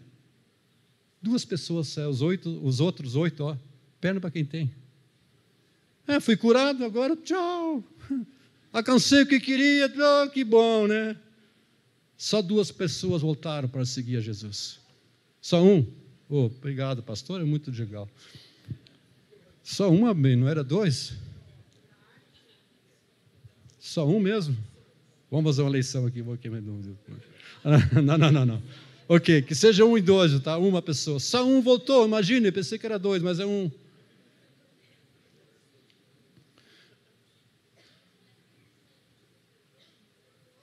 Duas 1.21 1.45
pessoas, 1.45 1.95
os, 1.97 2.21
oito, 2.21 2.49
os 2.65 2.79
outros 2.79 3.15
oito, 3.15 3.43
ó, 3.43 3.55
perna 3.99 4.19
para 4.19 4.31
quem 4.31 4.43
tem. 4.43 4.71
É, 6.07 6.19
fui 6.19 6.35
curado, 6.35 6.83
agora 6.83 7.15
tchau. 7.15 7.83
Alcancei 8.73 9.21
o 9.21 9.27
que 9.27 9.39
queria, 9.39 9.91
oh, 10.23 10.29
que 10.29 10.43
bom, 10.43 10.87
né? 10.87 11.15
Só 12.17 12.41
duas 12.41 12.71
pessoas 12.71 13.21
voltaram 13.21 13.67
para 13.67 13.85
seguir 13.85 14.17
a 14.17 14.21
Jesus. 14.21 14.79
Só 15.41 15.63
um. 15.63 15.85
Oh, 16.29 16.45
obrigado, 16.45 17.03
pastor, 17.03 17.41
é 17.41 17.43
muito 17.43 17.71
legal. 17.71 18.09
Só 19.63 19.89
um, 19.89 20.05
amém, 20.05 20.35
não 20.35 20.47
era 20.47 20.63
dois? 20.63 21.13
Só 23.79 24.07
um 24.07 24.19
mesmo? 24.19 24.55
Vamos 25.31 25.51
fazer 25.51 25.61
uma 25.61 25.69
eleição 25.69 26.05
aqui, 26.05 26.21
vou 26.21 26.33
aqui, 26.33 26.49
Não, 28.03 28.17
não, 28.17 28.31
não, 28.31 28.45
não. 28.45 28.63
Ok, 29.07 29.41
que 29.43 29.55
seja 29.55 29.85
um 29.85 29.97
idoso, 29.97 30.41
tá? 30.41 30.57
Uma 30.57 30.81
pessoa. 30.81 31.19
Só 31.21 31.45
um 31.45 31.61
voltou, 31.61 32.05
imagine, 32.05 32.51
pensei 32.51 32.77
que 32.77 32.85
era 32.85 32.99
dois, 32.99 33.23
mas 33.23 33.39
é 33.39 33.45
um. 33.45 33.71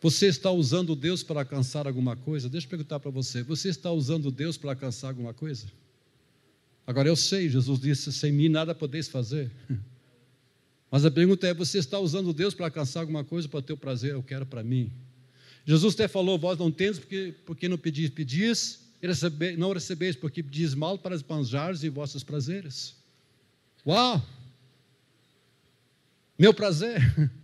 Você 0.01 0.27
está 0.27 0.51
usando 0.51 0.95
Deus 0.95 1.23
para 1.23 1.41
alcançar 1.41 1.87
alguma 1.87 2.15
coisa? 2.15 2.49
Deixa 2.49 2.67
eu 2.67 2.71
perguntar 2.71 3.01
para 3.01 3.11
você: 3.11 3.43
você 3.43 3.71
está 3.71 3.91
usando 3.91 4.31
Deus 4.31 4.59
para 4.59 4.71
alcançar 4.71 5.09
alguma 5.09 5.33
coisa? 5.33 5.67
Agora 6.87 7.09
eu 7.09 7.17
sei, 7.17 7.49
Jesus 7.49 7.81
disse: 7.81 8.13
sem 8.13 8.33
mim 8.33 8.49
nada 8.49 8.75
podeis 8.75 9.09
fazer. 9.09 9.51
Mas 10.91 11.05
a 11.05 11.11
pergunta 11.11 11.47
é: 11.47 11.55
você 11.55 11.79
está 11.79 11.99
usando 11.99 12.33
Deus 12.33 12.55
para 12.55 12.67
alcançar 12.67 13.01
alguma 13.01 13.25
coisa 13.25 13.49
para 13.49 13.59
o 13.59 13.63
teu 13.63 13.77
prazer? 13.77 14.13
Eu 14.13 14.23
quero 14.23 14.47
para 14.47 14.63
mim. 14.63 14.93
Jesus 15.67 15.95
até 15.95 16.09
falou: 16.09 16.39
vós 16.39 16.59
não 16.59 16.71
tendes 16.71 16.99
porque, 16.99 17.35
porque 17.45 17.69
não 17.69 17.77
pedis, 17.77 18.11
pedis, 18.11 18.81
recebe, 19.03 19.57
não 19.57 19.73
recebeis 19.73 20.17
porque 20.17 20.43
pedis 20.43 20.75
mal 20.75 20.99
para 20.99 21.15
esbanjares 21.15 21.83
e 21.83 21.89
vossos 21.89 22.23
prazeres. 22.23 22.95
Uau! 23.87 24.25
Meu 26.39 26.55
prazer. 26.55 27.03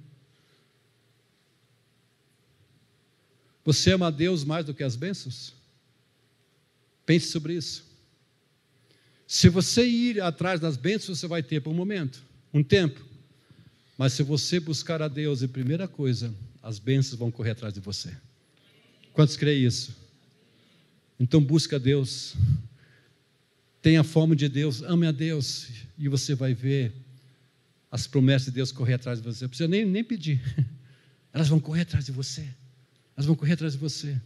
Você 3.64 3.92
ama 3.92 4.08
a 4.08 4.10
Deus 4.10 4.44
mais 4.44 4.66
do 4.66 4.74
que 4.74 4.82
as 4.82 4.94
bênçãos? 4.94 5.54
Pense 7.06 7.28
sobre 7.28 7.54
isso. 7.54 7.84
Se 9.26 9.48
você 9.48 9.86
ir 9.86 10.20
atrás 10.20 10.60
das 10.60 10.76
bênçãos, 10.76 11.18
você 11.18 11.26
vai 11.26 11.42
ter 11.42 11.60
por 11.60 11.70
um 11.70 11.74
momento, 11.74 12.22
um 12.52 12.62
tempo. 12.62 13.02
Mas 13.96 14.12
se 14.12 14.22
você 14.22 14.58
buscar 14.58 15.00
a 15.00 15.08
Deus 15.08 15.42
em 15.42 15.48
primeira 15.48 15.86
coisa, 15.86 16.34
as 16.62 16.78
bênçãos 16.78 17.18
vão 17.18 17.30
correr 17.30 17.50
atrás 17.50 17.72
de 17.72 17.80
você. 17.80 18.12
Quantos 19.12 19.36
creem 19.36 19.64
isso? 19.64 19.94
Então 21.18 21.40
busca 21.40 21.76
a 21.76 21.78
Deus. 21.78 22.34
Tenha 23.80 24.02
fome 24.02 24.34
de 24.34 24.48
Deus, 24.48 24.82
ame 24.82 25.06
a 25.06 25.12
Deus 25.12 25.68
e 25.96 26.08
você 26.08 26.34
vai 26.34 26.54
ver 26.54 26.92
as 27.90 28.06
promessas 28.06 28.46
de 28.46 28.52
Deus 28.52 28.72
correr 28.72 28.94
atrás 28.94 29.20
de 29.20 29.24
você. 29.24 29.44
Não 29.44 29.48
precisa 29.48 29.68
nem, 29.68 29.84
nem 29.84 30.02
pedir. 30.02 30.40
Elas 31.32 31.48
vão 31.48 31.60
correr 31.60 31.82
atrás 31.82 32.06
de 32.06 32.12
você. 32.12 32.48
Elas 33.16 33.26
vão 33.26 33.36
correr 33.36 33.52
atrás 33.52 33.74
de 33.74 33.78
você. 33.78 34.20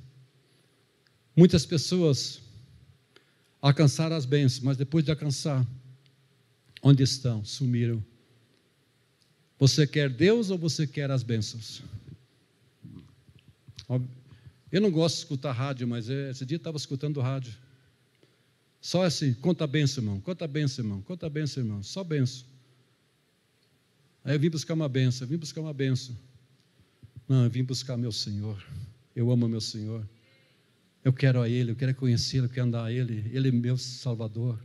Muitas 1.36 1.66
pessoas 1.66 2.40
alcançaram 3.60 4.16
as 4.16 4.24
bênçãos, 4.24 4.62
mas 4.62 4.76
depois 4.76 5.04
de 5.04 5.10
alcançar, 5.10 5.66
onde 6.82 7.02
estão? 7.02 7.44
Sumiram. 7.44 8.02
Você 9.58 9.86
quer 9.86 10.08
Deus 10.08 10.50
ou 10.50 10.58
você 10.58 10.86
quer 10.86 11.10
as 11.10 11.22
bênçãos? 11.22 11.82
Eu 14.70 14.80
não 14.80 14.90
gosto 14.90 15.16
de 15.16 15.22
escutar 15.22 15.52
rádio, 15.52 15.88
mas 15.88 16.08
esse 16.08 16.44
dia 16.44 16.56
eu 16.56 16.58
estava 16.58 16.76
escutando 16.76 17.20
rádio. 17.20 17.54
Só 18.80 19.02
assim, 19.02 19.34
conta 19.34 19.66
benção, 19.66 20.04
irmão, 20.04 20.20
conta 20.20 20.46
benção, 20.46 20.84
irmão, 20.84 21.02
conta 21.02 21.28
benção, 21.28 21.62
irmão, 21.62 21.82
só 21.82 22.04
benção. 22.04 22.46
Aí 24.24 24.34
eu 24.34 24.40
vim 24.40 24.50
buscar 24.50 24.74
uma 24.74 24.88
benção, 24.88 25.26
vim 25.26 25.36
buscar 25.36 25.60
uma 25.60 25.72
benção. 25.72 26.16
Não, 27.28 27.44
eu 27.44 27.50
vim 27.50 27.64
buscar 27.64 27.96
meu 27.96 28.12
Senhor. 28.12 28.62
Eu 29.16 29.30
amo 29.30 29.48
meu 29.48 29.60
Senhor. 29.60 30.06
Eu 31.04 31.12
quero 31.12 31.40
a 31.40 31.48
Ele, 31.48 31.72
eu 31.72 31.76
quero 31.76 31.94
conhecê-lo, 31.94 32.46
eu 32.46 32.50
quero 32.50 32.66
andar 32.66 32.84
a 32.84 32.92
Ele. 32.92 33.28
Ele 33.32 33.48
é 33.48 33.52
meu 33.52 33.76
Salvador. 33.76 34.58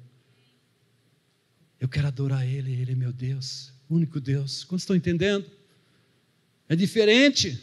Eu 1.80 1.88
quero 1.88 2.08
adorar 2.08 2.46
Ele, 2.46 2.72
Ele 2.72 2.92
é 2.92 2.96
meu 2.96 3.12
Deus, 3.12 3.72
único 3.94 4.20
Deus. 4.20 4.64
Quantos 4.64 4.84
estão 4.84 4.96
entendendo? 4.96 5.46
É 6.68 6.76
diferente. 6.76 7.60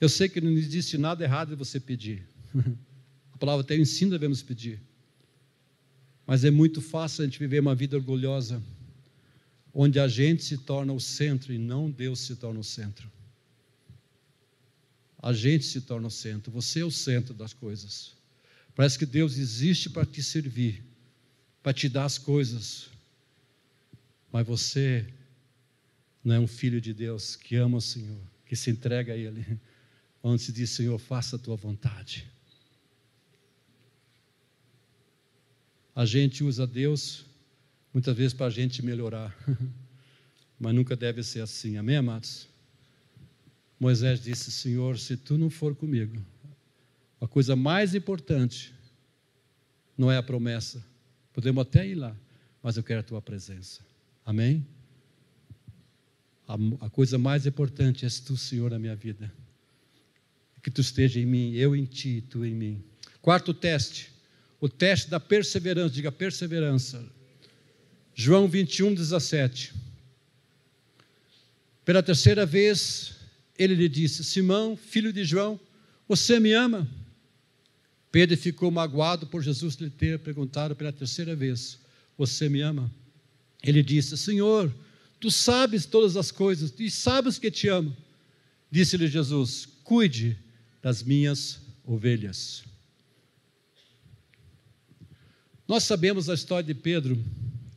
Eu 0.00 0.08
sei 0.08 0.28
que 0.28 0.40
não 0.40 0.50
existe 0.50 0.96
nada 0.96 1.22
errado 1.22 1.52
em 1.52 1.56
você 1.56 1.78
pedir. 1.78 2.26
A 3.32 3.38
palavra 3.38 3.62
até 3.62 3.76
ensina 3.76 4.12
devemos 4.12 4.42
pedir. 4.42 4.80
Mas 6.26 6.44
é 6.44 6.50
muito 6.50 6.80
fácil 6.80 7.22
a 7.22 7.24
gente 7.26 7.38
viver 7.38 7.60
uma 7.60 7.74
vida 7.74 7.96
orgulhosa 7.96 8.62
onde 9.72 9.98
a 9.98 10.08
gente 10.08 10.42
se 10.44 10.58
torna 10.58 10.92
o 10.92 11.00
centro 11.00 11.52
e 11.52 11.58
não 11.58 11.90
Deus 11.90 12.20
se 12.20 12.36
torna 12.36 12.60
o 12.60 12.64
centro. 12.64 13.10
A 15.22 15.32
gente 15.32 15.64
se 15.64 15.80
torna 15.82 16.08
o 16.08 16.10
centro, 16.10 16.50
você 16.50 16.80
é 16.80 16.84
o 16.84 16.90
centro 16.90 17.34
das 17.34 17.52
coisas. 17.52 18.12
Parece 18.74 18.98
que 18.98 19.06
Deus 19.06 19.36
existe 19.36 19.90
para 19.90 20.06
te 20.06 20.22
servir, 20.22 20.82
para 21.62 21.72
te 21.72 21.88
dar 21.88 22.04
as 22.04 22.18
coisas, 22.18 22.90
mas 24.32 24.46
você 24.46 25.06
não 26.24 26.34
é 26.34 26.38
um 26.38 26.46
filho 26.46 26.80
de 26.80 26.92
Deus 26.92 27.36
que 27.36 27.56
ama 27.56 27.78
o 27.78 27.80
Senhor, 27.80 28.20
que 28.46 28.54
se 28.56 28.70
entrega 28.70 29.12
a 29.12 29.16
Ele, 29.16 29.44
onde 30.22 30.42
se 30.42 30.52
diz: 30.52 30.70
Senhor, 30.70 30.98
faça 30.98 31.36
a 31.36 31.38
tua 31.38 31.56
vontade. 31.56 32.30
A 35.94 36.04
gente 36.06 36.44
usa 36.44 36.66
Deus 36.66 37.26
muitas 37.92 38.16
vezes 38.16 38.32
para 38.32 38.46
a 38.46 38.50
gente 38.50 38.84
melhorar. 38.84 39.36
Mas 40.58 40.74
nunca 40.74 40.94
deve 40.94 41.22
ser 41.22 41.40
assim, 41.40 41.78
amém, 41.78 41.96
amados? 41.96 42.48
Moisés 43.78 44.22
disse: 44.22 44.50
Senhor, 44.52 44.98
se 44.98 45.16
tu 45.16 45.38
não 45.38 45.48
for 45.48 45.74
comigo, 45.74 46.22
a 47.20 47.26
coisa 47.26 47.56
mais 47.56 47.94
importante 47.94 48.74
não 49.96 50.12
é 50.12 50.18
a 50.18 50.22
promessa, 50.22 50.84
podemos 51.40 51.62
até 51.62 51.86
ir 51.86 51.94
lá, 51.94 52.16
mas 52.62 52.76
eu 52.76 52.82
quero 52.82 53.00
a 53.00 53.02
tua 53.02 53.22
presença, 53.22 53.80
amém? 54.24 54.64
a, 56.50 56.86
a 56.86 56.90
coisa 56.90 57.16
mais 57.16 57.46
importante 57.46 58.04
és 58.04 58.18
tu, 58.18 58.36
Senhor, 58.36 58.70
na 58.70 58.78
minha 58.78 58.96
vida. 58.96 59.32
Que 60.62 60.70
tu 60.70 60.80
esteja 60.80 61.20
em 61.20 61.26
mim, 61.26 61.54
eu 61.54 61.76
em 61.76 61.84
ti, 61.84 62.24
tu 62.28 62.44
em 62.44 62.54
mim. 62.54 62.82
Quarto 63.22 63.54
teste, 63.54 64.10
o 64.60 64.68
teste 64.68 65.08
da 65.08 65.20
perseverança, 65.20 65.94
diga 65.94 66.10
perseverança. 66.10 67.04
João 68.14 68.48
21, 68.48 68.94
17. 68.94 69.72
Pela 71.84 72.02
terceira 72.02 72.44
vez, 72.44 73.14
ele 73.56 73.74
lhe 73.74 73.88
disse: 73.88 74.24
Simão, 74.24 74.76
filho 74.76 75.12
de 75.12 75.24
João, 75.24 75.58
você 76.08 76.40
me 76.40 76.52
ama? 76.52 76.88
Pedro 78.12 78.36
ficou 78.36 78.70
magoado 78.70 79.26
por 79.26 79.42
Jesus 79.42 79.76
lhe 79.76 79.88
ter 79.88 80.18
perguntado 80.18 80.74
pela 80.74 80.92
terceira 80.92 81.36
vez: 81.36 81.78
Você 82.18 82.48
me 82.48 82.60
ama? 82.60 82.90
Ele 83.62 83.82
disse: 83.82 84.16
Senhor, 84.16 84.72
tu 85.20 85.30
sabes 85.30 85.86
todas 85.86 86.16
as 86.16 86.30
coisas 86.30 86.72
e 86.78 86.90
sabes 86.90 87.38
que 87.38 87.50
te 87.50 87.68
amo. 87.68 87.96
Disse-lhe 88.70 89.06
Jesus: 89.06 89.66
Cuide 89.84 90.36
das 90.82 91.02
minhas 91.02 91.60
ovelhas. 91.84 92.64
Nós 95.68 95.84
sabemos 95.84 96.28
a 96.28 96.34
história 96.34 96.66
de 96.66 96.74
Pedro. 96.74 97.22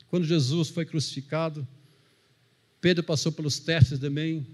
Quando 0.08 0.26
Jesus 0.26 0.70
foi 0.70 0.86
crucificado, 0.86 1.68
Pedro 2.82 3.04
passou 3.04 3.32
pelos 3.32 3.60
testes 3.60 4.00
também. 4.00 4.46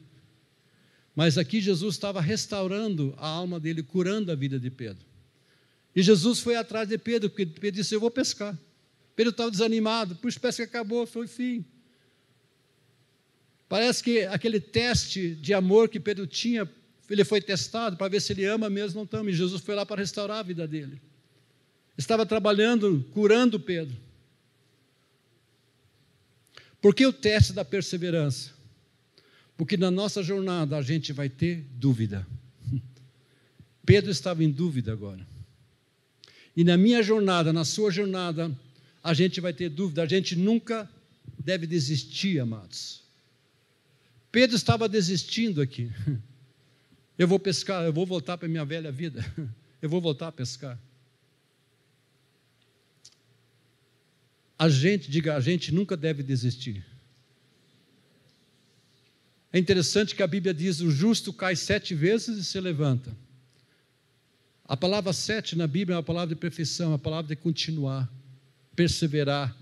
Mas 1.15 1.37
aqui 1.37 1.59
Jesus 1.61 1.95
estava 1.95 2.21
restaurando 2.21 3.13
a 3.17 3.27
alma 3.27 3.59
dele, 3.59 3.81
curando 3.81 4.31
a 4.31 4.35
vida 4.35 4.59
de 4.59 4.69
Pedro. 4.69 5.08
E 5.95 6.01
Jesus 6.01 6.39
foi 6.39 6.55
atrás 6.55 6.87
de 6.87 6.97
Pedro, 6.97 7.29
porque 7.29 7.45
Pedro 7.45 7.81
disse: 7.81 7.95
Eu 7.95 7.99
vou 7.99 8.11
pescar. 8.11 8.57
Pedro 9.15 9.31
estava 9.31 9.51
desanimado, 9.51 10.15
puxa, 10.15 10.39
pesca 10.39 10.63
acabou, 10.63 11.05
foi 11.05 11.25
o 11.25 11.27
fim. 11.27 11.65
Parece 13.67 14.03
que 14.03 14.23
aquele 14.23 14.59
teste 14.59 15.35
de 15.35 15.53
amor 15.53 15.89
que 15.89 15.99
Pedro 15.99 16.25
tinha, 16.25 16.67
ele 17.09 17.23
foi 17.23 17.41
testado 17.41 17.97
para 17.97 18.07
ver 18.07 18.21
se 18.21 18.33
ele 18.33 18.45
ama 18.45 18.69
mesmo 18.69 19.01
ou 19.01 19.09
não 19.11 19.19
ama. 19.19 19.29
E 19.29 19.33
Jesus 19.33 19.61
foi 19.61 19.75
lá 19.75 19.85
para 19.85 19.99
restaurar 20.01 20.39
a 20.39 20.43
vida 20.43 20.67
dele. 20.67 21.01
Estava 21.97 22.25
trabalhando, 22.25 23.05
curando 23.11 23.59
Pedro. 23.59 23.95
Por 26.81 26.95
que 26.95 27.05
o 27.05 27.13
teste 27.13 27.53
da 27.53 27.65
perseverança? 27.65 28.51
Porque 29.57 29.75
na 29.75 29.91
nossa 29.91 30.23
jornada 30.23 30.77
a 30.77 30.81
gente 30.81 31.11
vai 31.11 31.27
ter 31.27 31.65
dúvida. 31.73 32.25
Pedro 33.85 34.09
estava 34.09 34.43
em 34.43 34.49
dúvida 34.49 34.93
agora. 34.93 35.27
E 36.59 36.63
na 36.65 36.75
minha 36.75 37.01
jornada, 37.01 37.53
na 37.53 37.63
sua 37.63 37.89
jornada, 37.89 38.51
a 39.01 39.13
gente 39.13 39.39
vai 39.39 39.53
ter 39.53 39.69
dúvida, 39.69 40.03
a 40.03 40.05
gente 40.05 40.35
nunca 40.35 40.91
deve 41.39 41.65
desistir, 41.65 42.37
amados. 42.37 43.01
Pedro 44.29 44.57
estava 44.57 44.89
desistindo 44.89 45.61
aqui. 45.61 45.89
Eu 47.17 47.29
vou 47.29 47.39
pescar, 47.39 47.85
eu 47.85 47.93
vou 47.93 48.05
voltar 48.05 48.37
para 48.37 48.45
a 48.45 48.49
minha 48.49 48.65
velha 48.65 48.91
vida. 48.91 49.23
Eu 49.81 49.89
vou 49.89 50.01
voltar 50.01 50.27
a 50.27 50.31
pescar. 50.33 50.77
A 54.57 54.67
gente, 54.67 55.09
diga, 55.09 55.37
a 55.37 55.39
gente 55.39 55.73
nunca 55.73 55.95
deve 55.95 56.21
desistir. 56.21 56.85
É 59.53 59.57
interessante 59.59 60.13
que 60.13 60.21
a 60.21 60.27
Bíblia 60.27 60.53
diz: 60.53 60.81
o 60.81 60.91
justo 60.91 61.31
cai 61.31 61.55
sete 61.55 61.95
vezes 61.95 62.37
e 62.37 62.43
se 62.43 62.59
levanta. 62.59 63.15
A 64.69 64.77
palavra 64.77 65.11
sete 65.11 65.57
na 65.57 65.65
Bíblia 65.65 65.95
é 65.95 65.97
uma 65.97 66.03
palavra 66.03 66.35
de 66.35 66.39
perfeição, 66.39 66.85
é 66.85 66.89
uma 66.89 66.99
palavra 66.99 67.27
de 67.27 67.35
continuar, 67.35 68.07
perseverar. 68.75 69.57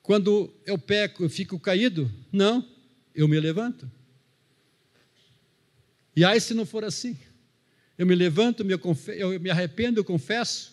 Quando 0.00 0.54
eu 0.64 0.78
peco, 0.78 1.24
eu 1.24 1.28
fico 1.28 1.58
caído? 1.58 2.08
Não, 2.30 2.64
eu 3.12 3.26
me 3.26 3.40
levanto. 3.40 3.90
E 6.14 6.24
aí, 6.24 6.40
se 6.40 6.54
não 6.54 6.64
for 6.64 6.84
assim, 6.84 7.18
eu 7.98 8.06
me 8.06 8.14
levanto, 8.14 8.62
eu 9.08 9.40
me 9.40 9.50
arrependo, 9.50 9.98
eu 9.98 10.04
confesso, 10.04 10.72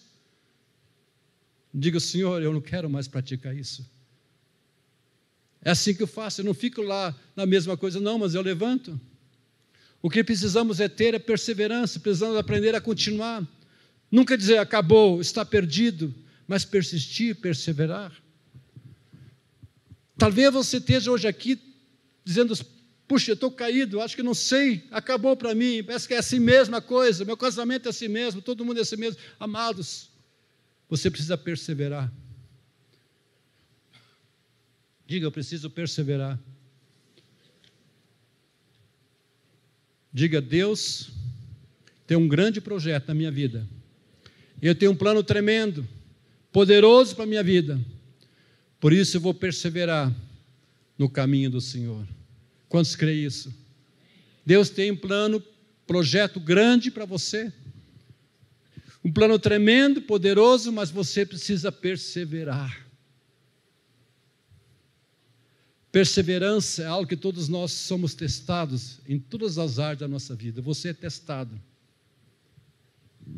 digo, 1.74 2.00
Senhor, 2.00 2.40
eu 2.40 2.54
não 2.54 2.62
quero 2.62 2.88
mais 2.88 3.08
praticar 3.08 3.56
isso. 3.56 3.84
É 5.64 5.72
assim 5.72 5.96
que 5.96 6.04
eu 6.04 6.08
faço, 6.08 6.42
eu 6.42 6.46
não 6.46 6.54
fico 6.54 6.84
lá 6.84 7.20
na 7.36 7.48
mesma 7.48 7.76
coisa, 7.76 8.00
não, 8.00 8.20
mas 8.20 8.36
eu 8.36 8.44
levanto. 8.44 9.02
O 10.06 10.10
que 10.12 10.24
precisamos 10.24 10.80
é 10.80 10.88
ter 10.88 11.16
a 11.16 11.20
perseverança, 11.20 12.00
precisamos 12.00 12.38
aprender 12.38 12.76
a 12.76 12.80
continuar. 12.80 13.44
Nunca 14.12 14.38
dizer 14.38 14.60
acabou, 14.60 15.20
está 15.20 15.44
perdido, 15.44 16.14
mas 16.48 16.64
persistir, 16.64 17.36
perseverar. 17.38 18.14
Talvez 20.16 20.54
você 20.54 20.78
esteja 20.78 21.10
hoje 21.10 21.28
aqui 21.28 21.60
dizendo: 22.24 22.56
Puxa, 23.08 23.32
eu 23.32 23.34
estou 23.34 23.50
caído, 23.50 24.00
acho 24.00 24.16
que 24.16 24.22
não 24.22 24.36
sei, 24.36 24.84
acabou 24.92 25.36
para 25.36 25.56
mim, 25.56 25.84
parece 25.84 26.08
que 26.08 26.14
é 26.14 26.20
assim 26.20 26.40
mesmo 26.40 26.76
a 26.76 26.82
coisa, 26.84 27.26
meu 27.26 27.36
casamento 27.36 27.88
é 27.88 27.90
assim 27.90 28.08
mesmo, 28.08 28.44
todo 28.44 28.64
mundo 28.64 28.78
é 28.78 28.82
assim 28.82 28.98
mesmo. 28.98 29.20
Amados, 29.40 30.12
você 30.88 31.10
precisa 31.10 31.36
perseverar. 31.36 32.14
Diga, 35.08 35.26
eu 35.26 35.32
preciso 35.32 35.68
perseverar. 35.68 36.40
Diga, 40.16 40.40
Deus 40.40 41.10
tem 42.08 42.16
um 42.16 42.26
grande 42.26 42.62
projeto 42.62 43.10
na 43.10 43.14
minha 43.14 43.30
vida. 43.30 43.68
Eu 44.62 44.74
tenho 44.74 44.94
um 44.94 44.96
plano 44.96 45.22
tremendo, 45.22 45.86
poderoso 46.54 47.14
para 47.16 47.26
a 47.26 47.28
minha 47.28 47.44
vida. 47.44 47.78
Por 48.80 48.94
isso 48.94 49.18
eu 49.18 49.22
vou 49.22 49.34
perseverar 49.34 50.16
no 50.98 51.10
caminho 51.10 51.50
do 51.50 51.60
Senhor. 51.60 52.08
Quantos 52.70 52.96
creem 52.96 53.26
isso? 53.26 53.54
Deus 54.46 54.70
tem 54.70 54.90
um 54.90 54.96
plano, 54.96 55.44
projeto 55.86 56.40
grande 56.40 56.90
para 56.90 57.04
você. 57.04 57.52
Um 59.04 59.12
plano 59.12 59.38
tremendo, 59.38 60.02
poderoso, 60.02 60.72
mas 60.72 60.90
você 60.90 61.26
precisa 61.26 61.74
perseverar. 61.74 62.85
Perseverança 65.96 66.84
é 66.84 66.88
algo 66.88 67.08
que 67.08 67.16
todos 67.16 67.48
nós 67.48 67.72
somos 67.72 68.14
testados 68.14 69.00
em 69.08 69.18
todas 69.18 69.58
as 69.58 69.80
áreas 69.80 70.00
da 70.00 70.10
nossa 70.10 70.36
vida. 70.36 70.62
Você 70.62 70.90
é 70.90 70.94
testado. 70.94 71.58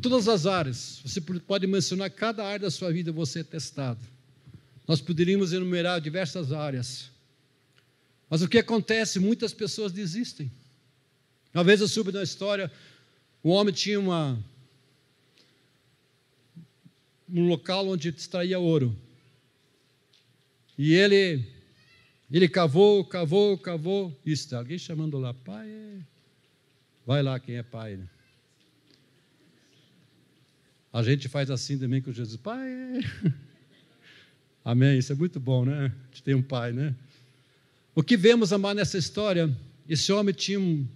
Todas 0.02 0.26
as 0.26 0.44
áreas. 0.44 1.00
Você 1.04 1.20
pode 1.20 1.68
mencionar 1.68 2.10
cada 2.10 2.44
área 2.44 2.58
da 2.58 2.70
sua 2.72 2.92
vida, 2.92 3.12
você 3.12 3.42
é 3.42 3.44
testado. 3.44 4.00
Nós 4.88 5.00
poderíamos 5.00 5.52
enumerar 5.52 6.00
diversas 6.00 6.50
áreas. 6.50 7.12
Mas 8.28 8.42
o 8.42 8.48
que 8.48 8.58
acontece? 8.58 9.20
Muitas 9.20 9.54
pessoas 9.54 9.92
desistem. 9.92 10.50
Uma 11.54 11.62
vez 11.62 11.80
eu 11.80 11.86
soube 11.86 12.10
na 12.10 12.24
história, 12.24 12.72
um 13.44 13.50
homem 13.50 13.72
tinha 13.72 14.00
uma, 14.00 14.36
um 17.28 17.46
local 17.46 17.86
onde 17.86 18.08
extraía 18.08 18.58
ouro. 18.58 18.98
E 20.76 20.92
ele 20.92 21.56
ele 22.30 22.48
cavou, 22.48 23.04
cavou, 23.04 23.56
cavou. 23.56 24.20
Isso, 24.24 24.54
alguém 24.54 24.78
chamando 24.78 25.18
lá, 25.18 25.32
pai. 25.32 25.68
É... 25.68 25.98
Vai 27.06 27.22
lá 27.22 27.40
quem 27.40 27.56
é 27.56 27.62
pai. 27.62 27.96
Né? 27.96 28.06
A 30.92 31.02
gente 31.02 31.28
faz 31.28 31.50
assim 31.50 31.78
também 31.78 32.02
com 32.02 32.12
Jesus. 32.12 32.36
Pai. 32.36 32.70
É... 32.70 33.00
Amém. 34.62 34.98
Isso 34.98 35.12
é 35.12 35.16
muito 35.16 35.40
bom, 35.40 35.64
né? 35.64 35.86
A 35.86 36.06
gente 36.10 36.22
tem 36.22 36.34
um 36.34 36.42
pai, 36.42 36.72
né? 36.72 36.94
O 37.94 38.02
que 38.02 38.16
vemos, 38.16 38.52
amar, 38.52 38.74
nessa 38.74 38.98
história? 38.98 39.50
Esse 39.88 40.12
homem 40.12 40.34
tinha 40.34 40.60
um. 40.60 40.86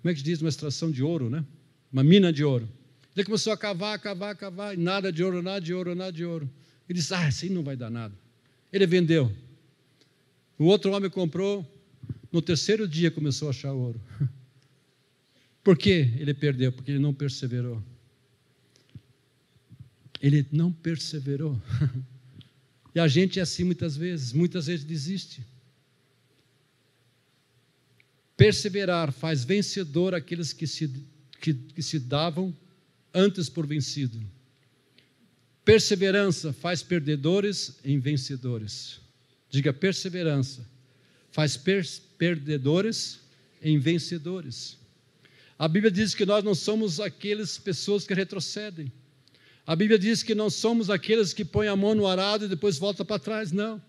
Como 0.00 0.10
é 0.10 0.14
que 0.14 0.20
se 0.20 0.24
diz? 0.24 0.40
Uma 0.40 0.48
extração 0.48 0.90
de 0.90 1.02
ouro, 1.02 1.28
né? 1.28 1.44
Uma 1.92 2.02
mina 2.02 2.32
de 2.32 2.42
ouro. 2.42 2.66
Ele 3.14 3.24
começou 3.24 3.52
a 3.52 3.56
cavar, 3.56 3.98
cavar, 3.98 4.34
cavar, 4.34 4.74
e 4.74 4.78
nada 4.78 5.12
de 5.12 5.22
ouro, 5.22 5.42
nada 5.42 5.60
de 5.60 5.74
ouro, 5.74 5.94
nada 5.94 6.10
de 6.10 6.24
ouro. 6.24 6.50
Ele 6.88 6.98
disse: 6.98 7.12
Ah, 7.12 7.26
assim 7.26 7.50
não 7.50 7.62
vai 7.62 7.76
dar 7.76 7.90
nada. 7.90 8.14
Ele 8.72 8.86
vendeu. 8.86 9.30
O 10.62 10.66
outro 10.66 10.92
homem 10.92 11.10
comprou, 11.10 11.68
no 12.30 12.40
terceiro 12.40 12.86
dia 12.86 13.10
começou 13.10 13.48
a 13.48 13.50
achar 13.50 13.72
ouro. 13.72 14.00
Por 15.64 15.76
que 15.76 15.90
ele 16.16 16.32
perdeu? 16.32 16.70
Porque 16.70 16.92
ele 16.92 17.00
não 17.00 17.12
perseverou. 17.12 17.82
Ele 20.20 20.46
não 20.52 20.72
perseverou. 20.72 21.60
E 22.94 23.00
a 23.00 23.08
gente 23.08 23.38
é 23.38 23.42
assim 23.42 23.64
muitas 23.64 23.96
vezes, 23.96 24.34
muitas 24.34 24.66
vezes 24.66 24.84
desiste. 24.84 25.42
Perseverar 28.36 29.10
faz 29.10 29.44
vencedor 29.44 30.14
aqueles 30.14 30.52
que 30.52 30.66
se, 30.66 30.92
que, 31.40 31.54
que 31.54 31.82
se 31.82 31.98
davam 31.98 32.54
antes 33.14 33.48
por 33.48 33.66
vencido. 33.66 34.22
Perseverança 35.64 36.52
faz 36.52 36.82
perdedores 36.82 37.78
em 37.82 37.98
vencedores. 37.98 39.01
Diga 39.52 39.70
perseverança. 39.72 40.66
Faz 41.30 41.58
per 41.58 41.86
perdedores 42.16 43.20
em 43.62 43.78
vencedores. 43.78 44.78
A 45.58 45.68
Bíblia 45.68 45.90
diz 45.90 46.14
que 46.14 46.24
nós 46.24 46.42
não 46.42 46.54
somos 46.54 46.98
aquelas 46.98 47.58
pessoas 47.58 48.06
que 48.06 48.14
retrocedem. 48.14 48.90
A 49.66 49.76
Bíblia 49.76 49.98
diz 49.98 50.22
que 50.22 50.34
não 50.34 50.48
somos 50.48 50.88
aqueles 50.88 51.34
que 51.34 51.44
põem 51.44 51.68
a 51.68 51.76
mão 51.76 51.94
no 51.94 52.06
arado 52.06 52.46
e 52.46 52.48
depois 52.48 52.78
volta 52.78 53.04
para 53.04 53.18
trás, 53.18 53.52
não. 53.52 53.80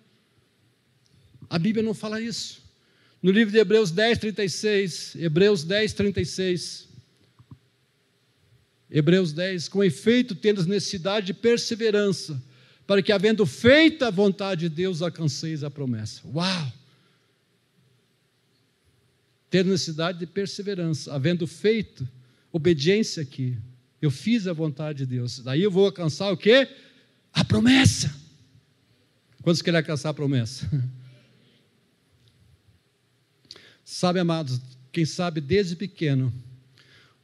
A 1.49 1.57
Bíblia 1.57 1.82
não 1.82 1.93
fala 1.93 2.20
isso. 2.20 2.61
no 3.22 3.32
livro 3.32 3.53
de 3.53 3.57
Hebreus 3.57 3.89
10, 3.89 4.18
36. 4.18 5.16
Hebreus 5.16 5.64
10, 5.64 5.93
36. 5.93 6.89
Hebreus 8.91 9.32
10, 9.32 9.70
com 9.70 9.82
efeito, 9.82 10.36
tendo 10.36 10.64
necessidade 10.66 11.28
de 11.28 11.34
perseverança, 11.34 12.39
para 12.86 13.02
que, 13.02 13.12
havendo 13.12 13.46
feito 13.46 14.04
a 14.04 14.10
vontade 14.10 14.62
de 14.62 14.76
Deus, 14.76 15.02
alcanceis 15.02 15.64
a 15.64 15.72
promessa. 15.72 16.22
Uau! 16.28 16.74
Tendo 19.50 19.70
necessidade 19.70 20.20
de 20.20 20.26
perseverança, 20.26 21.14
havendo 21.14 21.46
feito 21.46 22.08
obediência 22.52 23.24
aqui, 23.24 23.58
eu 24.02 24.12
fiz 24.12 24.48
a 24.48 24.54
vontade 24.54 25.00
de 25.00 25.06
Deus, 25.06 25.40
daí 25.40 25.64
eu 25.64 25.72
vou 25.72 25.86
alcançar 25.86 26.32
o 26.32 26.38
quê? 26.38 26.68
A 27.32 27.46
promessa. 27.46 28.14
Quantos 29.42 29.62
querem 29.62 29.80
alcançar 29.80 30.10
a 30.10 30.14
promessa? 30.14 30.70
Sabe, 33.86 34.20
amados, 34.20 34.60
quem 34.92 35.06
sabe 35.06 35.40
desde 35.40 35.76
pequeno, 35.76 36.34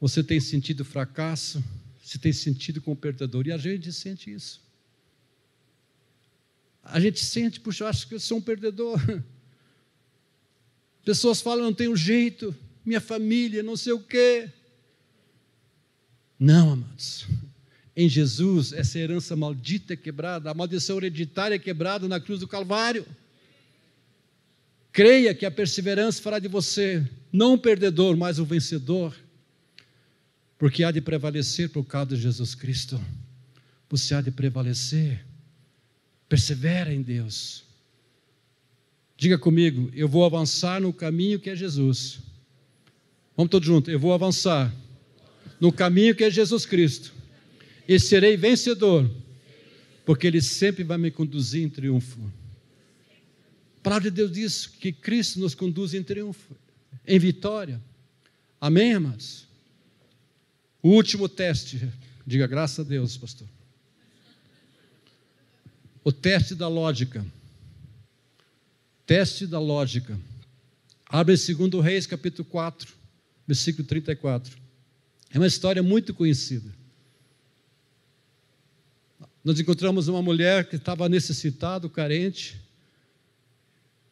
você 0.00 0.22
tem 0.22 0.38
sentido 0.38 0.84
fracasso, 0.84 1.62
você 2.02 2.18
tem 2.18 2.32
sentido 2.32 2.80
perdedor, 2.96 3.46
e 3.46 3.52
a 3.52 3.58
gente 3.58 3.92
sente 3.92 4.32
isso. 4.32 4.60
A 6.92 7.00
gente 7.00 7.24
sente, 7.24 7.60
puxa, 7.60 7.84
eu 7.84 7.88
acho 7.88 8.06
que 8.06 8.14
eu 8.14 8.20
sou 8.20 8.38
um 8.38 8.40
perdedor. 8.40 9.00
Pessoas 11.04 11.40
falam, 11.40 11.64
não 11.64 11.72
tenho 11.74 11.96
jeito, 11.96 12.54
minha 12.84 13.00
família, 13.00 13.62
não 13.62 13.76
sei 13.76 13.92
o 13.92 14.00
quê. 14.00 14.50
Não, 16.38 16.72
amados. 16.72 17.26
Em 17.96 18.08
Jesus, 18.08 18.72
essa 18.72 18.98
herança 18.98 19.34
maldita 19.34 19.94
é 19.94 19.96
quebrada, 19.96 20.50
a 20.50 20.54
maldição 20.54 20.96
hereditária 20.98 21.54
é 21.54 21.58
quebrada 21.58 22.06
na 22.06 22.20
cruz 22.20 22.40
do 22.40 22.48
Calvário. 22.48 23.06
Creia 24.92 25.34
que 25.34 25.46
a 25.46 25.50
perseverança 25.50 26.20
fará 26.20 26.38
de 26.38 26.48
você 26.48 27.06
não 27.32 27.54
um 27.54 27.58
perdedor, 27.58 28.16
mas 28.16 28.38
um 28.38 28.44
vencedor 28.44 29.14
porque 30.60 30.84
há 30.84 30.90
de 30.90 31.00
prevalecer 31.00 31.70
por 31.70 31.82
causa 31.84 32.14
de 32.14 32.20
Jesus 32.20 32.54
Cristo. 32.54 33.00
Você 33.88 34.14
há 34.14 34.20
de 34.20 34.30
prevalecer. 34.30 35.24
Persevera 36.30 36.94
em 36.94 37.02
Deus. 37.02 37.64
Diga 39.16 39.36
comigo, 39.36 39.90
eu 39.92 40.08
vou 40.08 40.24
avançar 40.24 40.80
no 40.80 40.92
caminho 40.92 41.40
que 41.40 41.50
é 41.50 41.56
Jesus. 41.56 42.20
Vamos 43.36 43.50
todos 43.50 43.66
juntos, 43.66 43.92
eu 43.92 43.98
vou 43.98 44.14
avançar 44.14 44.72
no 45.58 45.72
caminho 45.72 46.14
que 46.14 46.22
é 46.22 46.30
Jesus 46.30 46.64
Cristo. 46.64 47.12
E 47.86 47.98
serei 47.98 48.36
vencedor, 48.36 49.10
porque 50.06 50.28
Ele 50.28 50.40
sempre 50.40 50.84
vai 50.84 50.96
me 50.98 51.10
conduzir 51.10 51.64
em 51.64 51.68
triunfo. 51.68 52.20
A 53.78 53.82
palavra 53.82 54.08
de 54.08 54.14
Deus 54.14 54.30
diz 54.30 54.66
que 54.68 54.92
Cristo 54.92 55.40
nos 55.40 55.56
conduz 55.56 55.94
em 55.94 56.02
triunfo, 56.04 56.54
em 57.04 57.18
vitória. 57.18 57.82
Amém, 58.60 58.92
irmãos? 58.92 59.48
O 60.80 60.90
último 60.90 61.28
teste, 61.28 61.90
diga 62.24 62.46
graças 62.46 62.86
a 62.86 62.88
Deus, 62.88 63.16
pastor. 63.16 63.48
O 66.02 66.12
teste 66.12 66.54
da 66.54 66.68
lógica. 66.68 67.24
Teste 69.06 69.46
da 69.46 69.58
lógica. 69.58 70.18
Abre 71.06 71.36
segundo 71.36 71.80
Reis, 71.80 72.06
capítulo 72.06 72.44
4, 72.48 72.92
versículo 73.46 73.86
34. 73.86 74.56
É 75.32 75.38
uma 75.38 75.46
história 75.46 75.82
muito 75.82 76.14
conhecida. 76.14 76.72
Nós 79.44 79.58
encontramos 79.58 80.08
uma 80.08 80.22
mulher 80.22 80.68
que 80.68 80.76
estava 80.76 81.08
necessitada, 81.08 81.88
carente. 81.88 82.60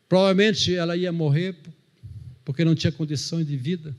Provavelmente 0.08 0.74
ela 0.74 0.96
ia 0.96 1.12
morrer 1.12 1.56
porque 2.44 2.64
não 2.64 2.74
tinha 2.74 2.90
condições 2.90 3.46
de 3.46 3.56
vida. 3.56 3.94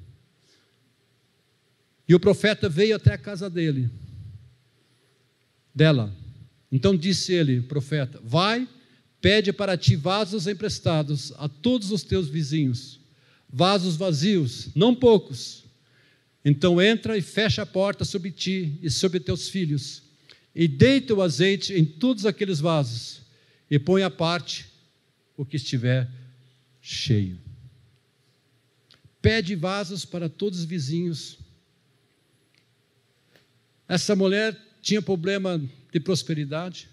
E 2.08 2.16
o 2.16 2.20
profeta 2.20 2.68
veio 2.68 2.96
até 2.96 3.14
a 3.14 3.18
casa 3.18 3.48
dele, 3.48 3.90
dela. 5.74 6.12
Então 6.72 6.95
disse 6.95 7.34
ele, 7.34 7.61
profeta: 7.61 8.20
Vai, 8.24 8.67
pede 9.22 9.51
para 9.51 9.78
ti 9.78 9.95
vasos 9.95 10.47
emprestados 10.47 11.34
a 11.38 11.47
todos 11.47 11.91
os 11.91 12.03
teus 12.03 12.28
vizinhos, 12.28 12.99
vasos 13.49 13.95
vazios, 13.95 14.70
não 14.76 14.93
poucos. 14.95 15.65
Então 16.43 16.82
entra 16.82 17.17
e 17.17 17.22
fecha 17.22 17.63
a 17.63 17.65
porta 17.65 18.05
sobre 18.05 18.32
ti 18.32 18.78
e 18.82 18.89
sobre 18.89 19.20
teus 19.20 19.49
filhos, 19.49 20.03
e 20.55 20.67
deita 20.67 21.13
o 21.13 21.22
azeite 21.22 21.74
em 21.74 21.86
todos 21.86 22.26
aqueles 22.26 22.59
vasos, 22.59 23.22
e 23.70 23.78
põe 23.78 24.03
à 24.03 24.09
parte 24.09 24.67
o 25.36 25.45
que 25.45 25.57
estiver 25.57 26.09
cheio. 26.82 27.39
Pede 29.22 29.53
vasos 29.55 30.05
para 30.05 30.30
todos 30.30 30.59
os 30.59 30.65
vizinhos, 30.65 31.38
essa 33.88 34.15
mulher 34.15 34.55
tinha 34.82 35.01
problema 35.01 35.59
de 35.92 36.00
prosperidade, 36.00 36.90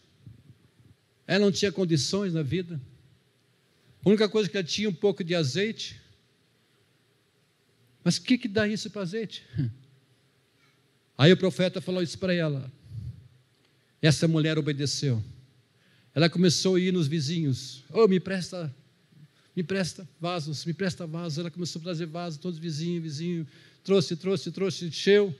ela 1.27 1.45
não 1.45 1.53
tinha 1.53 1.73
condições 1.73 2.33
na 2.33 2.43
vida. 2.43 2.81
A 4.05 4.09
única 4.09 4.29
coisa 4.29 4.49
que 4.49 4.57
ela 4.57 4.67
tinha 4.67 4.89
um 4.89 4.95
pouco 4.95 5.25
de 5.25 5.35
azeite. 5.35 6.01
Mas 8.05 8.17
o 8.17 8.23
que, 8.23 8.39
que 8.39 8.47
dá 8.47 8.69
isso 8.69 8.89
para 8.91 9.03
azeite? 9.03 9.43
Aí 11.19 11.33
o 11.33 11.37
profeta 11.37 11.81
falou 11.81 12.03
isso 12.03 12.19
para 12.19 12.33
ela. 12.33 12.71
Essa 14.01 14.29
mulher 14.29 14.59
obedeceu. 14.59 15.23
Ela 16.15 16.31
começou 16.31 16.77
a 16.77 16.81
ir 16.81 16.93
nos 16.93 17.09
vizinhos. 17.09 17.85
Oh, 17.91 18.07
me 18.07 18.21
presta, 18.21 18.75
me 19.55 19.63
presta 19.63 20.09
vasos, 20.21 20.65
me 20.65 20.73
presta 20.73 21.07
vasos. 21.07 21.39
Ela 21.39 21.51
começou 21.51 21.81
a 21.81 21.83
trazer 21.83 22.07
vasos, 22.07 22.39
todos 22.39 22.59
vizinhos, 22.59 23.03
vizinho. 23.03 23.47
Trouxe, 23.83 24.15
trouxe, 24.15 24.53
trouxe, 24.53 24.87
encheu. 24.87 25.35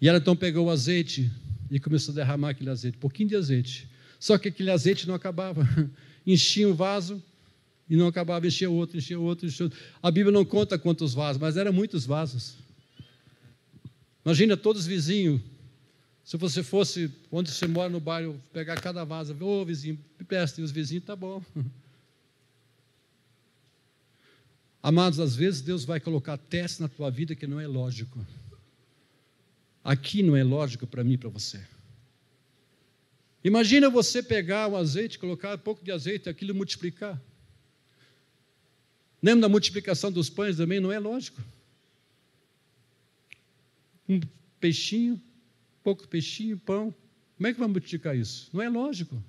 E 0.00 0.08
ela 0.08 0.18
então 0.18 0.34
pegou 0.34 0.66
o 0.66 0.70
azeite 0.70 1.30
e 1.74 1.80
começou 1.80 2.12
a 2.12 2.14
derramar 2.14 2.50
aquele 2.50 2.70
azeite, 2.70 2.96
um 2.96 3.00
pouquinho 3.00 3.30
de 3.30 3.34
azeite. 3.34 3.88
Só 4.20 4.38
que 4.38 4.46
aquele 4.46 4.70
azeite 4.70 5.08
não 5.08 5.14
acabava. 5.14 5.68
Enchia 6.24 6.68
o 6.68 6.74
vaso 6.74 7.20
e 7.90 7.96
não 7.96 8.06
acabava, 8.06 8.46
enchia 8.46 8.70
outro, 8.70 8.96
enchia 8.96 9.18
outro, 9.18 9.46
enchia 9.46 9.66
outro. 9.66 9.78
A 10.00 10.08
Bíblia 10.08 10.32
não 10.32 10.44
conta 10.44 10.78
quantos 10.78 11.12
vasos, 11.12 11.42
mas 11.42 11.56
eram 11.56 11.72
muitos 11.72 12.06
vasos. 12.06 12.54
Imagina 14.24 14.56
todos 14.56 14.82
os 14.82 14.86
vizinhos. 14.86 15.40
Se 16.24 16.36
você 16.36 16.62
fosse 16.62 17.10
onde 17.30 17.50
você 17.50 17.66
mora 17.66 17.90
no 17.90 17.98
bairro, 17.98 18.40
pegar 18.52 18.80
cada 18.80 19.04
vaso, 19.04 19.36
ô 19.38 19.60
oh, 19.60 19.64
vizinho, 19.64 19.98
presta, 20.28 20.60
e 20.60 20.64
os 20.64 20.70
vizinhos, 20.70 21.04
tá 21.04 21.16
bom. 21.16 21.42
Amados, 24.80 25.18
às 25.18 25.34
vezes 25.34 25.60
Deus 25.60 25.84
vai 25.84 25.98
colocar 25.98 26.38
testes 26.38 26.78
na 26.78 26.88
tua 26.88 27.10
vida 27.10 27.34
que 27.34 27.48
não 27.48 27.58
é 27.58 27.66
lógico. 27.66 28.24
Aqui 29.84 30.22
não 30.22 30.34
é 30.34 30.42
lógico 30.42 30.86
para 30.86 31.04
mim 31.04 31.12
e 31.12 31.18
para 31.18 31.28
você. 31.28 31.62
Imagina 33.44 33.90
você 33.90 34.22
pegar 34.22 34.66
o 34.68 34.76
azeite, 34.76 35.18
colocar 35.18 35.54
um 35.54 35.58
pouco 35.58 35.84
de 35.84 35.92
azeite, 35.92 36.30
aquilo 36.30 36.54
multiplicar. 36.54 37.20
Lembra 39.22 39.42
da 39.42 39.48
multiplicação 39.50 40.10
dos 40.10 40.30
pães 40.30 40.56
também? 40.56 40.80
Não 40.80 40.90
é 40.90 40.98
lógico. 40.98 41.42
Um 44.08 44.18
peixinho, 44.58 45.20
pouco 45.82 46.08
peixinho, 46.08 46.58
pão. 46.58 46.94
Como 47.36 47.46
é 47.46 47.52
que 47.52 47.58
vai 47.58 47.68
multiplicar 47.68 48.16
isso? 48.16 48.48
Não 48.54 48.62
é 48.62 48.70
lógico. 48.70 49.22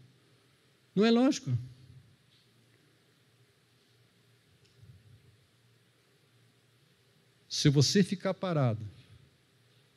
Não 0.95 1.03
é 1.03 1.11
lógico. 1.11 1.51
Se 7.49 7.67
você 7.67 8.01
ficar 8.03 8.33
parado 8.33 8.94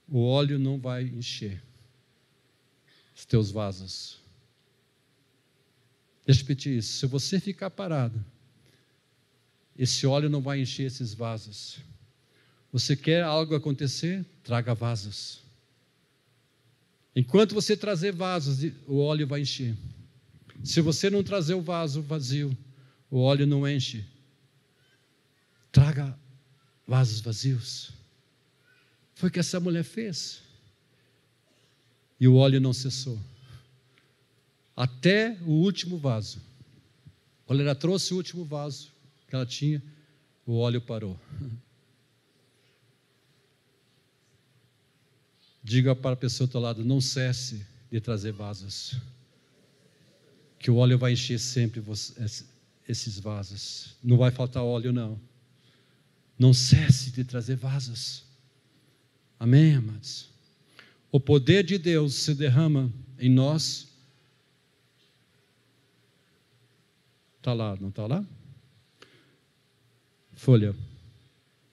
o 0.08 0.24
óleo 0.24 0.58
não 0.58 0.78
vai 0.78 1.04
encher 1.04 1.62
os 3.14 3.24
teus 3.24 3.50
vasos. 3.50 4.18
Deixa 6.24 6.40
eu 6.40 6.44
repetir 6.44 6.78
isso. 6.78 6.98
Se 6.98 7.06
você 7.06 7.40
ficar 7.40 7.70
parado, 7.70 8.24
esse 9.76 10.06
óleo 10.06 10.28
não 10.28 10.40
vai 10.40 10.60
encher 10.60 10.84
esses 10.84 11.14
vasos. 11.14 11.78
Você 12.72 12.96
quer 12.96 13.22
algo 13.22 13.54
acontecer? 13.54 14.24
Traga 14.42 14.74
vasos. 14.74 15.40
Enquanto 17.14 17.54
você 17.54 17.76
trazer 17.76 18.12
vasos, 18.12 18.70
o 18.86 18.98
óleo 18.98 19.26
vai 19.26 19.40
encher. 19.40 19.76
Se 20.62 20.80
você 20.80 21.08
não 21.10 21.22
trazer 21.22 21.54
o 21.54 21.62
vaso 21.62 22.02
vazio, 22.02 22.56
o 23.10 23.18
óleo 23.20 23.46
não 23.46 23.66
enche. 23.66 24.04
Traga 25.72 26.18
vasos 26.86 27.20
vazios. 27.20 27.97
Foi 29.18 29.28
o 29.28 29.32
que 29.32 29.40
essa 29.40 29.58
mulher 29.58 29.82
fez. 29.82 30.40
E 32.20 32.28
o 32.28 32.36
óleo 32.36 32.60
não 32.60 32.72
cessou. 32.72 33.18
Até 34.76 35.36
o 35.44 35.50
último 35.50 35.98
vaso. 35.98 36.40
Quando 37.44 37.60
ela 37.60 37.74
trouxe 37.74 38.14
o 38.14 38.16
último 38.16 38.44
vaso 38.44 38.92
que 39.26 39.34
ela 39.34 39.44
tinha, 39.44 39.82
o 40.46 40.56
óleo 40.58 40.80
parou. 40.80 41.18
Diga 45.64 45.96
para 45.96 46.12
a 46.12 46.16
pessoa 46.16 46.46
do 46.46 46.52
teu 46.52 46.60
lado: 46.60 46.84
não 46.84 47.00
cesse 47.00 47.66
de 47.90 48.00
trazer 48.00 48.30
vasos, 48.30 48.98
que 50.60 50.70
o 50.70 50.76
óleo 50.76 50.96
vai 50.96 51.14
encher 51.14 51.40
sempre 51.40 51.82
esses 52.86 53.18
vasos. 53.18 53.96
Não 54.00 54.16
vai 54.16 54.30
faltar 54.30 54.62
óleo, 54.62 54.92
não. 54.92 55.20
Não 56.38 56.54
cesse 56.54 57.10
de 57.10 57.24
trazer 57.24 57.56
vasos. 57.56 58.27
Amém, 59.38 59.76
amados? 59.76 60.28
O 61.12 61.20
poder 61.20 61.64
de 61.64 61.78
Deus 61.78 62.14
se 62.14 62.34
derrama 62.34 62.92
em 63.18 63.30
nós. 63.30 63.88
Está 67.38 67.52
lá, 67.52 67.76
não 67.80 67.88
está 67.88 68.06
lá? 68.06 68.24
Folha. 70.34 70.74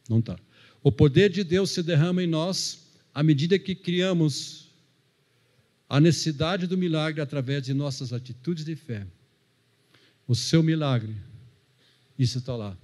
Não 0.07 0.19
está. 0.19 0.39
O 0.83 0.91
poder 0.91 1.29
de 1.29 1.43
Deus 1.43 1.71
se 1.71 1.81
derrama 1.81 2.21
em 2.23 2.27
nós 2.27 2.85
à 3.13 3.23
medida 3.23 3.57
que 3.57 3.73
criamos 3.73 4.69
a 5.89 5.99
necessidade 5.99 6.67
do 6.67 6.77
milagre 6.77 7.21
através 7.21 7.63
de 7.63 7.73
nossas 7.73 8.13
atitudes 8.13 8.63
de 8.63 8.75
fé. 8.75 9.05
O 10.27 10.35
seu 10.35 10.61
milagre, 10.61 11.15
isso 12.17 12.37
está 12.37 12.55
lá. 12.55 12.77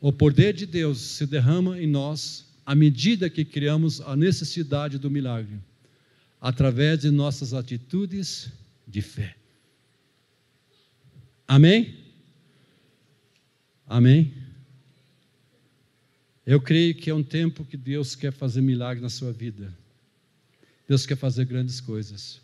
O 0.00 0.12
poder 0.12 0.52
de 0.54 0.66
Deus 0.66 0.98
se 0.98 1.26
derrama 1.26 1.80
em 1.80 1.86
nós 1.86 2.51
à 2.64 2.74
medida 2.74 3.28
que 3.28 3.44
criamos 3.44 4.00
a 4.00 4.16
necessidade 4.16 4.98
do 4.98 5.10
milagre, 5.10 5.58
através 6.40 7.00
de 7.00 7.10
nossas 7.10 7.54
atitudes 7.54 8.50
de 8.86 9.02
fé. 9.02 9.36
Amém? 11.46 11.98
Amém? 13.86 14.32
Eu 16.44 16.60
creio 16.60 16.94
que 16.94 17.10
é 17.10 17.14
um 17.14 17.22
tempo 17.22 17.64
que 17.64 17.76
Deus 17.76 18.16
quer 18.16 18.32
fazer 18.32 18.60
milagre 18.60 19.02
na 19.02 19.08
sua 19.08 19.32
vida. 19.32 19.76
Deus 20.88 21.06
quer 21.06 21.16
fazer 21.16 21.44
grandes 21.44 21.80
coisas. 21.80 22.40